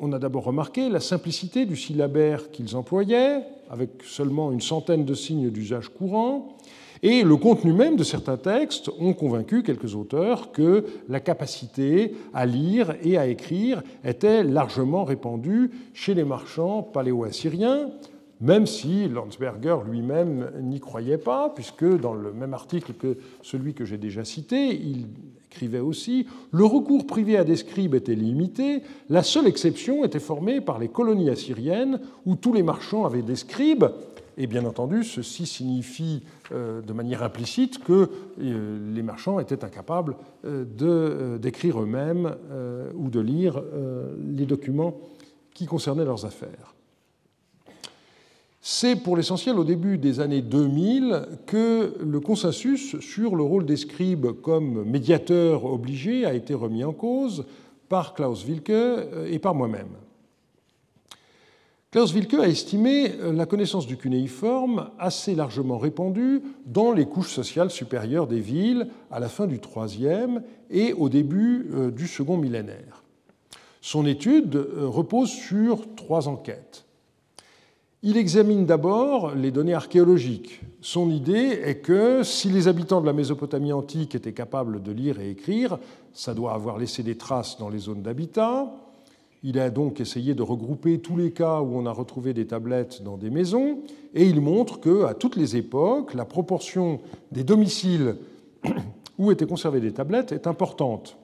On 0.00 0.12
a 0.12 0.18
d'abord 0.18 0.42
remarqué 0.42 0.88
la 0.88 0.98
simplicité 0.98 1.66
du 1.66 1.76
syllabaire 1.76 2.50
qu'ils 2.50 2.74
employaient, 2.74 3.44
avec 3.70 3.90
seulement 4.02 4.50
une 4.50 4.60
centaine 4.60 5.04
de 5.04 5.14
signes 5.14 5.50
d'usage 5.50 5.88
courant, 5.88 6.56
Et 7.02 7.22
le 7.22 7.36
contenu 7.36 7.72
même 7.72 7.96
de 7.96 8.04
certains 8.04 8.36
textes 8.36 8.90
ont 8.98 9.14
convaincu 9.14 9.62
quelques 9.62 9.94
auteurs 9.94 10.52
que 10.52 10.84
la 11.08 11.20
capacité 11.20 12.14
à 12.34 12.44
lire 12.44 12.96
et 13.02 13.16
à 13.16 13.26
écrire 13.26 13.82
était 14.04 14.42
largement 14.42 15.04
répandue 15.04 15.70
chez 15.94 16.12
les 16.12 16.24
marchands 16.24 16.82
paléo-assyriens, 16.82 17.90
même 18.40 18.66
si 18.66 19.08
Landsberger 19.08 19.78
lui-même 19.88 20.50
n'y 20.62 20.80
croyait 20.80 21.18
pas, 21.18 21.50
puisque 21.50 21.84
dans 21.84 22.14
le 22.14 22.32
même 22.32 22.54
article 22.54 22.94
que 22.94 23.18
celui 23.42 23.74
que 23.74 23.84
j'ai 23.84 23.98
déjà 23.98 24.24
cité, 24.24 24.74
il 24.74 25.06
écrivait 25.46 25.80
aussi 25.80 26.26
Le 26.52 26.64
recours 26.64 27.06
privé 27.06 27.36
à 27.36 27.44
des 27.44 27.56
scribes 27.56 27.94
était 27.94 28.14
limité, 28.14 28.82
la 29.08 29.22
seule 29.22 29.46
exception 29.46 30.04
était 30.04 30.20
formée 30.20 30.60
par 30.60 30.78
les 30.78 30.88
colonies 30.88 31.30
assyriennes 31.30 32.00
où 32.24 32.36
tous 32.36 32.52
les 32.52 32.62
marchands 32.62 33.04
avaient 33.04 33.22
des 33.22 33.36
scribes, 33.36 33.86
et 34.40 34.46
bien 34.46 34.64
entendu, 34.64 35.04
ceci 35.04 35.44
signifie 35.44 36.22
euh, 36.52 36.80
de 36.80 36.92
manière 36.94 37.22
implicite 37.22 37.84
que 37.84 38.08
euh, 38.40 38.94
les 38.94 39.02
marchands 39.02 39.38
étaient 39.38 39.64
incapables 39.64 40.16
euh, 40.46 41.36
d'écrire 41.36 41.82
eux-mêmes 41.82 42.34
ou 42.94 43.10
de 43.10 43.20
lire 43.20 43.62
les 44.34 44.46
documents 44.46 44.94
qui 45.52 45.66
concernaient 45.66 46.04
leurs 46.04 46.24
affaires. 46.24 46.74
C'est 48.62 48.96
pour 48.96 49.16
l'essentiel 49.16 49.58
au 49.58 49.64
début 49.64 49.96
des 49.96 50.20
années 50.20 50.42
2000 50.42 51.28
que 51.46 51.94
le 51.98 52.20
consensus 52.20 52.98
sur 53.00 53.34
le 53.34 53.42
rôle 53.42 53.64
des 53.64 53.76
scribes 53.76 54.32
comme 54.42 54.84
médiateur 54.84 55.64
obligé 55.64 56.26
a 56.26 56.34
été 56.34 56.52
remis 56.52 56.84
en 56.84 56.92
cause 56.92 57.46
par 57.88 58.14
Klaus 58.14 58.44
Wilke 58.44 58.70
et 59.28 59.38
par 59.38 59.54
moi-même. 59.54 59.88
Klaus 61.90 62.14
Wilke 62.14 62.34
a 62.34 62.46
estimé 62.46 63.14
la 63.32 63.46
connaissance 63.46 63.84
du 63.84 63.96
cunéiforme 63.96 64.90
assez 65.00 65.34
largement 65.34 65.76
répandue 65.76 66.40
dans 66.64 66.92
les 66.92 67.04
couches 67.04 67.32
sociales 67.32 67.70
supérieures 67.70 68.28
des 68.28 68.38
villes 68.38 68.86
à 69.10 69.18
la 69.18 69.28
fin 69.28 69.48
du 69.48 69.56
IIIe 69.56 70.38
et 70.70 70.92
au 70.92 71.08
début 71.08 71.68
euh, 71.72 71.90
du 71.90 72.06
second 72.06 72.36
millénaire. 72.36 73.02
Son 73.80 74.06
étude 74.06 74.54
euh, 74.54 74.86
repose 74.86 75.30
sur 75.30 75.92
trois 75.96 76.28
enquêtes. 76.28 76.84
Il 78.02 78.16
examine 78.16 78.64
d'abord 78.64 79.34
les 79.34 79.50
données 79.50 79.74
archéologiques. 79.74 80.62
Son 80.80 81.10
idée 81.10 81.60
est 81.62 81.80
que 81.82 82.22
si 82.22 82.48
les 82.48 82.66
habitants 82.66 83.02
de 83.02 83.06
la 83.06 83.12
Mésopotamie 83.12 83.74
antique 83.74 84.14
étaient 84.14 84.32
capables 84.32 84.82
de 84.82 84.90
lire 84.90 85.20
et 85.20 85.28
écrire, 85.28 85.78
ça 86.14 86.32
doit 86.32 86.54
avoir 86.54 86.78
laissé 86.78 87.02
des 87.02 87.18
traces 87.18 87.58
dans 87.58 87.68
les 87.68 87.78
zones 87.78 88.00
d'habitat. 88.00 88.72
Il 89.42 89.58
a 89.58 89.68
donc 89.68 90.00
essayé 90.00 90.32
de 90.32 90.42
regrouper 90.42 90.98
tous 91.00 91.18
les 91.18 91.30
cas 91.32 91.60
où 91.60 91.76
on 91.76 91.84
a 91.84 91.92
retrouvé 91.92 92.32
des 92.32 92.46
tablettes 92.46 93.02
dans 93.02 93.18
des 93.18 93.28
maisons, 93.28 93.80
et 94.14 94.24
il 94.24 94.40
montre 94.40 94.80
que 94.80 95.04
à 95.04 95.12
toutes 95.12 95.36
les 95.36 95.56
époques, 95.56 96.14
la 96.14 96.24
proportion 96.24 97.00
des 97.32 97.44
domiciles 97.44 98.16
où 99.18 99.30
étaient 99.30 99.46
conservées 99.46 99.80
des 99.80 99.92
tablettes 99.92 100.32
est 100.32 100.46
importante. 100.46 101.18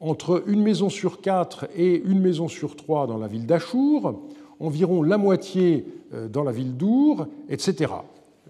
Entre 0.00 0.42
une 0.48 0.60
maison 0.60 0.88
sur 0.88 1.20
quatre 1.20 1.68
et 1.76 2.02
une 2.04 2.18
maison 2.18 2.48
sur 2.48 2.74
trois 2.74 3.06
dans 3.06 3.16
la 3.16 3.28
ville 3.28 3.46
d'Achour, 3.46 4.20
environ 4.60 5.02
la 5.02 5.18
moitié 5.18 5.86
euh, 6.12 6.28
dans 6.28 6.42
la 6.42 6.52
ville 6.52 6.76
d'Our, 6.76 7.26
etc. 7.48 7.92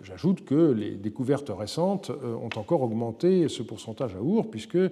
J'ajoute 0.02 0.44
que 0.44 0.72
les 0.72 0.96
découvertes 0.96 1.50
récentes 1.56 2.10
euh, 2.10 2.34
ont 2.34 2.50
encore 2.56 2.82
augmenté 2.82 3.48
ce 3.48 3.62
pourcentage 3.62 4.14
à 4.14 4.22
Our, 4.22 4.50
puisque 4.50 4.76
euh, 4.76 4.90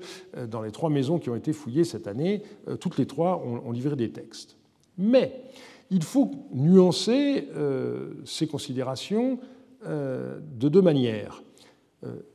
dans 0.48 0.62
les 0.62 0.70
trois 0.70 0.90
maisons 0.90 1.18
qui 1.18 1.30
ont 1.30 1.36
été 1.36 1.52
fouillées 1.52 1.84
cette 1.84 2.06
année, 2.06 2.42
toutes 2.80 2.98
les 2.98 3.06
trois 3.06 3.42
ont 3.44 3.72
livré 3.72 3.96
des 3.96 4.10
textes. 4.10 4.56
Mais 4.98 5.42
il 5.90 6.02
faut 6.02 6.30
nuancer 6.54 7.48
ces 8.24 8.46
considérations 8.46 9.38
de 9.84 10.68
deux 10.68 10.80
manières. 10.80 11.42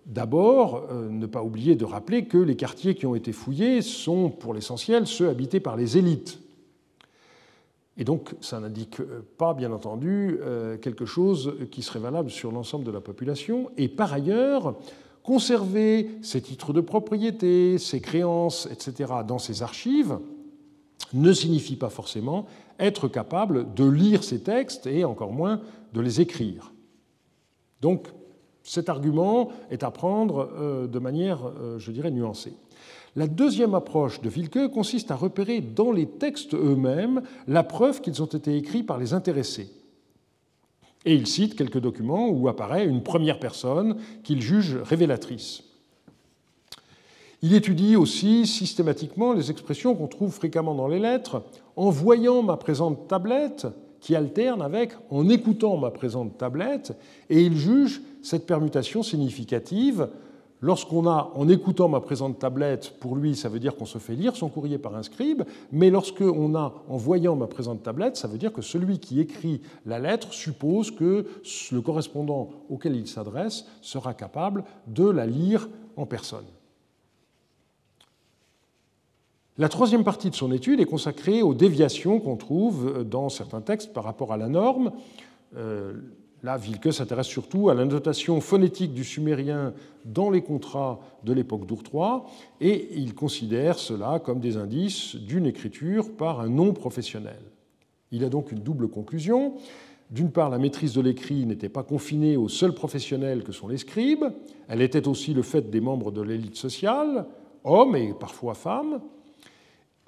D'abord, 0.06 0.88
ne 1.10 1.26
pas 1.26 1.44
oublier 1.44 1.76
de 1.76 1.86
rappeler 1.86 2.26
que 2.26 2.38
les 2.38 2.56
quartiers 2.56 2.94
qui 2.94 3.06
ont 3.06 3.16
été 3.16 3.32
fouillés 3.32 3.82
sont 3.82 4.30
pour 4.30 4.54
l'essentiel 4.54 5.08
ceux 5.08 5.30
habités 5.30 5.60
par 5.60 5.76
les 5.76 5.98
élites 5.98 6.40
et 7.98 8.04
donc, 8.04 8.36
ça 8.42 8.60
n'indique 8.60 9.02
pas, 9.38 9.54
bien 9.54 9.72
entendu, 9.72 10.38
euh, 10.42 10.78
quelque 10.78 11.06
chose 11.06 11.56
qui 11.72 11.82
serait 11.82 12.00
valable 12.00 12.30
sur 12.30 12.52
l'ensemble 12.52 12.86
de 12.86 12.92
la 12.92 13.02
population. 13.02 13.72
Et 13.76 13.88
par 13.88 14.14
ailleurs, 14.14 14.76
conserver 15.24 16.12
ces 16.22 16.42
titres 16.42 16.74
de 16.74 16.82
propriété, 16.82 17.80
ces 17.80 18.00
créances, 18.00 18.68
etc., 18.72 19.12
dans 19.28 19.40
ces 19.40 19.64
archives 19.64 20.20
ne 21.14 21.34
signifie 21.34 21.76
pas 21.76 21.90
forcément 21.90 22.46
être 22.80 23.08
capable 23.08 23.74
de 23.74 23.86
lire 23.86 24.24
ces 24.24 24.42
textes 24.42 24.86
et 24.86 25.04
encore 25.04 25.32
moins 25.32 25.62
de 25.94 26.02
les 26.02 26.22
écrire. 26.22 26.72
Donc, 27.82 28.08
cet 28.62 28.90
argument 28.90 29.50
est 29.72 29.84
à 29.84 29.90
prendre 29.90 30.52
euh, 30.60 30.88
de 30.88 31.00
manière, 31.00 31.40
euh, 31.48 31.80
je 31.80 31.92
dirais, 31.92 32.12
nuancée. 32.12 32.54
La 33.18 33.26
deuxième 33.26 33.74
approche 33.74 34.22
de 34.22 34.30
Wilke 34.30 34.68
consiste 34.68 35.10
à 35.10 35.16
repérer 35.16 35.60
dans 35.60 35.92
les 35.92 36.06
textes 36.06 36.54
eux-mêmes 36.54 37.24
la 37.48 37.64
preuve 37.64 38.00
qu'ils 38.00 38.22
ont 38.22 38.28
été 38.28 38.56
écrits 38.56 38.84
par 38.84 39.00
les 39.00 39.16
intéressés. 39.16 39.72
Et 41.04 41.16
il 41.16 41.26
cite 41.26 41.56
quelques 41.56 41.80
documents 41.80 42.30
où 42.30 42.48
apparaît 42.48 42.86
une 42.86 43.02
première 43.02 43.40
personne 43.40 43.98
qu'il 44.24 44.40
juge 44.40 44.78
révélatrice. 44.84 45.64
Il 47.42 47.56
étudie 47.56 47.96
aussi 47.96 48.46
systématiquement 48.46 49.34
les 49.34 49.50
expressions 49.50 49.96
qu'on 49.96 50.06
trouve 50.06 50.32
fréquemment 50.32 50.76
dans 50.76 50.88
les 50.88 51.00
lettres 51.00 51.42
en 51.76 51.90
voyant 51.90 52.44
ma 52.44 52.56
présente 52.56 53.08
tablette 53.08 53.66
qui 54.00 54.16
alterne 54.16 54.62
avec 54.62 54.94
en 55.10 55.28
écoutant 55.28 55.76
ma 55.78 55.90
présente 55.90 56.38
tablette 56.38 56.96
et 57.32 57.42
il 57.42 57.58
juge 57.58 58.00
cette 58.22 58.46
permutation 58.46 59.02
significative 59.02 60.08
Lorsqu'on 60.60 61.08
a, 61.08 61.32
en 61.36 61.48
écoutant 61.50 61.88
ma 61.88 62.00
présente 62.00 62.40
tablette, 62.40 62.96
pour 63.00 63.16
lui, 63.16 63.36
ça 63.36 63.48
veut 63.48 63.60
dire 63.60 63.76
qu'on 63.76 63.86
se 63.86 64.00
fait 64.00 64.16
lire 64.16 64.36
son 64.36 64.50
courrier 64.50 64.80
par 64.80 64.96
un 64.96 65.04
scribe, 65.04 65.44
mais 65.72 65.92
lorsqu'on 65.92 66.56
a, 66.56 66.74
en 66.90 66.98
voyant 66.98 67.36
ma 67.36 67.46
présente 67.46 67.84
tablette, 67.84 68.18
ça 68.18 68.28
veut 68.28 68.40
dire 68.40 68.52
que 68.52 68.64
celui 68.64 68.98
qui 68.98 69.20
écrit 69.20 69.62
la 69.86 70.00
lettre 70.00 70.34
suppose 70.34 70.90
que 70.90 71.28
le 71.72 71.82
correspondant 71.82 72.50
auquel 72.70 72.96
il 72.96 73.08
s'adresse 73.08 73.66
sera 73.82 74.16
capable 74.16 74.64
de 74.88 75.08
la 75.08 75.28
lire 75.28 75.70
en 75.96 76.08
personne. 76.08 76.46
La 79.60 79.70
troisième 79.70 80.04
partie 80.04 80.30
de 80.30 80.36
son 80.36 80.52
étude 80.52 80.80
est 80.80 80.86
consacrée 80.86 81.42
aux 81.42 81.56
déviations 81.56 82.20
qu'on 82.20 82.36
trouve 82.36 83.04
dans 83.04 83.30
certains 83.30 83.62
textes 83.62 83.94
par 83.94 84.04
rapport 84.04 84.34
à 84.34 84.38
la 84.38 84.48
norme. 84.48 84.92
Euh, 85.56 85.94
Là, 86.44 86.58
Wilke 86.58 86.94
s'intéresse 86.94 87.28
surtout 87.28 87.70
à 87.70 87.74
la 87.74 87.86
notation 87.86 88.40
phonétique 88.42 88.94
du 88.94 89.04
sumérien 89.04 89.74
dans 90.06 90.30
les 90.30 90.42
contrats 90.42 91.00
de 91.24 91.34
l'époque 91.34 91.66
d'Our 91.66 92.30
et 92.62 92.90
il 92.96 93.16
considère 93.16 93.80
cela 93.80 94.20
comme 94.20 94.40
des 94.40 94.56
indices 94.56 95.16
d'une 95.16 95.48
écriture 95.48 96.16
par 96.16 96.40
un 96.40 96.50
non 96.50 96.74
professionnel. 96.74 97.42
Il 98.12 98.24
a 98.24 98.30
donc 98.30 98.52
une 98.52 98.60
double 98.60 98.88
conclusion. 98.88 99.56
D'une 100.12 100.32
part, 100.32 100.50
la 100.50 100.60
maîtrise 100.60 100.94
de 100.94 101.02
l'écrit 101.02 101.46
n'était 101.46 101.70
pas 101.70 101.84
confinée 101.84 102.38
aux 102.38 102.50
seuls 102.50 102.74
professionnels 102.74 103.44
que 103.44 103.52
sont 103.52 103.68
les 103.68 103.78
scribes, 103.78 104.26
elle 104.70 104.82
était 104.82 105.08
aussi 105.08 105.34
le 105.34 105.42
fait 105.42 105.70
des 105.70 105.82
membres 105.82 106.12
de 106.12 106.22
l'élite 106.22 106.56
sociale, 106.56 107.26
hommes 107.64 107.96
et 107.96 108.14
parfois 108.14 108.54
femmes, 108.54 109.02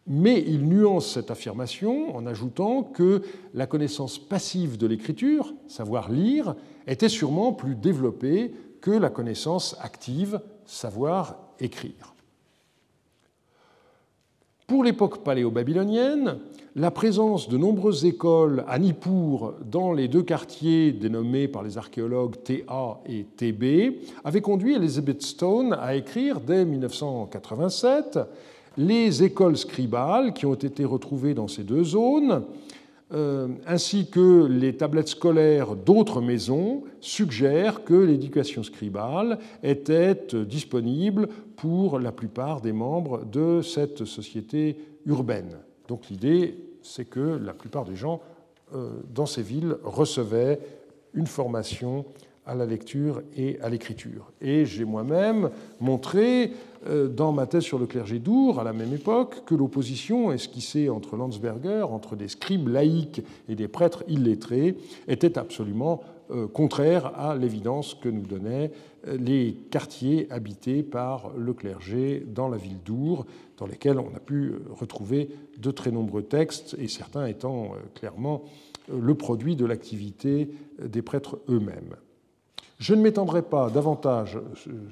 mais 0.08 0.44
il 0.46 0.68
nuance 0.68 1.14
cette 1.14 1.32
affirmation 1.32 2.16
en 2.16 2.26
ajoutant 2.26 2.84
que 2.84 3.22
la 3.54 3.68
connaissance 3.68 4.18
passive 4.18 4.78
de 4.78 4.88
l'écriture, 4.88 5.54
savoir 5.68 6.12
lire, 6.12 6.56
était 6.88 7.10
sûrement 7.10 7.54
plus 7.54 7.76
développée 7.76 8.54
que 8.82 8.92
la 8.92 9.10
connaissance 9.10 9.76
active, 9.82 10.42
savoir 10.66 11.38
écrire. 11.60 12.16
Pour 14.68 14.84
l'époque 14.84 15.24
paléo-babylonienne, 15.24 16.38
la 16.76 16.92
présence 16.92 17.50
de 17.50 17.58
nombreuses 17.58 18.06
écoles 18.06 18.64
à 18.68 18.78
Nippur 18.78 19.56
dans 19.66 19.92
les 19.92 20.08
deux 20.08 20.22
quartiers 20.22 20.92
dénommés 20.92 21.48
par 21.48 21.64
les 21.64 21.80
archéologues 21.80 22.36
TA 22.44 23.00
et 23.08 23.26
TB 23.36 24.00
avait 24.24 24.42
conduit 24.42 24.76
Elizabeth 24.76 25.24
Stone 25.24 25.74
à 25.74 25.96
écrire 25.96 26.40
dès 26.40 26.66
1987 26.66 28.20
les 28.78 29.24
écoles 29.24 29.58
scribales 29.58 30.34
qui 30.34 30.46
ont 30.46 30.54
été 30.54 30.86
retrouvées 30.86 31.34
dans 31.34 31.48
ces 31.48 31.64
deux 31.64 31.84
zones, 31.84 32.44
euh, 33.12 33.48
ainsi 33.66 34.08
que 34.10 34.46
les 34.46 34.78
tablettes 34.78 35.08
scolaires 35.08 35.76
d'autres 35.76 36.22
maisons, 36.22 36.84
suggèrent 37.02 37.84
que 37.84 37.96
l'éducation 37.96 38.62
scribale 38.62 39.40
était 39.64 40.16
disponible 40.48 41.28
pour 41.56 42.00
la 42.00 42.12
plupart 42.12 42.62
des 42.62 42.72
membres 42.72 43.26
de 43.26 43.62
cette 43.62 44.06
société 44.06 44.78
urbaine. 45.06 45.58
Donc 45.88 46.10
l'idée, 46.10 46.56
c'est 46.84 47.06
que 47.06 47.40
la 47.44 47.54
plupart 47.54 47.86
des 47.86 47.96
gens 47.96 48.22
euh, 48.76 48.92
dans 49.14 49.26
ces 49.26 49.42
villes 49.42 49.78
recevaient 49.84 50.60
une 51.16 51.28
formation 51.28 52.06
à 52.46 52.56
la 52.56 52.66
lecture 52.66 53.22
et 53.36 53.60
à 53.62 53.70
l'écriture. 53.70 54.32
Et 54.42 54.66
j'ai 54.66 54.86
moi-même 54.86 55.50
montré 55.80 56.52
dans 56.88 57.32
ma 57.32 57.46
thèse 57.46 57.64
sur 57.64 57.80
le 57.80 57.86
clergé 57.86 58.20
d'Our, 58.20 58.60
à 58.60 58.64
la 58.64 58.74
même 58.74 58.94
époque, 58.94 59.44
que 59.46 59.56
l'opposition 59.56 60.32
esquissée 60.32 60.90
entre 60.90 61.18
Landsberger, 61.18 61.84
entre 61.84 62.16
des 62.16 62.28
scribes 62.28 62.70
laïcs 62.70 63.22
et 63.48 63.56
des 63.56 63.68
prêtres 63.68 64.04
illettrés, 64.08 64.78
était 65.08 65.38
absolument 65.38 66.02
contraire 66.54 67.08
à 67.20 67.36
l'évidence 67.36 67.96
que 67.96 68.08
nous 68.08 68.26
donnaient 68.26 68.72
les 69.08 69.58
quartiers 69.72 70.32
habités 70.32 70.84
par 70.84 71.32
le 71.36 71.54
clergé 71.54 72.26
dans 72.28 72.48
la 72.48 72.58
ville 72.58 72.82
d'Our, 72.86 73.26
dans 73.58 73.66
lesquels 73.66 74.00
on 74.00 74.16
a 74.16 74.20
pu 74.20 74.54
retrouver 74.70 75.30
de 75.58 75.72
très 75.72 75.92
nombreux 75.92 76.24
textes, 76.24 76.76
et 76.80 76.88
certains 76.88 77.26
étant 77.26 77.72
clairement 77.96 78.44
le 78.92 79.16
produit 79.16 79.56
de 79.56 79.66
l'activité 79.66 80.50
des 80.84 81.02
prêtres 81.02 81.40
eux-mêmes. 81.50 81.96
Je 82.80 82.94
ne 82.94 83.02
m'étendrai 83.02 83.42
pas 83.42 83.70
davantage 83.70 84.40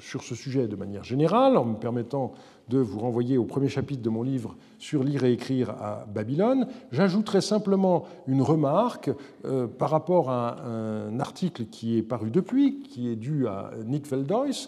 sur 0.02 0.22
ce 0.22 0.36
sujet 0.36 0.68
de 0.68 0.76
manière 0.76 1.06
générale 1.06 1.56
en 1.56 1.64
me 1.64 1.76
permettant 1.76 2.34
de 2.68 2.80
vous 2.80 3.00
renvoyer 3.00 3.38
au 3.38 3.46
premier 3.46 3.70
chapitre 3.70 4.02
de 4.02 4.10
mon 4.10 4.24
livre 4.24 4.58
sur 4.78 5.06
lire 5.06 5.24
et 5.24 5.32
écrire 5.32 5.70
à 5.70 6.06
Babylone. 6.14 6.68
J'ajouterai 6.92 7.40
simplement 7.40 8.04
une 8.28 8.42
remarque 8.42 9.10
euh, 9.46 9.68
par 9.68 9.90
rapport 9.90 10.30
à 10.30 10.66
un 10.66 11.18
article 11.22 11.68
qui 11.68 11.98
est 11.98 12.04
paru 12.04 12.30
depuis, 12.30 12.82
qui 12.82 13.10
est 13.10 13.16
dû 13.16 13.48
à 13.48 13.72
Nick 13.86 14.06
Veldois, 14.06 14.68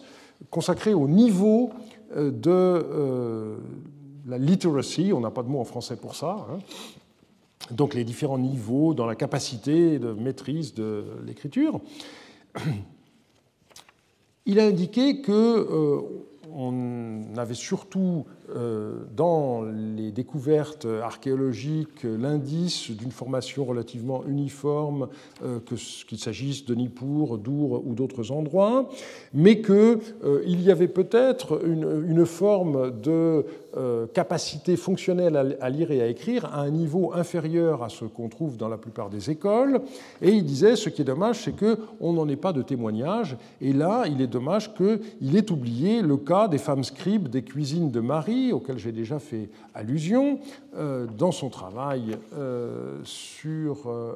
consacré 0.49 0.93
au 0.93 1.09
niveau 1.09 1.71
euh, 2.15 2.31
de 2.31 2.49
euh, 2.49 3.57
la 4.27 4.37
literacy, 4.37 5.11
on 5.13 5.19
n'a 5.19 5.31
pas 5.31 5.43
de 5.43 5.49
mot 5.49 5.59
en 5.59 5.65
français 5.65 5.97
pour 5.97 6.15
ça, 6.15 6.47
hein. 6.49 6.59
donc 7.71 7.95
les 7.95 8.05
différents 8.05 8.37
niveaux 8.37 8.93
dans 8.93 9.05
la 9.05 9.15
capacité 9.15 9.99
de 9.99 10.13
maîtrise 10.13 10.73
de 10.73 11.03
l'écriture 11.25 11.81
il 14.49 14.59
a 14.59 14.65
indiqué 14.65 15.21
que 15.21 15.31
euh, 15.31 16.01
on 16.51 17.37
avait 17.37 17.53
surtout 17.53 18.25
euh, 18.49 19.03
dans 19.15 19.61
les 19.61 20.11
découvertes 20.11 20.87
archéologiques 21.03 22.01
l'indice 22.03 22.89
d'une 22.89 23.11
formation 23.11 23.63
relativement 23.63 24.25
uniforme, 24.25 25.09
euh, 25.43 25.59
qu'il 26.07 26.17
s'agisse 26.17 26.65
de 26.65 26.73
Nippur, 26.73 27.37
d'Our 27.37 27.83
ou 27.85 27.93
d'autres 27.93 28.31
endroits, 28.31 28.89
mais 29.35 29.61
qu'il 29.61 30.61
y 30.61 30.71
avait 30.71 30.87
peut-être 30.87 31.63
une, 31.63 32.25
forme 32.25 32.99
de 33.01 33.45
capacité 34.13 34.75
fonctionnelle 34.75 35.57
à, 35.59 35.69
lire 35.69 35.91
et 35.91 36.01
à 36.01 36.07
écrire 36.07 36.45
à 36.45 36.61
un 36.61 36.69
niveau 36.69 37.13
inférieur 37.13 37.83
à 37.83 37.89
ce 37.89 38.05
qu'on 38.05 38.29
trouve 38.29 38.57
dans 38.57 38.67
la 38.67 38.77
plupart 38.77 39.09
des 39.09 39.29
écoles. 39.29 39.81
Et 40.21 40.31
il 40.31 40.43
disait, 40.43 40.75
ce 40.75 40.89
qui 40.89 41.01
est 41.01 41.05
dommage, 41.05 41.43
c'est 41.43 41.55
qu'on 41.55 42.13
n'en 42.13 42.27
ait 42.27 42.35
pas 42.35 42.53
de 42.53 42.61
témoignage. 42.61 43.37
Et 43.61 43.73
là, 43.73 44.05
il 44.07 44.21
est 44.21 44.27
dommage 44.27 44.73
qu'il 44.73 45.35
ait 45.35 45.51
oublié 45.51 46.01
le 46.01 46.17
cas 46.17 46.47
des 46.47 46.57
femmes 46.57 46.83
scribes 46.83 47.27
des 47.27 47.43
cuisines 47.43 47.91
de 47.91 47.99
Marie, 47.99 48.53
auxquelles 48.53 48.79
j'ai 48.79 48.91
déjà 48.91 49.19
fait 49.19 49.49
allusion, 49.73 50.39
euh, 50.75 51.07
dans 51.17 51.31
son 51.31 51.49
travail 51.49 52.17
euh, 52.37 52.99
sur 53.03 53.89
euh, 53.89 54.15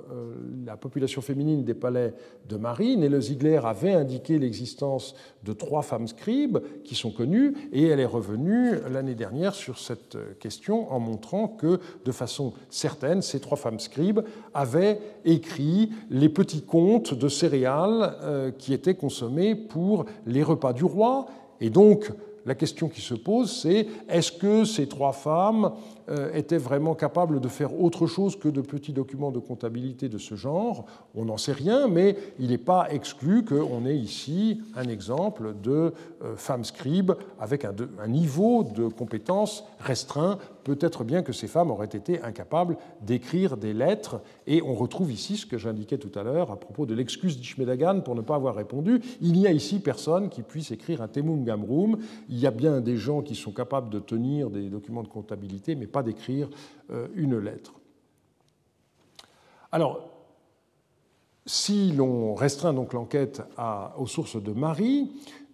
la 0.66 0.78
population 0.78 1.22
féminine 1.22 1.64
des 1.64 1.74
palais 1.74 2.14
de 2.48 2.58
Marie. 2.58 2.98
Nele 2.98 3.22
Ziegler 3.22 3.60
avait 3.64 3.94
indiqué 3.94 4.38
l'existence 4.38 5.16
de 5.44 5.54
trois 5.54 5.82
femmes 5.82 6.08
scribes 6.08 6.60
qui 6.84 6.96
sont 6.96 7.12
connues, 7.12 7.54
et 7.72 7.88
elle 7.88 8.00
est 8.00 8.06
revenue 8.06 8.76
l'année 8.92 9.16
dernière 9.16 9.43
sur 9.52 9.80
cette 9.80 10.18
question 10.40 10.92
en 10.94 11.00
montrant 11.00 11.48
que, 11.48 11.80
de 12.06 12.12
façon 12.12 12.54
certaine, 12.70 13.22
ces 13.22 13.40
trois 13.40 13.58
femmes 13.58 13.80
scribes 13.80 14.22
avaient 14.54 15.00
écrit 15.26 15.92
les 16.10 16.30
petits 16.30 16.62
contes 16.62 17.14
de 17.14 17.28
céréales 17.28 18.54
qui 18.58 18.74
étaient 18.74 18.96
consommés 18.96 19.56
pour 19.56 20.06
les 20.26 20.44
repas 20.44 20.74
du 20.74 20.86
roi, 20.86 21.26
et 21.60 21.70
donc 21.70 22.12
la 22.46 22.56
question 22.56 22.90
qui 22.90 23.02
se 23.02 23.14
pose, 23.14 23.52
c'est 23.62 23.88
est-ce 24.10 24.32
que 24.32 24.66
ces 24.66 24.88
trois 24.88 25.14
femmes 25.14 25.72
euh, 26.10 26.34
étaient 26.34 26.58
vraiment 26.58 26.96
capables 26.96 27.40
de 27.40 27.48
faire 27.48 27.80
autre 27.80 28.08
chose 28.08 28.38
que 28.38 28.50
de 28.50 28.62
petits 28.62 28.94
documents 28.94 29.32
de 29.32 29.40
comptabilité 29.40 30.10
de 30.10 30.18
ce 30.18 30.36
genre 30.36 30.86
On 31.16 31.26
n'en 31.26 31.38
sait 31.38 31.54
rien, 31.54 31.88
mais 31.88 32.18
il 32.40 32.50
n'est 32.50 32.58
pas 32.58 32.88
exclu 32.92 33.46
qu'on 33.46 33.86
ait 33.86 33.96
ici 33.96 34.62
un 34.76 34.90
exemple 34.90 35.54
de 35.62 35.94
euh, 36.24 36.36
femmes 36.36 36.66
scribes 36.66 37.14
avec 37.40 37.66
un, 37.66 37.74
niveau 38.08 38.64
de 38.64 38.88
compétences 38.88 39.64
restreint 39.80 40.38
peut-être 40.64 41.04
bien 41.04 41.24
que 41.24 41.34
ces 41.34 41.48
femmes 41.48 41.72
auraient 41.72 41.86
été 41.86 42.22
incapables 42.22 42.78
d'écrire 43.02 43.58
des 43.58 43.74
lettres. 43.74 44.22
Et 44.48 44.62
on 44.62 44.74
retrouve 44.74 45.12
ici 45.12 45.38
ce 45.38 45.46
que 45.46 45.58
j'indiquais 45.58 45.98
tout 45.98 46.18
à 46.18 46.24
l'heure 46.24 46.52
à 46.52 46.56
propos 46.58 46.86
de 46.86 46.94
l'excuse 46.94 47.38
d'Ishmedagan 47.38 48.02
pour 48.02 48.16
ne 48.16 48.22
pas 48.22 48.36
avoir 48.36 48.56
répondu. 48.56 49.02
Il 49.22 49.34
n'y 49.34 49.48
a 49.48 49.52
ici 49.52 49.80
personne 49.80 50.30
qui 50.30 50.42
puisse 50.42 50.72
écrire 50.72 51.02
un 51.02 51.08
Temum 51.08 51.44
Gamrum. 51.44 51.98
Il 52.30 52.40
y 52.40 52.48
a 52.48 52.52
bien 52.52 52.82
des 52.82 52.98
gens 52.98 53.22
qui 53.22 53.36
sont 53.36 53.52
capables 53.52 53.90
de 53.90 54.00
tenir 54.00 54.50
des 54.50 54.70
documents 54.70 55.04
de 55.04 55.08
comptabilité, 55.08 55.76
mais 55.76 55.88
pas 55.94 56.04
d'écrire 56.04 56.50
euh, 56.92 57.08
une 57.16 57.38
lettre. 57.38 57.72
Alors, 59.72 60.10
si 61.46 61.92
l'on 61.92 62.36
restreint 62.36 62.74
donc 62.74 62.94
l'enquête 62.94 63.42
aux 63.98 64.08
sources 64.08 64.42
de 64.42 64.52
Marie, 64.52 65.10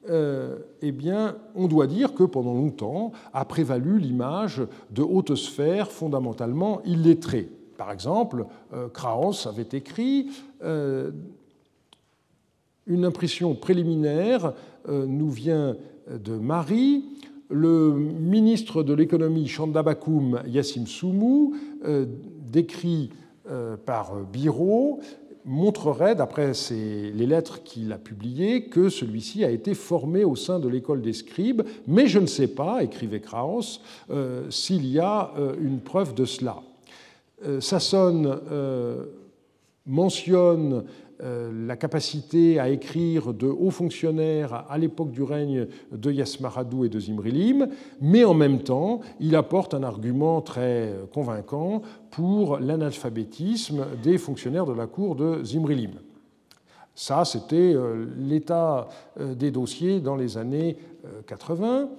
euh, 0.09 0.57
eh 0.81 0.91
bien, 0.91 1.35
on 1.55 1.67
doit 1.67 1.85
dire 1.85 2.13
que 2.13 2.23
pendant 2.23 2.53
longtemps 2.53 3.11
a 3.33 3.43
prévalu 3.43 3.99
l'image 3.99 4.61
de 4.91 5.01
haute 5.01 5.35
sphère 5.35 5.91
fondamentalement 5.91 6.81
illettrée. 6.85 7.49
Par 7.77 7.91
exemple, 7.91 8.45
euh, 8.73 8.87
avait 9.45 9.67
écrit 9.73 10.29
euh, 10.63 11.11
Une 12.87 13.05
impression 13.05 13.55
préliminaire 13.55 14.53
nous 14.87 15.29
vient 15.29 15.75
de 16.09 16.35
Marie. 16.37 17.03
Le 17.49 17.91
ministre 17.93 18.83
de 18.83 18.93
l'économie 18.93 19.47
Chandabakoum 19.47 20.43
Yassim 20.47 20.85
Soumou 20.85 21.55
décrit 22.51 23.09
par 23.85 24.15
Biro 24.31 24.99
montrerait, 25.45 26.15
d'après 26.15 26.51
les 26.71 27.25
lettres 27.25 27.63
qu'il 27.63 27.91
a 27.91 27.97
publiées, 27.97 28.65
que 28.65 28.89
celui-ci 28.89 29.43
a 29.43 29.49
été 29.49 29.73
formé 29.73 30.23
au 30.23 30.35
sein 30.35 30.59
de 30.59 30.67
l'école 30.67 31.01
des 31.01 31.13
scribes, 31.13 31.63
mais 31.87 32.07
je 32.07 32.19
ne 32.19 32.27
sais 32.27 32.47
pas, 32.47 32.83
écrivait 32.83 33.19
Krauss, 33.19 33.81
euh, 34.11 34.49
s'il 34.51 34.85
y 34.85 34.99
a 34.99 35.31
euh, 35.37 35.55
une 35.59 35.79
preuve 35.79 36.13
de 36.13 36.25
cela. 36.25 36.61
Euh, 37.45 37.61
Sasson 37.61 38.39
mentionne 39.89 40.73
euh, 40.73 40.81
la 41.21 41.75
capacité 41.75 42.59
à 42.59 42.69
écrire 42.69 43.33
de 43.33 43.47
hauts 43.47 43.71
fonctionnaires 43.71 44.65
à 44.69 44.77
l'époque 44.77 45.11
du 45.11 45.21
règne 45.21 45.67
de 45.91 46.11
Yasmaradou 46.11 46.85
et 46.85 46.89
de 46.89 46.99
Zimrilim, 46.99 47.67
mais 47.99 48.23
en 48.23 48.33
même 48.33 48.61
temps, 48.63 49.01
il 49.19 49.35
apporte 49.35 49.73
un 49.73 49.83
argument 49.83 50.41
très 50.41 50.93
convaincant 51.13 51.81
pour 52.11 52.57
l'analphabétisme 52.59 53.85
des 54.01 54.17
fonctionnaires 54.17 54.65
de 54.65 54.73
la 54.73 54.87
cour 54.87 55.15
de 55.15 55.43
Zimrilim. 55.43 55.91
Ça, 56.95 57.23
c'était 57.23 57.73
euh, 57.73 58.05
l'état 58.17 58.89
euh, 59.19 59.33
des 59.33 59.51
dossiers 59.51 60.01
dans 60.01 60.15
les 60.15 60.37
années 60.37 60.77
80. 61.27 61.89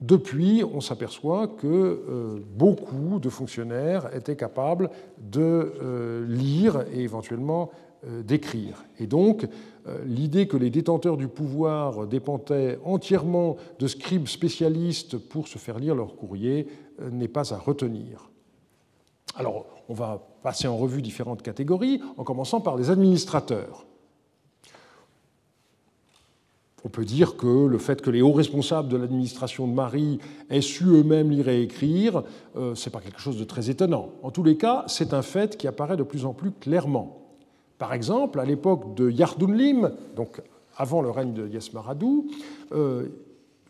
Depuis, 0.00 0.64
on 0.64 0.80
s'aperçoit 0.80 1.48
que 1.48 2.40
beaucoup 2.56 3.18
de 3.18 3.28
fonctionnaires 3.28 4.08
étaient 4.16 4.36
capables 4.36 4.88
de 5.18 6.24
lire 6.26 6.86
et 6.94 7.02
éventuellement 7.02 7.70
euh, 7.70 7.89
d'écrire. 8.24 8.84
Et 8.98 9.06
donc, 9.06 9.46
euh, 9.86 9.98
l'idée 10.04 10.46
que 10.46 10.56
les 10.56 10.70
détenteurs 10.70 11.16
du 11.16 11.28
pouvoir 11.28 12.06
dépendaient 12.06 12.78
entièrement 12.84 13.56
de 13.78 13.86
scribes 13.86 14.28
spécialistes 14.28 15.16
pour 15.16 15.48
se 15.48 15.58
faire 15.58 15.78
lire 15.78 15.94
leur 15.94 16.16
courrier 16.16 16.68
euh, 17.00 17.10
n'est 17.10 17.28
pas 17.28 17.54
à 17.54 17.58
retenir. 17.58 18.30
Alors, 19.36 19.66
on 19.88 19.94
va 19.94 20.26
passer 20.42 20.68
en 20.68 20.76
revue 20.76 21.02
différentes 21.02 21.42
catégories, 21.42 22.00
en 22.16 22.24
commençant 22.24 22.60
par 22.60 22.76
les 22.76 22.90
administrateurs. 22.90 23.86
On 26.84 26.88
peut 26.88 27.04
dire 27.04 27.36
que 27.36 27.66
le 27.66 27.78
fait 27.78 28.00
que 28.00 28.10
les 28.10 28.22
hauts 28.22 28.32
responsables 28.32 28.88
de 28.88 28.96
l'administration 28.96 29.68
de 29.68 29.72
Marie 29.72 30.18
aient 30.48 30.62
su 30.62 30.84
eux-mêmes 30.84 31.30
lire 31.30 31.48
et 31.48 31.62
écrire, 31.62 32.22
ce 32.54 32.70
n'est 32.70 32.92
pas 32.92 33.00
quelque 33.00 33.20
chose 33.20 33.38
de 33.38 33.44
très 33.44 33.68
étonnant. 33.68 34.12
En 34.22 34.30
tous 34.30 34.42
les 34.42 34.56
cas, 34.56 34.84
c'est 34.86 35.12
un 35.12 35.20
fait 35.20 35.58
qui 35.58 35.68
apparaît 35.68 35.98
de 35.98 36.02
plus 36.02 36.24
en 36.24 36.32
plus 36.32 36.52
clairement. 36.52 37.19
Par 37.80 37.94
exemple, 37.94 38.38
à 38.38 38.44
l'époque 38.44 38.94
de 38.94 39.10
Yardunlim, 39.10 39.92
donc 40.14 40.42
avant 40.76 41.00
le 41.00 41.08
règne 41.08 41.32
de 41.32 41.48
Yasmaradou, 41.48 42.26
euh, 42.72 43.06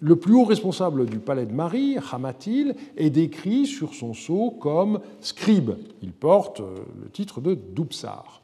le 0.00 0.16
plus 0.16 0.34
haut 0.34 0.42
responsable 0.42 1.06
du 1.06 1.20
palais 1.20 1.46
de 1.46 1.52
Marie, 1.52 1.96
Hamatil, 2.10 2.74
est 2.96 3.10
décrit 3.10 3.66
sur 3.66 3.94
son 3.94 4.12
sceau 4.12 4.50
comme 4.50 4.98
scribe. 5.20 5.70
Il 6.02 6.10
porte 6.10 6.58
euh, 6.58 6.78
le 7.00 7.08
titre 7.08 7.40
de 7.40 7.54
Dupsar. 7.54 8.42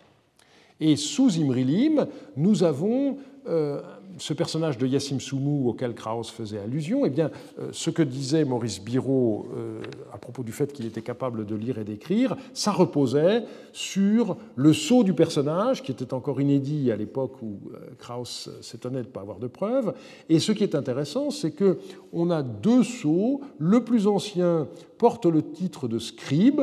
Et 0.78 0.94
sous 0.94 1.36
Imrilim, 1.36 2.06
nous 2.36 2.62
avons 2.62 3.16
euh, 3.48 3.82
ce 4.18 4.32
personnage 4.32 4.78
de 4.78 4.86
Yassim 4.86 5.20
Soumou 5.20 5.68
auquel 5.68 5.94
Krauss 5.94 6.30
faisait 6.30 6.58
allusion, 6.58 7.04
eh 7.04 7.10
bien, 7.10 7.30
euh, 7.58 7.68
ce 7.72 7.90
que 7.90 8.02
disait 8.02 8.44
Maurice 8.44 8.82
Biraud 8.82 9.46
euh, 9.56 9.80
à 10.12 10.18
propos 10.18 10.42
du 10.42 10.52
fait 10.52 10.72
qu'il 10.72 10.86
était 10.86 11.02
capable 11.02 11.46
de 11.46 11.54
lire 11.54 11.78
et 11.78 11.84
d'écrire, 11.84 12.36
ça 12.54 12.72
reposait 12.72 13.44
sur 13.72 14.36
le 14.54 14.72
sceau 14.72 15.04
du 15.04 15.12
personnage, 15.12 15.82
qui 15.82 15.92
était 15.92 16.14
encore 16.14 16.40
inédit 16.40 16.90
à 16.90 16.96
l'époque 16.96 17.42
où 17.42 17.58
euh, 17.74 17.78
Krauss 17.98 18.50
s'étonnait 18.60 19.02
de 19.02 19.08
ne 19.08 19.12
pas 19.12 19.20
avoir 19.20 19.38
de 19.38 19.48
preuves. 19.48 19.94
Et 20.28 20.38
ce 20.38 20.52
qui 20.52 20.62
est 20.62 20.74
intéressant, 20.74 21.30
c'est 21.30 21.52
qu'on 21.52 22.30
a 22.30 22.42
deux 22.42 22.82
sceaux. 22.82 23.40
Le 23.58 23.84
plus 23.84 24.06
ancien 24.06 24.68
porte 24.98 25.26
le 25.26 25.42
titre 25.42 25.88
de 25.88 25.98
scribe 25.98 26.62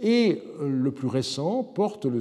et 0.00 0.42
le 0.60 0.90
plus 0.90 1.08
récent 1.08 1.62
porte 1.62 2.06
le 2.06 2.20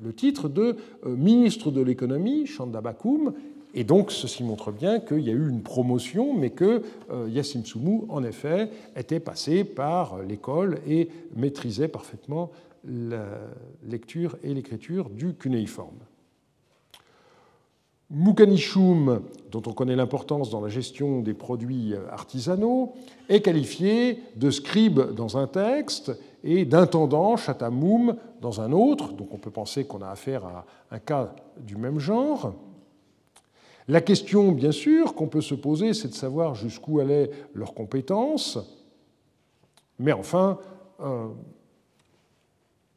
le 0.00 0.12
titre 0.12 0.48
de 0.48 0.76
ministre 1.04 1.72
de 1.72 1.80
l'économie, 1.80 2.46
Chandabakoum, 2.46 3.32
et 3.74 3.84
donc, 3.84 4.10
ceci 4.10 4.42
montre 4.42 4.72
bien 4.72 5.00
qu'il 5.00 5.20
y 5.20 5.30
a 5.30 5.34
eu 5.34 5.48
une 5.48 5.62
promotion, 5.62 6.34
mais 6.34 6.50
que 6.50 6.82
Yassim 7.28 7.64
Soumou, 7.64 8.06
en 8.08 8.24
effet, 8.24 8.70
était 8.96 9.20
passé 9.20 9.64
par 9.64 10.22
l'école 10.22 10.80
et 10.86 11.08
maîtrisait 11.36 11.88
parfaitement 11.88 12.50
la 12.84 13.26
lecture 13.86 14.36
et 14.42 14.54
l'écriture 14.54 15.10
du 15.10 15.34
cunéiforme. 15.34 15.98
Mukanichum, 18.10 19.20
dont 19.50 19.62
on 19.66 19.72
connaît 19.72 19.96
l'importance 19.96 20.48
dans 20.48 20.62
la 20.62 20.70
gestion 20.70 21.20
des 21.20 21.34
produits 21.34 21.92
artisanaux, 22.10 22.94
est 23.28 23.42
qualifié 23.42 24.22
de 24.36 24.50
scribe 24.50 25.12
dans 25.14 25.36
un 25.36 25.46
texte 25.46 26.12
et 26.42 26.64
d'intendant, 26.64 27.36
chatamoum, 27.36 28.16
dans 28.40 28.62
un 28.62 28.72
autre. 28.72 29.12
Donc 29.12 29.34
on 29.34 29.36
peut 29.36 29.50
penser 29.50 29.84
qu'on 29.84 30.00
a 30.00 30.08
affaire 30.08 30.46
à 30.46 30.64
un 30.90 30.98
cas 30.98 31.34
du 31.60 31.76
même 31.76 31.98
genre. 31.98 32.54
La 33.88 34.02
question, 34.02 34.52
bien 34.52 34.70
sûr, 34.70 35.14
qu'on 35.14 35.28
peut 35.28 35.40
se 35.40 35.54
poser, 35.54 35.94
c'est 35.94 36.08
de 36.08 36.14
savoir 36.14 36.54
jusqu'où 36.54 37.00
allaient 37.00 37.30
leurs 37.54 37.72
compétences. 37.72 38.58
Mais 39.98 40.12
enfin, 40.12 40.58
euh, 41.00 41.28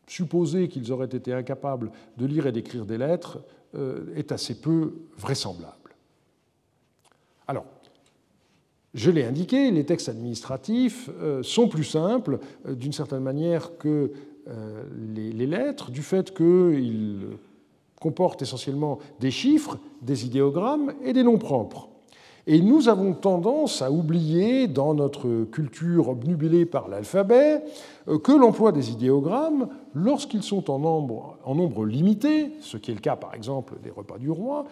supposer 0.06 0.68
qu'ils 0.68 0.92
auraient 0.92 1.06
été 1.06 1.32
incapables 1.34 1.92
de 2.18 2.26
lire 2.26 2.46
et 2.46 2.52
d'écrire 2.52 2.86
des 2.86 2.98
lettres 2.98 3.40
euh, 3.74 4.14
est 4.16 4.34
assez 4.34 4.60
peu 4.60 4.96
vraisemblable. 5.18 5.96
Alors, 7.48 7.66
je 8.94 9.10
l'ai 9.10 9.24
indiqué, 9.24 9.72
les 9.72 9.86
textes 9.86 10.10
administratifs 10.10 11.10
euh, 11.22 11.42
sont 11.42 11.70
plus 11.70 11.86
simples 11.86 12.40
d'une 12.68 12.92
certaine 12.92 13.24
manière 13.24 13.78
que 13.78 14.12
les 14.98 15.46
lettres, 15.46 15.92
du 15.92 16.02
fait 16.02 16.36
qu'ils 16.36 17.38
comportent 18.02 18.42
essentiellement 18.42 19.00
des 19.22 19.32
chiffres, 19.32 19.78
des 20.02 20.26
idéogrammes 20.26 20.94
et 21.06 21.14
des 21.14 21.24
noms 21.24 21.38
propres. 21.38 21.88
Et 22.48 22.60
nous 22.60 22.90
avons 22.90 23.14
tendance 23.14 23.82
à 23.82 23.92
oublier, 23.92 24.68
dans 24.68 24.94
notre 24.94 25.46
culture 25.46 26.10
obnubilée 26.10 26.66
par 26.66 26.88
l'alphabet, 26.88 27.64
euh, 28.08 28.18
que 28.18 28.32
l'emploi 28.32 28.72
des 28.72 28.92
idéogrammes, 28.92 29.70
lorsqu'ils 29.94 30.44
sont 30.44 30.72
en 30.72 30.80
nombre, 30.80 31.38
en 31.46 31.56
nombre, 31.56 31.86
limité, 31.86 32.52
ce 32.60 32.78
qui 32.78 32.92
est 32.92 32.96
le 32.96 33.00
cas 33.00 33.16
par 33.16 33.36
exemple 33.36 33.76
des 33.84 33.92
repas 33.92 34.18
du 34.18 34.32
roi, 34.32 34.66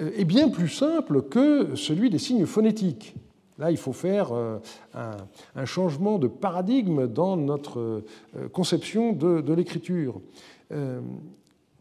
euh, 0.00 0.12
est 0.16 0.24
bien 0.24 0.48
plus 0.48 0.68
simple 0.68 1.22
que 1.22 1.74
celui 1.74 2.08
des 2.08 2.18
signes 2.18 2.46
phonétiques. 2.46 3.16
Là, 3.58 3.72
il 3.72 3.76
faut 3.76 3.92
faire 3.92 4.28
euh, 4.32 4.58
un 4.94 5.64
changement 5.64 6.20
de 6.20 6.28
paradigme 6.28 7.08
dans 7.08 7.36
notre 7.36 8.04
conception 8.52 9.12
de 9.12 9.52
l'écriture. 9.52 10.20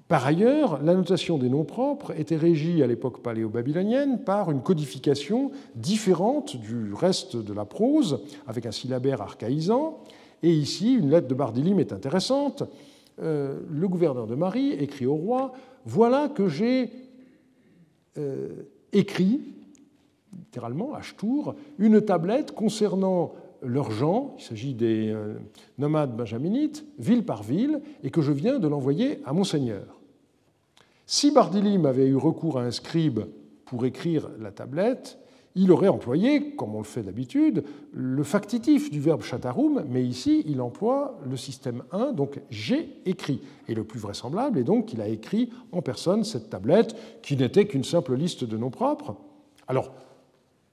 Par 0.08 0.26
ailleurs, 0.26 0.82
la 0.84 0.94
notation 0.94 1.38
des 1.38 1.50
noms 1.50 1.66
propres 1.66 2.18
était 2.18 2.38
régie 2.38 2.82
à 2.82 2.88
l'époque 2.88 3.22
paléo-babylonienne 3.22 4.24
par 4.24 4.52
une 4.52 4.62
codification 4.62 5.52
différente 5.76 6.56
du 6.56 6.94
reste 6.94 7.36
de 7.36 7.54
la 7.54 7.66
prose, 7.66 8.22
avec 8.48 8.66
un 8.66 8.72
syllabaire 8.72 9.22
archaïsant. 9.22 10.00
Et 10.44 10.52
ici, 10.52 10.94
une 10.94 11.10
lettre 11.10 11.28
de 11.28 11.34
Bardilim 11.34 11.80
est 11.80 11.92
intéressante. 11.92 12.64
Euh, 13.22 13.60
le 13.70 13.88
gouverneur 13.90 14.28
de 14.28 14.36
Marie 14.36 14.72
écrit 14.74 15.06
au 15.06 15.16
roi 15.16 15.52
Voilà 15.86 16.30
que 16.30 16.48
j'ai 16.48 16.90
euh, 18.18 18.48
écrit, 18.94 19.42
littéralement, 20.32 20.94
à 20.94 21.02
Ch'tour, 21.02 21.56
une 21.80 22.00
tablette 22.00 22.54
concernant 22.54 23.34
leurs 23.62 23.92
gens, 23.92 24.36
il 24.38 24.44
s'agit 24.44 24.74
des 24.74 25.10
euh, 25.10 25.36
nomades 25.78 26.16
benjaminites, 26.16 26.86
ville 27.00 27.26
par 27.26 27.44
ville, 27.44 27.82
et 28.04 28.10
que 28.10 28.22
je 28.22 28.32
viens 28.32 28.60
de 28.60 28.68
l'envoyer 28.68 29.20
à 29.26 29.34
Monseigneur. 29.34 30.00
Si 31.06 31.32
Bardilim 31.32 31.86
avait 31.86 32.08
eu 32.08 32.16
recours 32.16 32.60
à 32.60 32.64
un 32.64 32.72
scribe 32.72 33.22
pour 33.66 33.86
écrire 33.86 34.30
la 34.40 34.52
tablette, 34.52 35.18
il 35.56 35.72
aurait 35.72 35.88
employé, 35.88 36.52
comme 36.52 36.76
on 36.76 36.80
le 36.80 36.84
fait 36.84 37.02
d'habitude, 37.02 37.64
le 37.92 38.24
factitif 38.24 38.92
du 38.92 39.00
verbe 39.00 39.24
chatarum, 39.24 39.84
mais 39.90 40.04
ici 40.04 40.44
il 40.46 40.62
emploie 40.62 41.20
le 41.28 41.36
système 41.36 41.84
1, 41.92 42.12
donc 42.12 42.40
j'ai 42.52 43.02
écrit. 43.06 43.42
Et 43.68 43.74
le 43.74 43.84
plus 43.84 44.00
vraisemblable 44.00 44.60
est 44.60 44.64
donc 44.64 44.86
qu'il 44.86 45.02
a 45.02 45.08
écrit 45.08 45.50
en 45.72 45.82
personne 45.82 46.24
cette 46.24 46.52
tablette, 46.52 46.96
qui 47.24 47.36
n'était 47.36 47.66
qu'une 47.66 47.84
simple 47.84 48.16
liste 48.16 48.44
de 48.44 48.56
noms 48.56 48.70
propres. 48.70 49.16
Alors, 49.68 49.94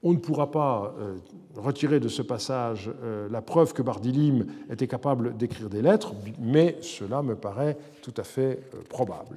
on 0.05 0.13
ne 0.13 0.17
pourra 0.17 0.51
pas 0.51 0.93
euh, 0.99 1.15
retirer 1.55 1.99
de 1.99 2.07
ce 2.07 2.21
passage 2.21 2.91
euh, 3.03 3.27
la 3.31 3.41
preuve 3.41 3.73
que 3.73 3.81
Bardilim 3.81 4.45
était 4.69 4.87
capable 4.87 5.35
d'écrire 5.35 5.67
des 5.67 5.81
lettres, 5.81 6.13
mais 6.39 6.77
cela 6.81 7.23
me 7.23 7.35
paraît 7.35 7.75
tout 8.03 8.13
à 8.15 8.23
fait 8.23 8.59
euh, 8.75 8.81
probable. 8.87 9.35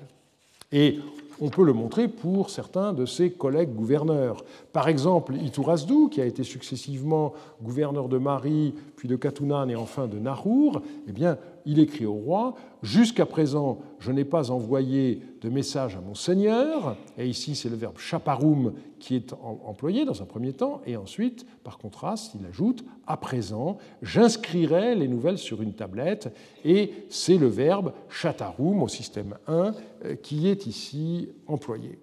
Et 0.70 0.98
on 1.40 1.48
peut 1.48 1.64
le 1.64 1.72
montrer 1.72 2.06
pour 2.06 2.50
certains 2.50 2.92
de 2.92 3.06
ses 3.06 3.30
collègues 3.30 3.74
gouverneurs. 3.74 4.44
Par 4.74 4.88
exemple, 4.88 5.36
Iturasdu, 5.36 6.10
qui 6.10 6.20
a 6.20 6.26
été 6.26 6.44
successivement 6.44 7.32
gouverneur 7.62 8.10
de 8.10 8.18
Mari, 8.18 8.74
puis 8.96 9.08
de 9.08 9.16
Katunan 9.16 9.70
et 9.70 9.76
enfin 9.76 10.06
de 10.06 10.18
Nahur, 10.18 10.82
eh 11.08 11.12
bien, 11.12 11.38
il 11.66 11.78
écrit 11.78 12.06
au 12.06 12.14
roi 12.14 12.54
Jusqu'à 12.82 13.26
présent, 13.26 13.80
je 13.98 14.12
n'ai 14.12 14.24
pas 14.24 14.52
envoyé 14.52 15.20
de 15.40 15.48
message 15.48 15.96
à 15.96 16.00
mon 16.00 16.14
seigneur. 16.14 16.96
Et 17.16 17.26
ici, 17.26 17.56
c'est 17.56 17.68
le 17.68 17.74
verbe 17.74 17.98
chaparum 17.98 18.72
qui 19.00 19.16
est 19.16 19.32
employé 19.42 20.04
dans 20.04 20.22
un 20.22 20.26
premier 20.26 20.52
temps. 20.52 20.80
Et 20.86 20.96
ensuite, 20.96 21.44
par 21.64 21.78
contraste, 21.78 22.36
il 22.38 22.46
ajoute 22.46 22.84
À 23.06 23.16
présent, 23.16 23.78
j'inscrirai 24.02 24.94
les 24.94 25.08
nouvelles 25.08 25.38
sur 25.38 25.60
une 25.60 25.72
tablette. 25.72 26.32
Et 26.64 26.92
c'est 27.08 27.36
le 27.36 27.48
verbe 27.48 27.92
chatarum 28.08 28.82
au 28.82 28.88
système 28.88 29.36
1 29.48 29.74
euh, 30.04 30.14
qui 30.14 30.48
est 30.48 30.66
ici 30.66 31.30
employé. 31.48 31.98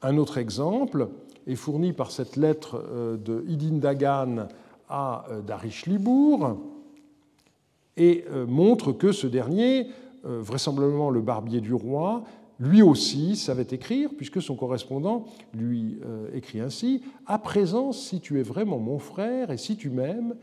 Un 0.00 0.16
autre 0.16 0.38
exemple 0.38 1.08
est 1.48 1.56
fourni 1.56 1.92
par 1.92 2.12
cette 2.12 2.36
lettre 2.36 2.84
euh, 2.88 3.16
de 3.16 3.44
Idin 3.48 3.78
Dagan 3.78 4.46
à 4.88 5.24
euh, 5.30 5.42
Darish 5.42 5.86
Libour 5.86 6.56
et 7.96 8.24
euh, 8.30 8.46
montre 8.46 8.92
que 8.92 9.12
ce 9.12 9.26
dernier, 9.26 9.88
euh, 10.24 10.40
vraisemblablement 10.40 11.10
le 11.10 11.20
barbier 11.20 11.60
du 11.60 11.74
roi, 11.74 12.24
lui 12.60 12.82
aussi 12.82 13.36
savait 13.36 13.66
écrire, 13.70 14.10
puisque 14.16 14.42
son 14.42 14.56
correspondant 14.56 15.26
lui 15.54 16.00
écrit 16.34 16.58
ainsi 16.58 17.02
À 17.24 17.38
présent, 17.38 17.92
si 17.92 18.20
tu 18.20 18.40
es 18.40 18.42
vraiment 18.42 18.80
mon 18.80 18.98
frère 18.98 19.52
et 19.52 19.56
si 19.56 19.76
tu 19.76 19.90
m'aimes, 19.90 20.34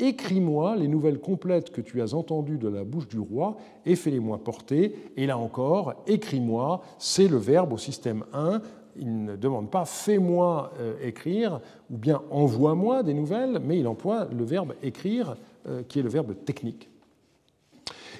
écris-moi 0.00 0.74
les 0.74 0.88
nouvelles 0.88 1.20
complètes 1.20 1.70
que 1.70 1.80
tu 1.80 2.02
as 2.02 2.14
entendues 2.14 2.58
de 2.58 2.66
la 2.66 2.82
bouche 2.82 3.06
du 3.06 3.20
roi 3.20 3.56
et 3.86 3.94
fais-les-moi 3.94 4.42
porter. 4.42 4.96
Et 5.16 5.26
là 5.26 5.38
encore, 5.38 5.94
écris-moi, 6.08 6.82
c'est 6.98 7.28
le 7.28 7.36
verbe 7.36 7.72
au 7.72 7.78
système 7.78 8.24
1 8.32 8.60
il 8.96 9.24
ne 9.24 9.36
demande 9.36 9.70
pas 9.70 9.84
fais-moi 9.84 10.72
euh, 10.78 10.94
écrire 11.02 11.60
ou 11.90 11.96
bien 11.96 12.22
envoie-moi 12.30 13.02
des 13.02 13.14
nouvelles, 13.14 13.60
mais 13.64 13.78
il 13.78 13.86
emploie 13.86 14.26
le 14.36 14.44
verbe 14.44 14.74
écrire 14.82 15.36
euh, 15.68 15.82
qui 15.88 15.98
est 15.98 16.02
le 16.02 16.08
verbe 16.08 16.34
technique. 16.44 16.88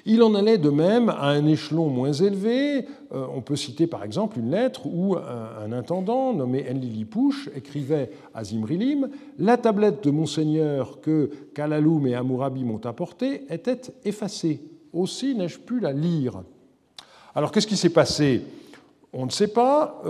Il 0.05 0.23
en 0.23 0.33
allait 0.33 0.57
de 0.57 0.69
même 0.69 1.09
à 1.09 1.27
un 1.27 1.45
échelon 1.45 1.87
moins 1.89 2.11
élevé. 2.11 2.87
Euh, 3.11 3.25
on 3.33 3.41
peut 3.41 3.55
citer 3.55 3.85
par 3.85 4.03
exemple 4.03 4.39
une 4.39 4.49
lettre 4.49 4.87
où 4.87 5.15
un 5.15 5.71
intendant 5.71 6.33
nommé 6.33 6.65
Enlili 6.69 7.05
Pouche 7.05 7.49
écrivait 7.55 8.11
à 8.33 8.43
Zimrilim 8.43 9.09
La 9.37 9.57
tablette 9.57 10.03
de 10.03 10.09
Monseigneur 10.09 11.01
que 11.01 11.29
Kalaloum 11.53 12.07
et 12.07 12.15
Amourabi 12.15 12.63
m'ont 12.63 12.83
apportée 12.85 13.43
était 13.49 13.81
effacée. 14.03 14.61
Aussi 14.91 15.35
n'ai-je 15.35 15.59
pu 15.59 15.79
la 15.79 15.93
lire. 15.93 16.41
Alors 17.35 17.51
qu'est-ce 17.51 17.67
qui 17.67 17.77
s'est 17.77 17.89
passé? 17.89 18.41
On 19.13 19.25
ne 19.25 19.31
sait 19.31 19.49
pas. 19.49 20.01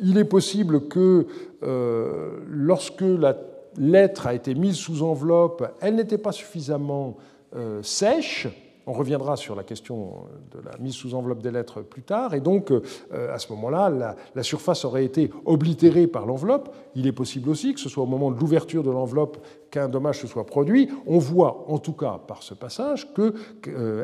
Il 0.00 0.18
est 0.18 0.24
possible 0.24 0.88
que 0.88 1.26
euh, 1.62 2.40
lorsque 2.48 3.02
la 3.02 3.36
lettre 3.76 4.26
a 4.26 4.34
été 4.34 4.54
mise 4.54 4.76
sous 4.76 5.02
enveloppe, 5.02 5.76
elle 5.80 5.94
n'était 5.94 6.18
pas 6.18 6.32
suffisamment 6.32 7.16
euh, 7.54 7.82
sèche. 7.82 8.48
On 8.86 8.92
reviendra 8.92 9.36
sur 9.36 9.54
la 9.54 9.62
question 9.62 10.24
de 10.50 10.58
la 10.64 10.76
mise 10.78 10.94
sous 10.94 11.14
enveloppe 11.14 11.42
des 11.42 11.52
lettres 11.52 11.82
plus 11.82 12.02
tard. 12.02 12.34
Et 12.34 12.40
donc, 12.40 12.72
à 13.12 13.38
ce 13.38 13.52
moment-là, 13.52 14.16
la, 14.34 14.42
surface 14.42 14.84
aurait 14.84 15.04
été 15.04 15.30
oblitérée 15.44 16.08
par 16.08 16.26
l'enveloppe. 16.26 16.74
Il 16.96 17.06
est 17.06 17.12
possible 17.12 17.50
aussi 17.50 17.72
que 17.74 17.78
ce 17.78 17.88
soit 17.88 18.02
au 18.02 18.06
moment 18.06 18.32
de 18.32 18.40
l'ouverture 18.40 18.82
de 18.82 18.90
l'enveloppe 18.90 19.46
qu'un 19.70 19.88
dommage 19.88 20.20
se 20.20 20.26
soit 20.26 20.46
produit. 20.46 20.88
On 21.06 21.18
voit, 21.18 21.66
en 21.68 21.78
tout 21.78 21.92
cas 21.92 22.18
par 22.26 22.42
ce 22.42 22.54
passage, 22.54 23.12
que 23.12 23.34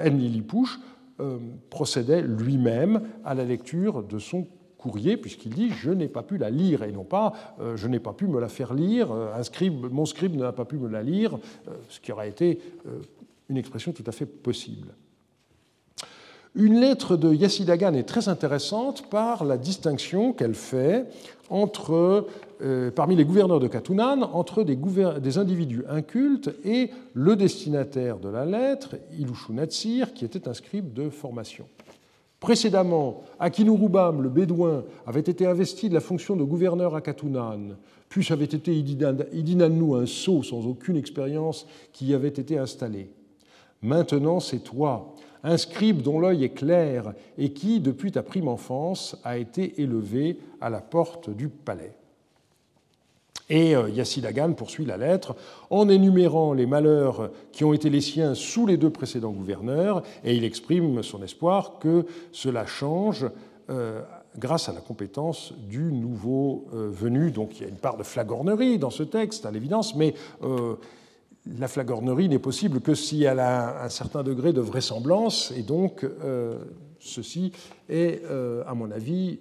Enlili 0.07 0.43
Pouche 0.43 0.79
euh, 1.19 1.39
procédait 1.71 2.21
lui-même 2.21 3.01
à 3.25 3.35
la 3.35 3.45
lecture 3.45 4.03
de 4.03 4.19
son 4.19 4.47
puisqu'il 4.91 5.55
dit 5.55 5.71
je 5.71 5.91
n'ai 5.91 6.09
pas 6.09 6.23
pu 6.23 6.39
la 6.39 6.51
lire, 6.51 6.83
et 6.83 6.93
non 6.93 7.05
pas 7.05 7.33
euh, 7.61 7.77
je 7.77 7.89
n'ai 7.89 8.01
pas 8.01 8.13
pu 8.13 8.27
me 8.27 8.41
la 8.41 8.49
faire 8.49 8.75
lire, 8.75 9.13
euh, 9.13 9.35
un 9.35 9.43
scribe, 9.43 9.87
mon 9.91 10.07
scribe 10.07 10.37
n'a 10.37 10.53
pas 10.53 10.65
pu 10.65 10.77
me 10.77 10.89
la 10.89 11.03
lire, 11.03 11.39
ce 11.89 12.01
qui 12.01 12.13
aurait 12.13 12.29
été 12.29 12.61
une 13.49 13.57
expression 13.57 13.93
tout 13.93 14.05
à 14.07 14.13
fait 14.13 14.27
possible. 14.27 14.95
Une 16.57 16.81
lettre 16.81 17.17
de 17.19 17.35
Yassidagan 17.35 17.93
est 17.93 18.09
très 18.09 18.31
intéressante 18.31 19.11
par 19.11 19.45
la 19.45 19.59
distinction 19.59 20.33
qu'elle 20.33 20.55
fait 20.55 21.05
entre 21.51 22.27
euh, 22.63 22.91
parmi 22.91 23.15
les 23.15 23.27
gouverneurs 23.27 23.61
de 23.61 23.69
Katunan 23.69 24.23
entre 24.23 24.63
des, 24.63 24.79
des, 25.21 25.37
individus 25.37 25.85
incultes 25.87 26.51
et 26.65 26.91
le 27.13 27.37
destinataire 27.37 28.19
de 28.19 28.31
la 28.31 28.47
lettre, 28.47 28.97
Ilushu 29.19 29.53
Natsir, 29.53 30.15
qui 30.15 30.25
était 30.25 30.49
un 30.49 30.55
scribe 30.55 30.95
de 30.95 31.11
formation. 31.11 31.67
Précédemment, 32.47 33.25
Akinurubam, 33.41 34.23
le 34.23 34.29
bédouin, 34.29 34.85
avait 35.05 35.19
été 35.19 35.47
investi 35.47 35.89
de 35.89 35.95
la 35.95 36.01
fonction 36.01 36.37
de 36.37 36.45
gouverneur 36.45 36.95
à 36.95 37.01
Katunan, 37.01 37.75
puis 38.09 38.25
avait 38.31 38.45
été 38.45 38.73
Idinannu, 38.73 39.97
un 39.97 40.07
sot 40.07 40.45
sans 40.45 40.65
aucune 40.65 40.97
expérience, 40.97 41.67
qui 41.93 42.07
y 42.07 42.15
avait 42.15 42.29
été 42.29 42.57
installé. 42.57 43.11
Maintenant, 43.83 44.39
c'est 44.39 44.61
toi, 44.61 45.17
un 45.43 45.57
scribe 45.57 46.03
dont 46.03 46.21
l'œil 46.21 46.45
est 46.45 46.51
clair 46.55 47.15
et 47.37 47.53
qui, 47.53 47.81
depuis 47.81 48.13
ta 48.13 48.23
prime 48.23 48.47
enfance, 48.47 49.21
a 49.25 49.39
été 49.39 49.83
élevé 49.83 50.39
à 50.61 50.71
la 50.71 50.81
porte 50.81 51.31
du 51.31 51.49
palais. 51.49 51.97
Et 53.49 53.77
euh, 53.77 53.89
Yassidagan 53.89 54.53
poursuit 54.55 54.85
la 54.85 54.97
lettre 54.97 55.37
en 55.71 55.89
énumérant 55.89 56.53
les 56.53 56.67
malheurs 56.67 57.31
qui 57.53 57.65
ont 57.65 57.73
été 57.73 57.91
les 57.91 58.01
siens 58.01 58.35
sous 58.35 58.67
les 58.67 58.77
deux 58.77 58.91
précédents 58.91 59.31
gouverneurs, 59.31 60.03
et 60.25 60.35
il 60.35 60.45
exprime 60.45 61.03
son 61.03 61.23
espoir 61.23 61.79
que 61.79 62.07
cela 62.33 62.67
change 62.67 63.27
euh, 63.71 64.03
grâce 64.37 64.69
à 64.69 64.73
la 64.73 64.81
compétence 64.81 65.55
du 65.69 65.93
nouveau 65.93 66.67
euh, 66.75 66.89
venu. 66.91 67.31
Donc 67.31 67.57
il 67.57 67.63
y 67.63 67.65
a 67.67 67.69
une 67.69 67.77
part 67.77 67.97
de 67.97 68.03
flagornerie 68.03 68.79
dans 68.79 68.91
ce 68.91 69.05
texte, 69.05 69.47
à 69.47 69.51
l'évidence, 69.51 69.95
mais 69.95 70.15
la 71.59 71.69
flagornerie 71.69 72.29
n'est 72.29 72.41
possible 72.41 72.81
que 72.81 72.97
si 72.97 73.23
elle 73.23 73.39
a 73.39 73.85
un 73.85 73.89
certain 73.89 74.25
degré 74.25 74.53
de 74.53 74.61
vraisemblance, 74.61 75.53
et 75.57 75.63
donc 75.63 76.05
ceci 76.99 77.53
est, 77.89 78.21
à 78.67 78.75
mon 78.75 78.91
avis, 78.91 79.39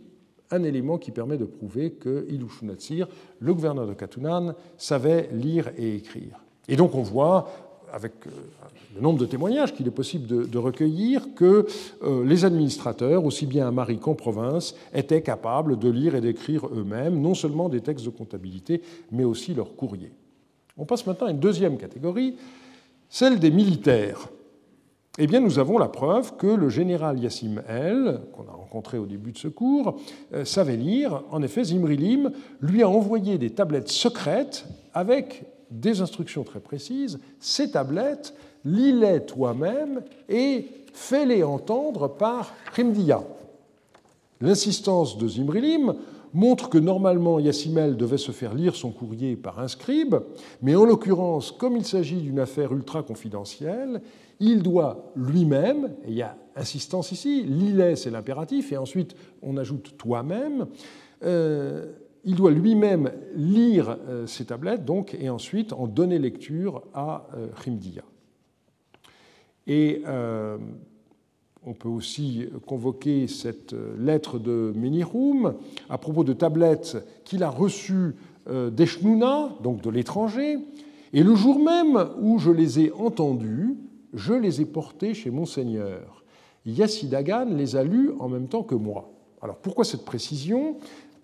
un 0.52 0.64
élément 0.64 0.98
qui 0.98 1.12
permet 1.12 1.38
de 1.38 1.46
prouver 1.46 1.92
que 1.92 2.26
Ilushunatsir, 2.30 3.08
le 3.40 3.54
gouverneur 3.54 3.88
de 3.88 3.94
Katunan, 3.94 4.54
savait 4.78 5.30
lire 5.34 5.72
et 5.78 5.96
écrire. 5.96 6.40
Et 6.68 6.76
donc 6.76 6.96
on 6.96 7.02
voit, 7.02 7.50
avec 7.92 8.14
euh, 8.28 8.30
le 8.96 9.02
nombre 9.02 9.20
de 9.20 9.26
témoignages 9.26 9.74
qu'il 9.74 9.88
est 9.88 9.92
possible 9.92 10.48
de, 10.48 10.58
recueillir, 10.58 11.34
que 11.36 11.66
euh, 12.04 12.24
les 12.26 12.46
administrateurs, 12.46 13.26
aussi 13.26 13.46
bien 13.46 13.68
à 13.68 13.72
Marie 13.72 14.00
qu'en 14.00 14.16
province, 14.16 14.76
étaient 14.94 15.22
capables 15.22 15.78
de 15.78 15.90
lire 15.90 16.16
et 16.16 16.22
d'écrire 16.22 16.68
eux-mêmes, 16.68 17.20
non 17.20 17.34
seulement 17.34 17.70
des 17.70 17.82
textes 17.82 18.06
de 18.06 18.10
comptabilité, 18.10 18.82
mais 19.12 19.24
aussi 19.24 19.54
leurs 19.54 19.76
courriers. 19.76 20.14
On 20.78 20.86
passe 20.86 21.06
maintenant 21.06 21.28
à 21.28 21.32
une 21.32 21.40
deuxième 21.40 21.78
catégorie, 21.78 22.36
celle 23.10 23.40
des 23.40 23.52
militaires. 23.52 24.30
Eh 25.18 25.28
bien, 25.28 25.40
nous 25.40 25.60
avons 25.60 25.78
la 25.78 25.88
preuve 25.88 26.36
que 26.36 26.48
le 26.48 26.68
général 26.68 27.18
Yassim 27.20 27.62
El, 27.70 28.20
qu'on 28.34 28.50
a 28.50 28.54
rencontré 28.54 28.98
au 28.98 29.06
début 29.06 29.32
de 29.32 29.38
ce 29.38 29.48
cours, 29.48 29.96
euh, 30.34 30.44
savait 30.44 30.76
lire. 30.76 31.24
En 31.32 31.42
effet, 31.42 31.64
Zimrilim 31.64 32.32
lui 32.60 32.84
a 32.84 32.90
envoyé 32.90 33.38
des 33.38 33.52
tablettes 33.52 33.88
secrètes 33.88 34.66
avec 34.94 35.46
des 35.72 36.02
instructions 36.02 36.44
très 36.44 36.60
précises. 36.60 37.20
Ces 37.40 37.72
tablettes, 37.72 38.34
lis-les 38.66 39.26
toi-même 39.26 40.04
et 40.28 40.68
fais-les 40.92 41.44
entendre 41.44 42.10
par 42.10 42.54
Rimdia. 42.76 43.24
L'insistance 44.42 45.18
de 45.18 45.30
Zimrilim 45.30 45.96
montre 46.34 46.70
que 46.70 46.78
normalement 46.78 47.40
Yassimel 47.40 47.96
devait 47.96 48.18
se 48.18 48.34
faire 48.34 48.54
lire 48.54 48.76
son 48.76 48.92
courrier 48.92 49.38
par 49.38 49.62
un 49.62 49.70
scribe, 49.70 50.16
mais 50.62 50.76
en 50.76 50.84
l'occurrence, 50.84 51.54
comme 51.54 51.78
il 51.78 51.86
s'agit 51.86 52.18
d'une 52.18 52.40
affaire 52.40 52.74
ultra 52.74 53.02
confidentielle, 53.02 54.02
il 54.40 54.64
doit 54.64 55.12
lui-même, 55.16 55.92
et 56.06 56.10
il 56.10 56.16
y 56.16 56.22
a 56.22 56.38
insistance 56.56 57.12
ici, 57.12 57.44
l'îlet 57.44 57.96
c'est 57.96 58.12
l'impératif, 58.12 58.72
et 58.72 58.78
ensuite 58.78 59.16
on 59.42 59.58
ajoute 59.58 59.98
toi-même, 59.98 60.68
euh, 61.24 61.94
il 62.26 62.36
doit 62.36 62.52
lui-même 62.52 63.12
lire 63.36 63.98
euh, 64.08 64.26
ces 64.26 64.46
tablettes, 64.46 64.84
donc, 64.84 65.16
et 65.20 65.30
ensuite 65.30 65.74
en 65.74 65.88
donner 65.88 66.18
lecture 66.18 66.82
à 66.94 67.28
euh, 67.38 67.48
Et 69.68 70.02
euh, 70.08 70.58
on 71.64 71.74
peut 71.74 71.90
aussi 71.90 72.48
convoquer 72.66 73.28
cette 73.28 73.76
lettre 73.98 74.40
de 74.40 74.74
Menirum 74.76 75.54
à 75.90 75.98
propos 76.00 76.24
de 76.24 76.34
tablettes 76.34 76.98
qu'il 77.24 77.44
a 77.44 77.50
reçues 77.50 78.16
d'Eshnouna, 78.48 79.56
donc 79.64 79.82
de 79.82 79.90
l'étranger, 79.90 80.60
et 81.14 81.24
le 81.24 81.34
jour 81.34 81.58
même 81.58 82.10
où 82.22 82.38
je 82.38 82.52
les 82.52 82.80
ai 82.80 82.92
entendues, 82.92 83.76
je 84.16 84.34
les 84.34 84.62
ai 84.62 84.66
portés 84.66 85.14
chez 85.14 85.30
Monseigneur. 85.30 86.24
Yassidagan 86.66 87.46
les 87.46 87.76
a 87.76 87.84
lus 87.84 88.12
en 88.20 88.30
même 88.30 88.48
temps 88.48 88.64
que 88.64 88.76
moi. 88.76 89.12
Alors 89.42 89.58
pourquoi 89.58 89.86
cette 89.86 90.06
précision? 90.06 90.78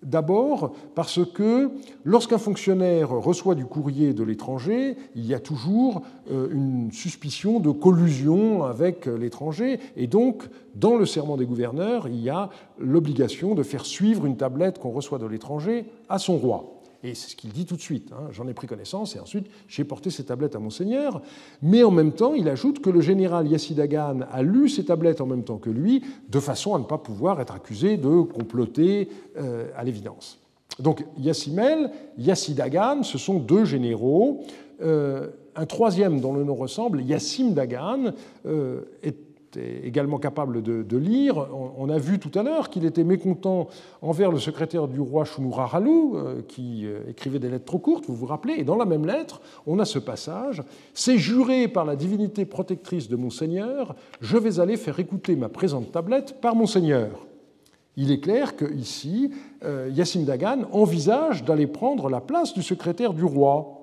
D'abord 0.04 0.74
parce 0.96 1.20
que 1.24 1.70
lorsqu'un 2.04 2.40
fonctionnaire 2.40 3.12
reçoit 3.12 3.54
du 3.54 3.66
courrier 3.66 4.14
de 4.14 4.24
l'étranger, 4.24 4.98
il 5.16 5.28
y 5.28 5.36
a 5.36 5.40
toujours 5.40 6.02
euh, 6.32 6.50
une 6.52 6.92
suspicion 6.92 7.60
de 7.60 7.70
collusion 7.70 8.64
avec 8.64 9.06
l'étranger. 9.06 9.80
Et 9.96 10.08
donc, 10.08 10.44
dans 10.74 10.96
le 10.96 11.06
serment 11.06 11.38
des 11.38 11.46
gouverneurs, 11.46 12.08
il 12.08 12.20
y 12.20 12.32
a 12.32 12.50
l'obligation 12.80 13.54
de 13.54 13.62
faire 13.62 13.86
suivre 13.86 14.26
une 14.26 14.38
tablette 14.38 14.80
qu'on 14.80 14.90
reçoit 14.90 15.20
de 15.20 15.28
l'étranger 15.28 15.86
à 16.10 16.18
son 16.18 16.38
roi. 16.38 16.81
Et 17.04 17.16
c'est 17.16 17.30
ce 17.30 17.36
qu'il 17.36 17.52
dit 17.52 17.66
tout 17.66 17.76
de 17.76 17.82
suite. 17.82 18.12
Hein. 18.12 18.28
J'en 18.32 18.48
ai 18.48 18.54
pris 18.54 18.68
connaissance 18.68 19.16
et 19.16 19.20
ensuite 19.20 19.48
j'ai 19.68 19.84
porté 19.84 20.10
ces 20.10 20.26
tablettes 20.26 20.56
à 20.56 20.60
Monseigneur. 20.60 21.22
Mais 21.62 21.84
en 21.84 21.92
même 21.92 22.12
temps, 22.12 22.34
il 22.34 22.48
ajoute 22.48 22.82
que 22.82 22.90
le 22.90 23.02
général 23.02 23.48
Yassidagan 23.48 24.22
a 24.32 24.44
lu 24.44 24.70
ces 24.70 24.86
tablettes 24.86 25.22
en 25.22 25.26
même 25.26 25.44
temps 25.44 25.58
que 25.58 25.70
lui, 25.70 26.04
de 26.30 26.40
façon 26.40 26.76
à 26.76 26.80
ne 26.80 26.84
pas 26.84 27.00
pouvoir 27.00 27.42
être 27.42 27.56
accusé 27.56 27.98
de 27.98 28.22
comploter 28.22 29.10
euh, 29.38 29.70
à 29.76 29.84
l'évidence. 29.84 30.40
Donc 30.80 31.04
Yassimel, 31.18 31.92
Yassidagan, 32.18 33.04
ce 33.04 33.18
sont 33.18 33.40
deux 33.40 33.66
généraux. 33.66 34.44
Euh, 34.82 35.28
un 35.56 35.66
troisième 35.66 36.22
dont 36.22 36.34
le 36.34 36.44
nom 36.44 36.56
ressemble, 36.56 37.02
Yassim 37.02 37.54
Dagan, 37.54 38.14
euh, 38.46 38.82
est 39.04 39.18
également 39.58 40.18
capable 40.18 40.62
de, 40.62 40.98
lire. 40.98 41.48
On, 41.78 41.90
a 41.90 41.98
vu 41.98 42.20
tout 42.20 42.38
à 42.38 42.44
l'heure 42.44 42.70
qu'il 42.70 42.86
était 42.86 43.04
mécontent 43.04 43.68
envers 44.02 44.32
le 44.32 44.40
secrétaire 44.40 44.88
du 44.88 45.00
roi 45.00 45.26
Shumura 45.26 45.70
euh, 45.76 46.42
qui 46.48 46.86
euh, 46.86 47.10
écrivait 47.10 47.40
des 47.40 47.50
lettres 47.50 47.66
trop 47.66 47.80
courtes, 47.80 48.06
vous 48.08 48.16
vous 48.16 48.26
rappelez, 48.26 48.56
et 48.58 48.64
dans 48.64 48.76
la 48.76 48.86
même 48.86 49.06
lettre, 49.06 49.42
on 49.66 49.80
a 49.80 49.86
ce 49.86 50.00
passage 50.00 50.64
C'est 50.94 51.18
juré 51.18 51.68
par 51.68 51.86
la 51.86 51.96
divinité 51.96 52.46
protectrice 52.46 53.10
de 53.10 53.16
Monseigneur, 53.16 53.96
je 54.22 54.38
vais 54.38 54.60
aller 54.60 54.78
faire 54.78 55.00
écouter 55.00 55.36
ma 55.36 55.50
présente 55.50 55.92
tablette 55.92 56.40
par 56.42 56.56
Monseigneur. 56.56 57.28
Il 57.98 58.12
est 58.12 58.20
clair 58.20 58.56
qu'ici, 58.56 59.32
euh, 59.66 59.90
Yassim 59.94 60.24
Dagan 60.24 60.64
envisage 60.72 61.44
d'aller 61.44 61.68
prendre 61.68 62.10
la 62.10 62.22
place 62.22 62.54
du 62.54 62.64
secrétaire 62.64 63.14
du 63.14 63.26
roi. 63.26 63.81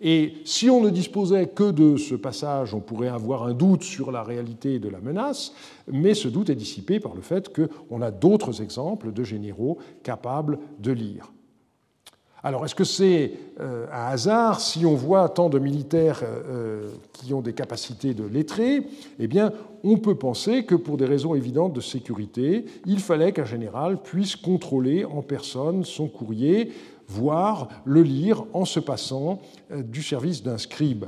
Et 0.00 0.34
si 0.44 0.70
on 0.70 0.80
ne 0.80 0.90
disposait 0.90 1.48
que 1.48 1.72
de 1.72 1.96
ce 1.96 2.14
passage, 2.14 2.72
on 2.72 2.80
pourrait 2.80 3.08
avoir 3.08 3.44
un 3.44 3.54
doute 3.54 3.82
sur 3.82 4.12
la 4.12 4.22
réalité 4.22 4.78
de 4.78 4.88
la 4.88 5.00
menace, 5.00 5.52
mais 5.90 6.14
ce 6.14 6.28
doute 6.28 6.50
est 6.50 6.54
dissipé 6.54 7.00
par 7.00 7.14
le 7.16 7.20
fait 7.20 7.52
qu'on 7.52 8.00
a 8.00 8.12
d'autres 8.12 8.62
exemples 8.62 9.12
de 9.12 9.24
généraux 9.24 9.78
capables 10.04 10.58
de 10.78 10.92
lire. 10.92 11.32
Alors, 12.44 12.64
est-ce 12.64 12.76
que 12.76 12.84
c'est 12.84 13.32
euh, 13.58 13.86
un 13.92 14.12
hasard 14.12 14.60
si 14.60 14.86
on 14.86 14.94
voit 14.94 15.28
tant 15.28 15.48
de 15.48 15.58
militaires 15.58 16.20
euh, 16.22 16.42
euh, 16.48 16.90
qui 17.12 17.34
ont 17.34 17.40
des 17.40 17.52
capacités 17.52 18.14
de 18.14 18.24
lettrés? 18.24 18.86
Eh 19.18 19.26
bien, 19.26 19.52
on 19.82 19.98
peut 19.98 20.14
penser 20.14 20.64
que 20.64 20.76
pour 20.76 20.96
des 20.96 21.04
raisons 21.04 21.34
évidentes 21.34 21.72
de 21.72 21.80
sécurité, 21.80 22.64
il 22.86 23.00
fallait 23.00 23.32
qu'un 23.32 23.44
général 23.44 24.00
puisse 24.00 24.36
contrôler 24.36 25.04
en 25.04 25.22
personne 25.22 25.84
son 25.84 26.06
courrier 26.06 26.70
voire 27.08 27.68
le 27.84 28.02
lire 28.02 28.44
en 28.52 28.64
se 28.64 28.80
passant 28.80 29.40
euh, 29.70 29.82
du 29.82 30.02
service 30.02 30.42
d'un 30.42 30.58
scribe. 30.58 31.06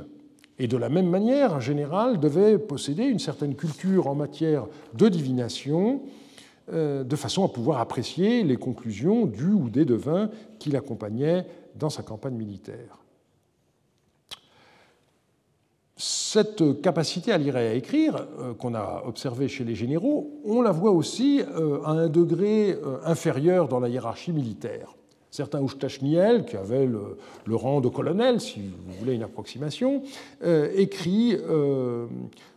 Et 0.59 0.67
de 0.67 0.77
la 0.77 0.89
même 0.89 1.09
manière, 1.09 1.55
un 1.55 1.59
général 1.59 2.19
devait 2.19 2.57
posséder 2.57 3.03
une 3.03 3.19
certaine 3.19 3.55
culture 3.55 4.07
en 4.07 4.15
matière 4.15 4.67
de 4.93 5.07
divination, 5.07 6.01
euh, 6.71 7.03
de 7.03 7.15
façon 7.15 7.45
à 7.45 7.47
pouvoir 7.47 7.79
apprécier 7.79 8.43
les 8.43 8.57
conclusions 8.57 9.25
du 9.25 9.47
ou 9.47 9.69
des 9.69 9.85
devins 9.85 10.29
qui 10.59 10.69
l'accompagnaient 10.69 11.45
dans 11.75 11.89
sa 11.89 12.03
campagne 12.03 12.35
militaire. 12.35 12.97
Cette 15.97 16.81
capacité 16.81 17.31
à 17.31 17.37
lire 17.37 17.57
et 17.57 17.67
à 17.67 17.73
écrire 17.73 18.27
euh, 18.39 18.53
qu'on 18.55 18.73
a 18.73 19.03
observée 19.05 19.47
chez 19.47 19.63
les 19.63 19.75
généraux, 19.75 20.41
on 20.45 20.61
la 20.61 20.71
voit 20.71 20.91
aussi 20.91 21.41
à 21.83 21.91
un 21.91 22.07
degré 22.09 22.75
inférieur 23.03 23.67
dans 23.67 23.79
la 23.79 23.89
hiérarchie 23.89 24.31
militaire. 24.31 24.95
Certains 25.31 25.61
Ouchtachniel, 25.61 26.43
qui 26.43 26.57
avait 26.57 26.85
le, 26.85 27.55
rang 27.55 27.79
de 27.79 27.87
colonel, 27.87 28.41
si 28.41 28.59
vous 28.59 28.93
voulez 28.99 29.13
une 29.13 29.23
approximation, 29.23 30.03
euh, 30.43 30.69
écrit 30.75 31.37
euh, 31.39 32.05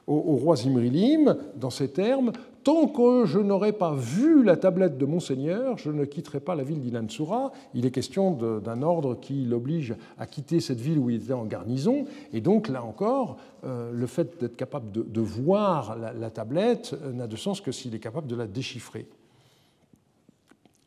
au, 0.08 0.34
roi 0.34 0.56
Zimrilim, 0.56 1.36
dans 1.54 1.70
ces 1.70 1.88
termes 1.88 2.32
Tant 2.64 2.88
que 2.88 3.26
je 3.26 3.38
n'aurai 3.38 3.72
pas 3.74 3.94
vu 3.94 4.42
la 4.42 4.56
tablette 4.56 4.96
de 4.96 5.04
Monseigneur, 5.04 5.76
je 5.76 5.90
ne 5.90 6.06
quitterai 6.06 6.40
pas 6.40 6.54
la 6.54 6.64
ville 6.64 6.80
d'Inansura. 6.80 7.52
Il 7.74 7.84
est 7.84 7.90
question 7.90 8.32
d'un 8.32 8.82
ordre 8.82 9.20
qui 9.20 9.44
l'oblige 9.44 9.94
à 10.18 10.26
quitter 10.26 10.60
cette 10.60 10.80
ville 10.80 10.98
où 10.98 11.10
il 11.10 11.22
était 11.22 11.34
en 11.34 11.44
garnison. 11.44 12.06
Et 12.32 12.40
donc, 12.40 12.68
là 12.68 12.82
encore, 12.82 13.36
euh, 13.64 13.92
le 13.92 14.06
fait 14.06 14.40
d'être 14.40 14.56
capable 14.56 14.90
de, 14.90 15.20
voir 15.20 15.96
la 15.96 16.30
tablette 16.30 16.96
n'a 17.12 17.26
de 17.26 17.36
sens 17.36 17.60
que 17.60 17.70
s'il 17.70 17.94
est 17.94 18.00
capable 18.00 18.26
de 18.26 18.34
la 18.34 18.46
déchiffrer. 18.46 19.06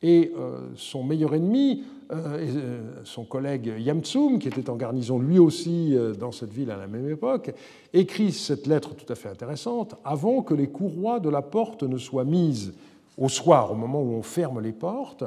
Et 0.03 0.31
son 0.75 1.03
meilleur 1.03 1.33
ennemi, 1.33 1.83
son 3.03 3.25
collègue 3.25 3.73
Yamtsum, 3.79 4.37
qui 4.37 4.47
était 4.47 4.69
en 4.69 4.75
garnison 4.75 5.17
lui 5.17 5.39
aussi 5.39 5.95
dans 6.19 6.31
cette 6.31 6.51
ville 6.51 6.69
à 6.69 6.77
la 6.77 6.85
même 6.85 7.09
époque, 7.09 7.51
écrit 7.93 8.31
cette 8.31 8.67
lettre 8.67 8.93
tout 8.93 9.11
à 9.11 9.15
fait 9.15 9.29
intéressante 9.29 9.95
avant 10.05 10.43
que 10.43 10.53
les 10.53 10.67
courroies 10.67 11.19
de 11.19 11.29
la 11.29 11.41
porte 11.41 11.81
ne 11.81 11.97
soient 11.97 12.25
mises 12.25 12.73
au 13.17 13.29
soir, 13.29 13.71
au 13.71 13.75
moment 13.75 14.01
où 14.01 14.13
on 14.13 14.21
ferme 14.21 14.61
les 14.61 14.71
portes. 14.71 15.23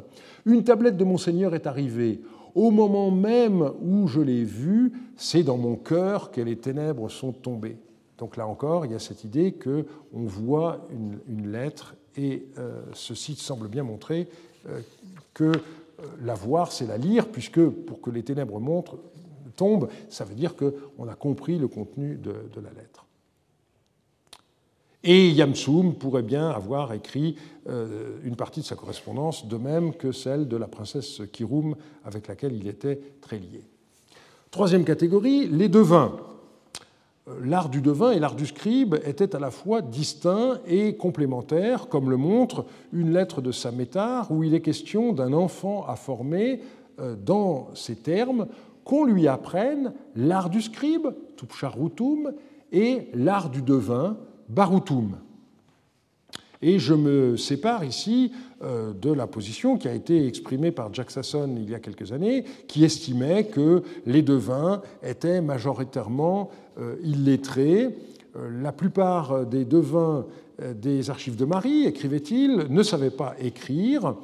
Une 0.46 0.62
tablette 0.62 0.96
de 0.96 1.04
Monseigneur 1.04 1.54
est 1.54 1.66
arrivée. 1.66 2.20
Au 2.54 2.70
moment 2.70 3.10
même 3.10 3.70
où 3.82 4.06
je 4.08 4.20
l'ai 4.20 4.44
vue, 4.44 4.92
c'est 5.16 5.42
dans 5.42 5.56
mon 5.56 5.76
cœur 5.76 6.30
que 6.30 6.40
les 6.40 6.56
ténèbres 6.56 7.08
sont 7.08 7.32
tombées. 7.32 7.76
Donc 8.18 8.36
là 8.36 8.46
encore, 8.46 8.86
il 8.86 8.92
y 8.92 8.94
a 8.94 8.98
cette 8.98 9.24
idée 9.24 9.52
qu'on 9.52 10.24
voit 10.24 10.86
une, 10.90 11.50
lettre 11.50 11.94
et 12.16 12.46
euh, 12.58 12.80
ceci 12.92 13.34
semble 13.34 13.68
bien 13.68 13.82
montrer 13.82 14.22
euh, 14.22 14.49
que 15.34 15.44
euh, 15.44 15.52
la 16.22 16.34
voir, 16.34 16.72
c'est 16.72 16.86
la 16.86 16.96
lire, 16.96 17.28
puisque 17.28 17.64
pour 17.64 18.00
que 18.00 18.10
les 18.10 18.22
ténèbres 18.22 18.60
montrent, 18.60 18.98
tombent, 19.56 19.88
ça 20.08 20.24
veut 20.24 20.34
dire 20.34 20.54
qu'on 20.56 21.08
a 21.08 21.14
compris 21.14 21.58
le 21.58 21.68
contenu 21.68 22.16
de, 22.16 22.32
de 22.54 22.60
la 22.60 22.70
lettre. 22.70 23.06
Et 25.02 25.30
Yamsum 25.30 25.94
pourrait 25.94 26.22
bien 26.22 26.50
avoir 26.50 26.92
écrit 26.92 27.36
une 27.66 28.36
partie 28.36 28.60
de 28.60 28.66
sa 28.66 28.74
correspondance, 28.76 29.46
de 29.46 29.56
même 29.56 29.94
que 29.94 30.12
celle 30.12 30.46
de 30.46 30.58
la 30.58 30.66
princesse 30.66 31.22
Kirum, 31.32 31.74
avec 32.04 32.28
laquelle 32.28 32.54
il 32.54 32.68
était 32.68 33.00
très 33.22 33.38
lié. 33.38 33.62
Troisième 34.50 34.84
catégorie, 34.84 35.46
les 35.46 35.70
devins 35.70 36.18
l'art 37.42 37.68
du 37.68 37.80
devin 37.80 38.12
et 38.12 38.18
l'art 38.18 38.34
du 38.34 38.46
scribe 38.46 38.96
étaient 39.04 39.36
à 39.36 39.38
la 39.38 39.50
fois 39.50 39.82
distincts 39.82 40.58
et 40.66 40.96
complémentaires, 40.96 41.88
comme 41.88 42.10
le 42.10 42.16
montre 42.16 42.66
une 42.92 43.12
lettre 43.12 43.40
de 43.40 43.52
Samétar 43.52 44.30
où 44.30 44.42
il 44.42 44.54
est 44.54 44.60
question 44.60 45.12
d'un 45.12 45.32
enfant 45.32 45.84
à 45.86 45.96
former 45.96 46.60
euh, 46.98 47.14
dans 47.16 47.68
ces 47.74 47.96
termes 47.96 48.46
qu'on 48.84 49.04
lui 49.04 49.28
apprenne 49.28 49.92
l'art 50.16 50.50
du 50.50 50.62
scribe, 50.62 51.08
tupcharutum, 51.36 52.32
et 52.72 53.08
l'art 53.14 53.50
du 53.50 53.62
devin, 53.62 54.16
barutum. 54.48 55.16
Et 56.62 56.78
je 56.78 56.94
me 56.94 57.36
sépare 57.36 57.84
ici 57.84 58.32
de 58.62 59.10
la 59.10 59.26
position 59.26 59.78
qui 59.78 59.88
a 59.88 59.94
été 59.94 60.26
exprimée 60.26 60.70
par 60.70 60.92
Jack 60.92 61.10
Sasson 61.10 61.54
il 61.56 61.70
y 61.70 61.74
a 61.74 61.80
quelques 61.80 62.12
années, 62.12 62.44
qui 62.68 62.84
estimait 62.84 63.44
que 63.44 63.82
les 64.04 64.20
devins 64.20 64.82
étaient 65.02 65.40
majoritairement 65.40 66.50
euh, 66.78 66.96
illettrés. 67.02 67.96
Euh, 68.36 68.62
la 68.62 68.72
plupart 68.72 69.46
des 69.46 69.64
devins 69.64 70.26
des 70.74 71.08
archives 71.08 71.36
de 71.36 71.46
Marie, 71.46 71.86
écrivait-il, 71.86 72.66
ne 72.68 72.82
savaient 72.82 73.08
pas 73.08 73.34
écrire. 73.40 74.14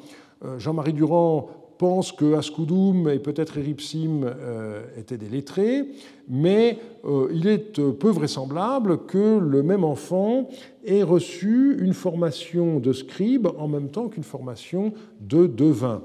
Jean-Marie 0.59 0.93
Durand 0.93 1.49
pense 1.79 2.13
que 2.13 2.35
Ascudum 2.35 3.09
et 3.09 3.19
peut-être 3.19 3.59
Eripsim 3.59 4.23
euh, 4.25 4.85
étaient 4.99 5.19
des 5.19 5.29
lettrés, 5.29 5.85
mais 6.29 6.79
euh, 7.05 7.29
il 7.33 7.47
est 7.47 7.79
euh, 7.79 7.93
peu 7.93 8.11
vraisemblable 8.11 9.07
que 9.07 9.39
le 9.39 9.63
même 9.63 9.85
enfant 9.85 10.49
ait 10.85 11.03
reçu 11.03 11.77
une 11.81 11.95
formation 11.95 12.79
de 12.79 12.93
scribe 12.93 13.49
en 13.59 13.69
même 13.69 13.89
temps 13.89 14.09
qu'une 14.09 14.25
formation 14.25 14.93
de 15.21 15.47
devin. 15.47 16.03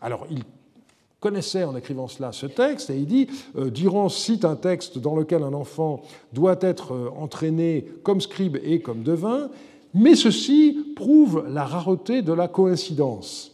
Alors, 0.00 0.26
il 0.30 0.42
connaissait 1.20 1.64
en 1.64 1.76
écrivant 1.76 2.08
cela 2.08 2.32
ce 2.32 2.46
texte 2.46 2.90
et 2.90 2.96
il 2.96 3.06
dit 3.06 3.28
Durand 3.54 4.08
cite 4.08 4.44
un 4.44 4.56
texte 4.56 4.98
dans 4.98 5.14
lequel 5.14 5.44
un 5.44 5.52
enfant 5.52 6.02
doit 6.32 6.56
être 6.60 7.12
entraîné 7.16 7.86
comme 8.02 8.20
scribe 8.20 8.58
et 8.64 8.80
comme 8.80 9.04
devin, 9.04 9.48
mais 9.94 10.16
ceci 10.16 10.94
prouve 10.96 11.44
la 11.48 11.64
rareté 11.64 12.22
de 12.22 12.32
la 12.32 12.48
coïncidence. 12.48 13.51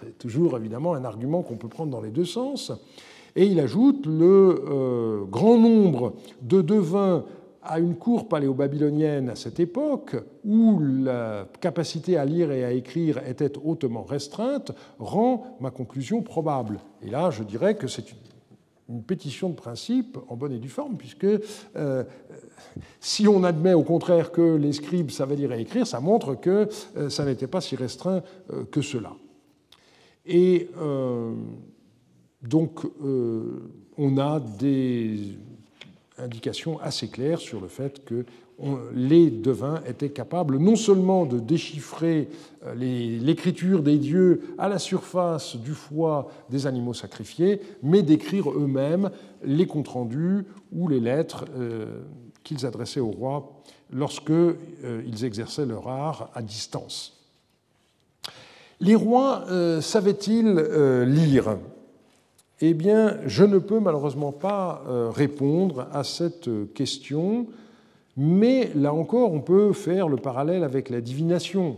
C'est 0.00 0.16
toujours 0.16 0.56
évidemment 0.56 0.94
un 0.94 1.04
argument 1.04 1.42
qu'on 1.42 1.56
peut 1.56 1.68
prendre 1.68 1.90
dans 1.90 2.00
les 2.00 2.10
deux 2.10 2.24
sens. 2.24 2.72
Et 3.34 3.46
il 3.46 3.58
ajoute 3.58 4.06
le 4.06 4.64
euh, 4.68 5.24
grand 5.24 5.58
nombre 5.58 6.14
de 6.42 6.62
devins 6.62 7.24
à 7.62 7.80
une 7.80 7.96
cour 7.96 8.28
paléo-babylonienne 8.28 9.28
à 9.28 9.34
cette 9.34 9.58
époque, 9.58 10.16
où 10.44 10.78
la 10.80 11.48
capacité 11.60 12.16
à 12.16 12.24
lire 12.24 12.52
et 12.52 12.64
à 12.64 12.70
écrire 12.70 13.18
était 13.26 13.58
hautement 13.62 14.04
restreinte, 14.04 14.70
rend 15.00 15.56
ma 15.60 15.70
conclusion 15.70 16.22
probable. 16.22 16.78
Et 17.02 17.10
là, 17.10 17.30
je 17.30 17.42
dirais 17.42 17.76
que 17.76 17.88
c'est 17.88 18.04
une, 18.10 19.02
pétition 19.06 19.50
de 19.50 19.54
principe 19.54 20.16
en 20.28 20.36
bonne 20.36 20.52
et 20.52 20.58
due 20.58 20.70
forme, 20.70 20.96
puisque 20.96 21.26
euh, 21.76 22.04
si 23.00 23.28
on 23.28 23.44
admet 23.44 23.74
au 23.74 23.82
contraire 23.82 24.32
que 24.32 24.56
les 24.56 24.72
scribes 24.72 25.10
savaient 25.10 25.36
lire 25.36 25.52
et 25.52 25.60
écrire, 25.60 25.86
ça 25.86 26.00
montre 26.00 26.34
que 26.34 26.68
euh, 26.96 27.10
ça 27.10 27.26
n'était 27.26 27.48
pas 27.48 27.60
si 27.60 27.76
restreint 27.76 28.22
que 28.70 28.80
cela. 28.80 29.12
Et 30.28 30.68
euh, 30.76 31.32
donc, 32.42 32.84
euh, 33.02 33.70
on 33.96 34.18
a 34.18 34.38
des 34.38 35.32
indications 36.18 36.78
assez 36.80 37.08
claires 37.08 37.40
sur 37.40 37.60
le 37.60 37.68
fait 37.68 38.04
que 38.04 38.26
les 38.92 39.30
devins 39.30 39.80
étaient 39.86 40.10
capables 40.10 40.58
non 40.58 40.74
seulement 40.74 41.26
de 41.26 41.38
déchiffrer 41.38 42.28
euh, 42.66 42.74
l'écriture 42.74 43.82
des 43.84 43.98
dieux 43.98 44.42
à 44.58 44.68
la 44.68 44.78
surface 44.78 45.56
du 45.56 45.72
foie 45.72 46.28
des 46.50 46.66
animaux 46.66 46.92
sacrifiés, 46.92 47.60
mais 47.82 48.02
d'écrire 48.02 48.50
eux-mêmes 48.50 49.10
les 49.44 49.66
comptes 49.66 49.88
rendus 49.88 50.44
ou 50.72 50.88
les 50.88 51.00
lettres 51.00 51.46
qu'ils 52.42 52.66
adressaient 52.66 53.00
au 53.00 53.12
roi 53.12 53.62
lorsqu'ils 53.92 55.24
exerçaient 55.24 55.66
leur 55.66 55.88
art 55.88 56.30
à 56.34 56.42
distance. 56.42 57.17
Les 58.80 58.94
rois 58.94 59.44
euh, 59.50 59.80
savaient-ils 59.80 60.54
euh, 60.56 61.04
lire? 61.04 61.56
Eh 62.60 62.74
bien, 62.74 63.18
je 63.26 63.44
ne 63.44 63.58
peux 63.58 63.80
malheureusement 63.80 64.30
pas 64.30 64.84
euh, 64.88 65.10
répondre 65.10 65.88
à 65.92 66.04
cette 66.04 66.48
question, 66.74 67.46
mais 68.16 68.70
là 68.76 68.92
encore, 68.92 69.32
on 69.32 69.40
peut 69.40 69.72
faire 69.72 70.08
le 70.08 70.16
parallèle 70.16 70.62
avec 70.62 70.90
la 70.90 71.00
divination. 71.00 71.76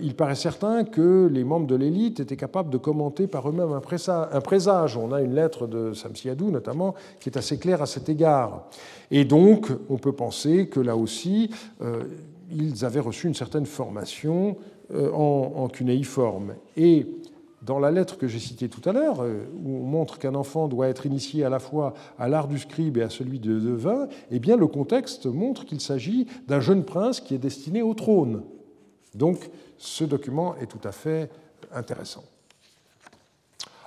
Il 0.00 0.14
paraît 0.14 0.36
certain 0.36 0.84
que 0.84 1.28
les 1.28 1.42
membres 1.42 1.66
de 1.66 1.74
l'élite 1.74 2.20
étaient 2.20 2.36
capables 2.36 2.70
de 2.70 2.78
commenter 2.78 3.26
par 3.26 3.48
eux-mêmes 3.48 3.72
un 3.72 4.40
présage. 4.40 4.96
On 4.96 5.10
a 5.10 5.20
une 5.20 5.34
lettre 5.34 5.66
de 5.66 5.92
Samsiadou, 5.92 6.52
notamment, 6.52 6.94
qui 7.18 7.30
est 7.30 7.36
assez 7.36 7.58
claire 7.58 7.82
à 7.82 7.86
cet 7.86 8.08
égard. 8.08 8.68
Et 9.10 9.24
donc, 9.24 9.72
on 9.90 9.98
peut 9.98 10.12
penser 10.12 10.68
que 10.68 10.78
là 10.78 10.96
aussi, 10.96 11.50
ils 12.52 12.84
avaient 12.84 13.00
reçu 13.00 13.26
une 13.26 13.34
certaine 13.34 13.66
formation 13.66 14.56
euh, 14.94 15.10
en, 15.12 15.68
cunéiforme. 15.68 16.54
Et 16.76 17.06
dans 17.62 17.78
la 17.78 17.90
lettre 17.90 18.18
que 18.18 18.28
j'ai 18.28 18.38
citée 18.38 18.68
tout 18.68 18.86
à 18.88 18.92
l'heure, 18.92 19.22
euh, 19.22 19.44
où 19.62 19.76
on 19.76 19.86
montre 19.86 20.18
qu'un 20.18 20.34
enfant 20.34 20.68
doit 20.68 20.88
être 20.88 21.06
initié 21.06 21.44
à 21.44 21.48
la 21.48 21.58
fois 21.58 21.94
à 22.18 22.28
l'art 22.28 22.48
du 22.48 22.58
scribe 22.58 22.98
et 22.98 23.02
à 23.02 23.08
celui 23.08 23.38
de 23.38 23.58
devin, 23.58 24.08
eh 24.30 24.38
bien 24.38 24.56
le 24.56 24.66
contexte 24.66 25.26
montre 25.26 25.64
qu'il 25.64 25.80
s'agit 25.80 26.26
d'un 26.48 26.60
jeune 26.60 26.84
prince 26.84 27.20
qui 27.20 27.34
est 27.34 27.38
destiné 27.38 27.82
au 27.82 27.94
trône. 27.94 28.42
Donc 29.14 29.50
ce 29.78 30.04
document 30.04 30.56
est 30.56 30.66
tout 30.66 30.86
à 30.86 30.92
fait 30.92 31.30
intéressant. 31.72 32.24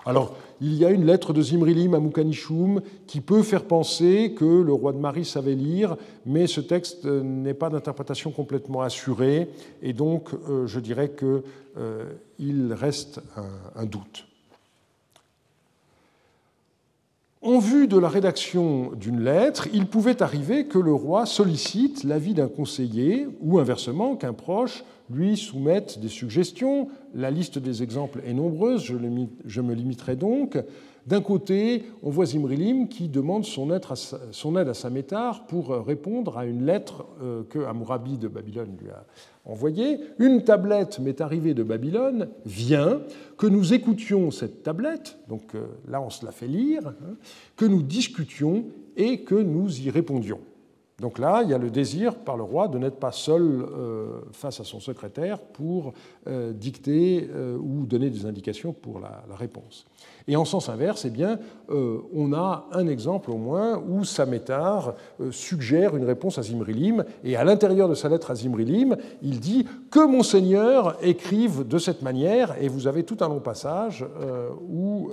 Alors, 0.05 0.35
il 0.61 0.75
y 0.75 0.85
a 0.85 0.91
une 0.91 1.05
lettre 1.05 1.33
de 1.33 1.41
Zimrilim 1.41 1.95
à 1.95 1.99
Moukanishum 1.99 2.81
qui 3.07 3.21
peut 3.21 3.41
faire 3.41 3.63
penser 3.63 4.33
que 4.37 4.45
le 4.45 4.71
roi 4.71 4.93
de 4.93 4.99
Marie 4.99 5.25
savait 5.25 5.55
lire, 5.55 5.97
mais 6.25 6.45
ce 6.45 6.61
texte 6.61 7.05
n'est 7.05 7.55
pas 7.55 7.69
d'interprétation 7.69 8.31
complètement 8.31 8.81
assurée, 8.81 9.49
et 9.81 9.93
donc 9.93 10.29
euh, 10.33 10.67
je 10.67 10.79
dirais 10.79 11.11
qu'il 11.17 11.41
euh, 11.77 12.75
reste 12.75 13.19
un, 13.75 13.85
doute. 13.85 14.27
En 17.45 17.59
vue 17.59 17.87
de 17.87 17.99
la 17.99 18.09
rédaction 18.09 18.93
d'une 18.93 19.23
lettre, 19.23 19.67
il 19.71 19.85
pouvait 19.85 20.23
arriver 20.23 20.65
que 20.65 20.79
le 20.79 20.91
roi 20.91 21.27
sollicite 21.27 22.03
l'avis 22.03 22.33
d'un 22.33 22.47
conseiller 22.47 23.27
ou 23.39 23.59
inversement 23.59 24.15
qu'un 24.15 24.33
proche 24.33 24.83
lui 25.11 25.37
soumette 25.37 25.99
des 25.99 26.07
suggestions. 26.07 26.87
La 27.13 27.29
liste 27.29 27.59
des 27.59 27.83
exemples 27.83 28.23
est 28.25 28.33
nombreuse, 28.33 28.83
je, 28.83 29.61
me 29.61 29.73
limiterai 29.75 30.15
donc. 30.15 30.57
D'un 31.05 31.21
côté, 31.21 31.83
on 32.01 32.09
voit 32.09 32.25
Zimrilim 32.25 32.87
qui 32.87 33.09
demande 33.09 33.45
son 33.45 33.71
aide 33.71 33.85
à, 34.69 34.73
Samétar 34.73 35.45
pour 35.45 35.69
répondre 35.85 36.37
à 36.37 36.45
une 36.45 36.65
lettre 36.65 37.05
euh, 37.21 37.43
que 37.43 37.59
Hammurabi 37.59 38.17
de 38.17 38.27
Babylone 38.27 38.75
lui 38.81 38.89
a 38.89 39.05
envoyée. 39.45 39.99
Une 40.17 40.43
tablette 40.43 40.99
m'est 40.99 41.21
arrivée 41.21 41.53
de 41.53 41.61
Babylone, 41.61 42.29
vient, 42.45 43.01
que 43.37 43.45
nous 43.45 43.73
écoutions 43.73 44.31
cette 44.31 44.63
tablette, 44.63 45.19
donc 45.29 45.53
euh, 45.53 45.67
là 45.87 46.01
on 46.01 46.09
se 46.09 46.25
la 46.25 46.31
fait 46.31 46.47
lire, 46.47 46.87
hein, 46.87 47.15
que 47.55 47.65
nous 47.65 47.83
discutions 47.83 48.65
et 48.97 49.21
que 49.21 49.35
nous 49.35 49.81
y 49.81 49.91
répondions. 49.91 50.39
Donc 50.99 51.19
là, 51.19 51.41
il 51.43 51.49
y 51.49 51.53
a 51.53 51.57
le 51.57 51.69
désir 51.69 52.15
par 52.15 52.37
le 52.37 52.43
roi 52.43 52.69
de 52.69 52.77
n'être 52.77 52.99
pas 52.99 53.11
seul 53.11 53.41
euh, 53.43 54.21
face 54.31 54.61
à 54.61 54.63
son 54.63 54.79
secrétaire 54.79 55.39
pour 55.41 55.93
euh, 56.27 56.53
dicter 56.53 57.29
euh, 57.33 57.57
ou 57.57 57.85
donner 57.85 58.09
des 58.09 58.25
indications 58.25 58.71
pour 58.71 58.99
la, 58.99 59.23
réponse. 59.35 59.85
Et 60.27 60.35
en 60.35 60.45
sens 60.45 60.69
inverse, 60.69 61.05
eh 61.05 61.11
bien, 61.11 61.37
on 61.69 62.33
a 62.33 62.67
un 62.71 62.87
exemple 62.87 63.29
au 63.29 63.37
moins 63.37 63.77
où 63.77 64.03
Samétar 64.03 64.95
suggère 65.29 65.95
une 65.95 66.03
réponse 66.03 66.39
à 66.39 66.41
Zimrilim, 66.41 67.05
et 67.23 67.35
à 67.35 67.43
l'intérieur 67.43 67.87
de 67.87 67.93
sa 67.93 68.09
lettre 68.09 68.31
à 68.31 68.35
Zimrilim, 68.35 68.97
il 69.21 69.39
dit 69.39 69.67
que 69.91 70.03
mon 70.03 70.23
Seigneur 70.23 70.97
écrive 71.03 71.67
de 71.67 71.77
cette 71.77 72.01
manière, 72.01 72.55
et 72.59 72.69
vous 72.69 72.87
avez 72.87 73.03
tout 73.03 73.17
un 73.19 73.27
long 73.27 73.39
passage 73.39 74.03
où 74.67 75.11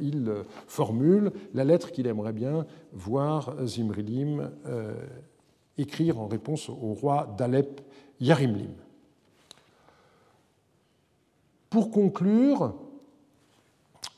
il 0.00 0.32
formule 0.66 1.32
la 1.52 1.64
lettre 1.64 1.90
qu'il 1.90 2.06
aimerait 2.06 2.32
bien 2.32 2.64
voir 2.94 3.54
Zimrilim 3.66 4.50
écrire 5.76 6.18
en 6.18 6.28
réponse 6.28 6.70
au 6.70 6.94
roi 6.94 7.34
d'Alep, 7.36 7.82
Yarimlim. 8.20 8.72
Pour 11.68 11.90
conclure, 11.90 12.74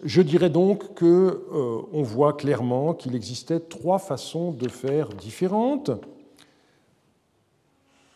je 0.05 0.23
dirais 0.23 0.51
donc 0.51 0.95
qu'on 0.95 1.05
euh, 1.05 2.03
voit 2.03 2.35
clairement 2.35 2.95
qu'il 2.95 3.15
existait 3.17 3.61
trois 3.61 3.99
façons 3.99 4.53
de 4.53 4.69
faire 4.69 5.09
différentes, 5.09 5.91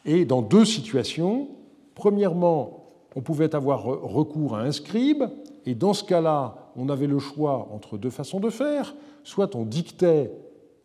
et 0.05 0.25
dans 0.25 0.43
deux 0.43 0.65
situations. 0.65 1.49
Premièrement, 1.95 2.85
on 3.15 3.21
pouvait 3.21 3.55
avoir 3.55 3.85
recours 3.85 4.57
à 4.57 4.63
un 4.63 4.73
scribe, 4.73 5.25
et 5.67 5.75
dans 5.75 5.95
ce 5.95 6.03
cas-là, 6.05 6.71
on 6.77 6.89
avait 6.89 7.07
le 7.07 7.19
choix 7.19 7.69
entre 7.73 7.99
deux 7.99 8.11
façons 8.11 8.41
de 8.41 8.51
faire. 8.51 8.95
Soit 9.23 9.55
on 9.55 9.65
dictait 9.65 10.33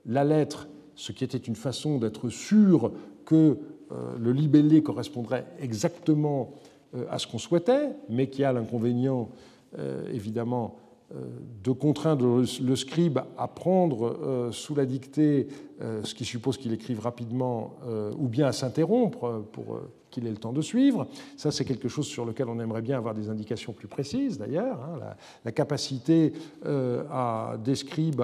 la 0.05 0.23
lettre 0.23 0.67
ce 0.95 1.11
qui 1.11 1.23
était 1.23 1.37
une 1.37 1.55
façon 1.55 1.97
d'être 1.97 2.29
sûr 2.29 2.91
que 3.25 3.57
euh, 3.91 4.15
le 4.19 4.31
libellé 4.33 4.83
correspondrait 4.83 5.45
exactement 5.59 6.53
euh, 6.95 7.05
à 7.09 7.19
ce 7.19 7.27
qu'on 7.27 7.37
souhaitait, 7.37 7.89
mais 8.09 8.27
qui 8.29 8.43
a 8.43 8.51
l'inconvénient, 8.51 9.29
évidemment, 10.11 10.75
de 11.63 11.71
contraindre 11.71 12.43
le 12.61 12.75
scribe 12.75 13.19
à 13.37 13.47
prendre 13.47 14.49
sous 14.51 14.75
la 14.75 14.85
dictée, 14.85 15.47
ce 15.79 16.13
qui 16.13 16.25
suppose 16.25 16.57
qu'il 16.57 16.73
écrive 16.73 16.99
rapidement, 16.99 17.75
ou 18.17 18.27
bien 18.27 18.47
à 18.47 18.51
s'interrompre 18.51 19.45
pour 19.51 19.79
qu'il 20.17 20.27
ait 20.27 20.31
le 20.31 20.37
temps 20.37 20.53
de 20.53 20.61
suivre. 20.61 21.07
Ça, 21.35 21.51
c'est 21.51 21.63
quelque 21.63 21.87
chose 21.87 22.07
sur 22.07 22.25
lequel 22.25 22.49
on 22.49 22.59
aimerait 22.59 22.81
bien 22.81 22.97
avoir 22.97 23.13
des 23.13 23.29
indications 23.29 23.71
plus 23.71 23.87
précises, 23.87 24.39
d'ailleurs. 24.39 24.79
Hein, 24.81 25.15
la, 25.45 25.51
capacité 25.51 26.33
euh, 26.65 27.03
à, 27.11 27.57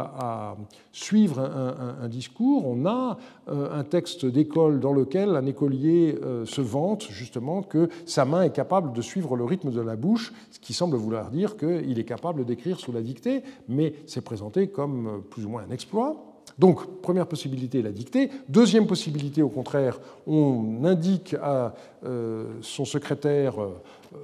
à 0.09 0.57
suivre 0.91 1.39
un, 1.39 2.07
discours. 2.07 2.67
On 2.67 2.85
a 2.85 3.17
euh, 3.47 3.79
un 3.79 3.83
texte 3.83 4.25
d'école 4.25 4.79
dans 4.79 4.93
lequel 4.93 5.35
un 5.35 5.45
écolier 5.45 6.17
euh, 6.23 6.45
se 6.45 6.61
vante 6.61 7.07
justement 7.09 7.61
que 7.61 7.89
sa 8.05 8.25
main 8.25 8.43
est 8.43 8.53
capable 8.53 8.93
de 8.93 9.01
suivre 9.01 9.35
le 9.35 9.43
rythme 9.43 9.71
de 9.71 9.81
la 9.81 9.95
bouche, 9.95 10.33
ce 10.51 10.59
qui 10.59 10.73
semble 10.73 10.97
vouloir 10.97 11.31
dire 11.31 11.57
qu'il 11.57 11.97
est 11.99 12.05
capable 12.05 12.45
d'écrire 12.45 12.79
sous 12.79 12.91
la 12.91 13.01
dictée, 13.01 13.43
mais 13.67 13.93
c'est 14.07 14.23
présenté 14.23 14.67
comme 14.67 15.23
plus 15.29 15.45
ou 15.45 15.49
moins 15.49 15.63
un 15.67 15.73
exploit. 15.73 16.32
Donc, 16.59 17.01
première 17.01 17.27
possibilité, 17.27 17.81
la 17.81 17.91
dictée. 17.91 18.29
Deuxième 18.47 18.87
possibilité, 18.87 19.41
au 19.41 19.49
contraire, 19.49 19.99
on 20.27 20.83
indique 20.83 21.35
à 21.41 21.73
euh, 22.05 22.45
son 22.61 22.85
secrétaire 22.85 23.61
euh, 23.61 23.81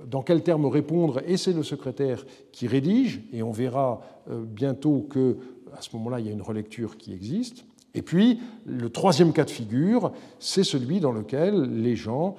dans 0.10 0.22
quels 0.22 0.44
termes 0.44 0.66
répondre, 0.68 1.22
et 1.26 1.38
c'est 1.38 1.54
le 1.54 1.64
secrétaire 1.64 2.26
qui 2.52 2.68
rédige, 2.68 3.22
et 3.34 3.42
on 3.42 3.52
verra 3.52 4.02
euh, 4.30 4.44
bientôt 4.46 5.08
que 5.10 5.38
à 5.78 5.82
ce 5.82 5.96
moment-là, 5.96 6.20
il 6.20 6.26
y 6.26 6.30
a 6.30 6.32
une 6.32 6.42
relecture 6.42 6.98
qui 6.98 7.14
existe. 7.14 7.64
Et 7.94 8.02
puis, 8.02 8.40
le 8.66 8.90
troisième 8.90 9.34
cas 9.34 9.46
de 9.46 9.52
figure, 9.52 10.12
c'est 10.40 10.64
celui 10.64 11.00
dans 11.00 11.12
lequel 11.12 11.82
les 11.82 11.96
gens, 11.96 12.36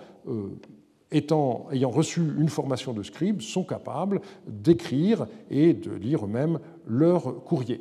ayant 1.13 1.91
reçu 1.91 2.21
une 2.39 2.49
formation 2.49 2.93
de 2.93 3.05
scribe, 3.05 3.41
sont 3.41 3.63
capables 3.63 4.21
d'écrire 4.49 5.27
et 5.49 5.75
de 5.75 5.93
lire 5.93 6.25
eux-mêmes 6.25 6.59
leur 6.89 7.45
courrier. 7.45 7.81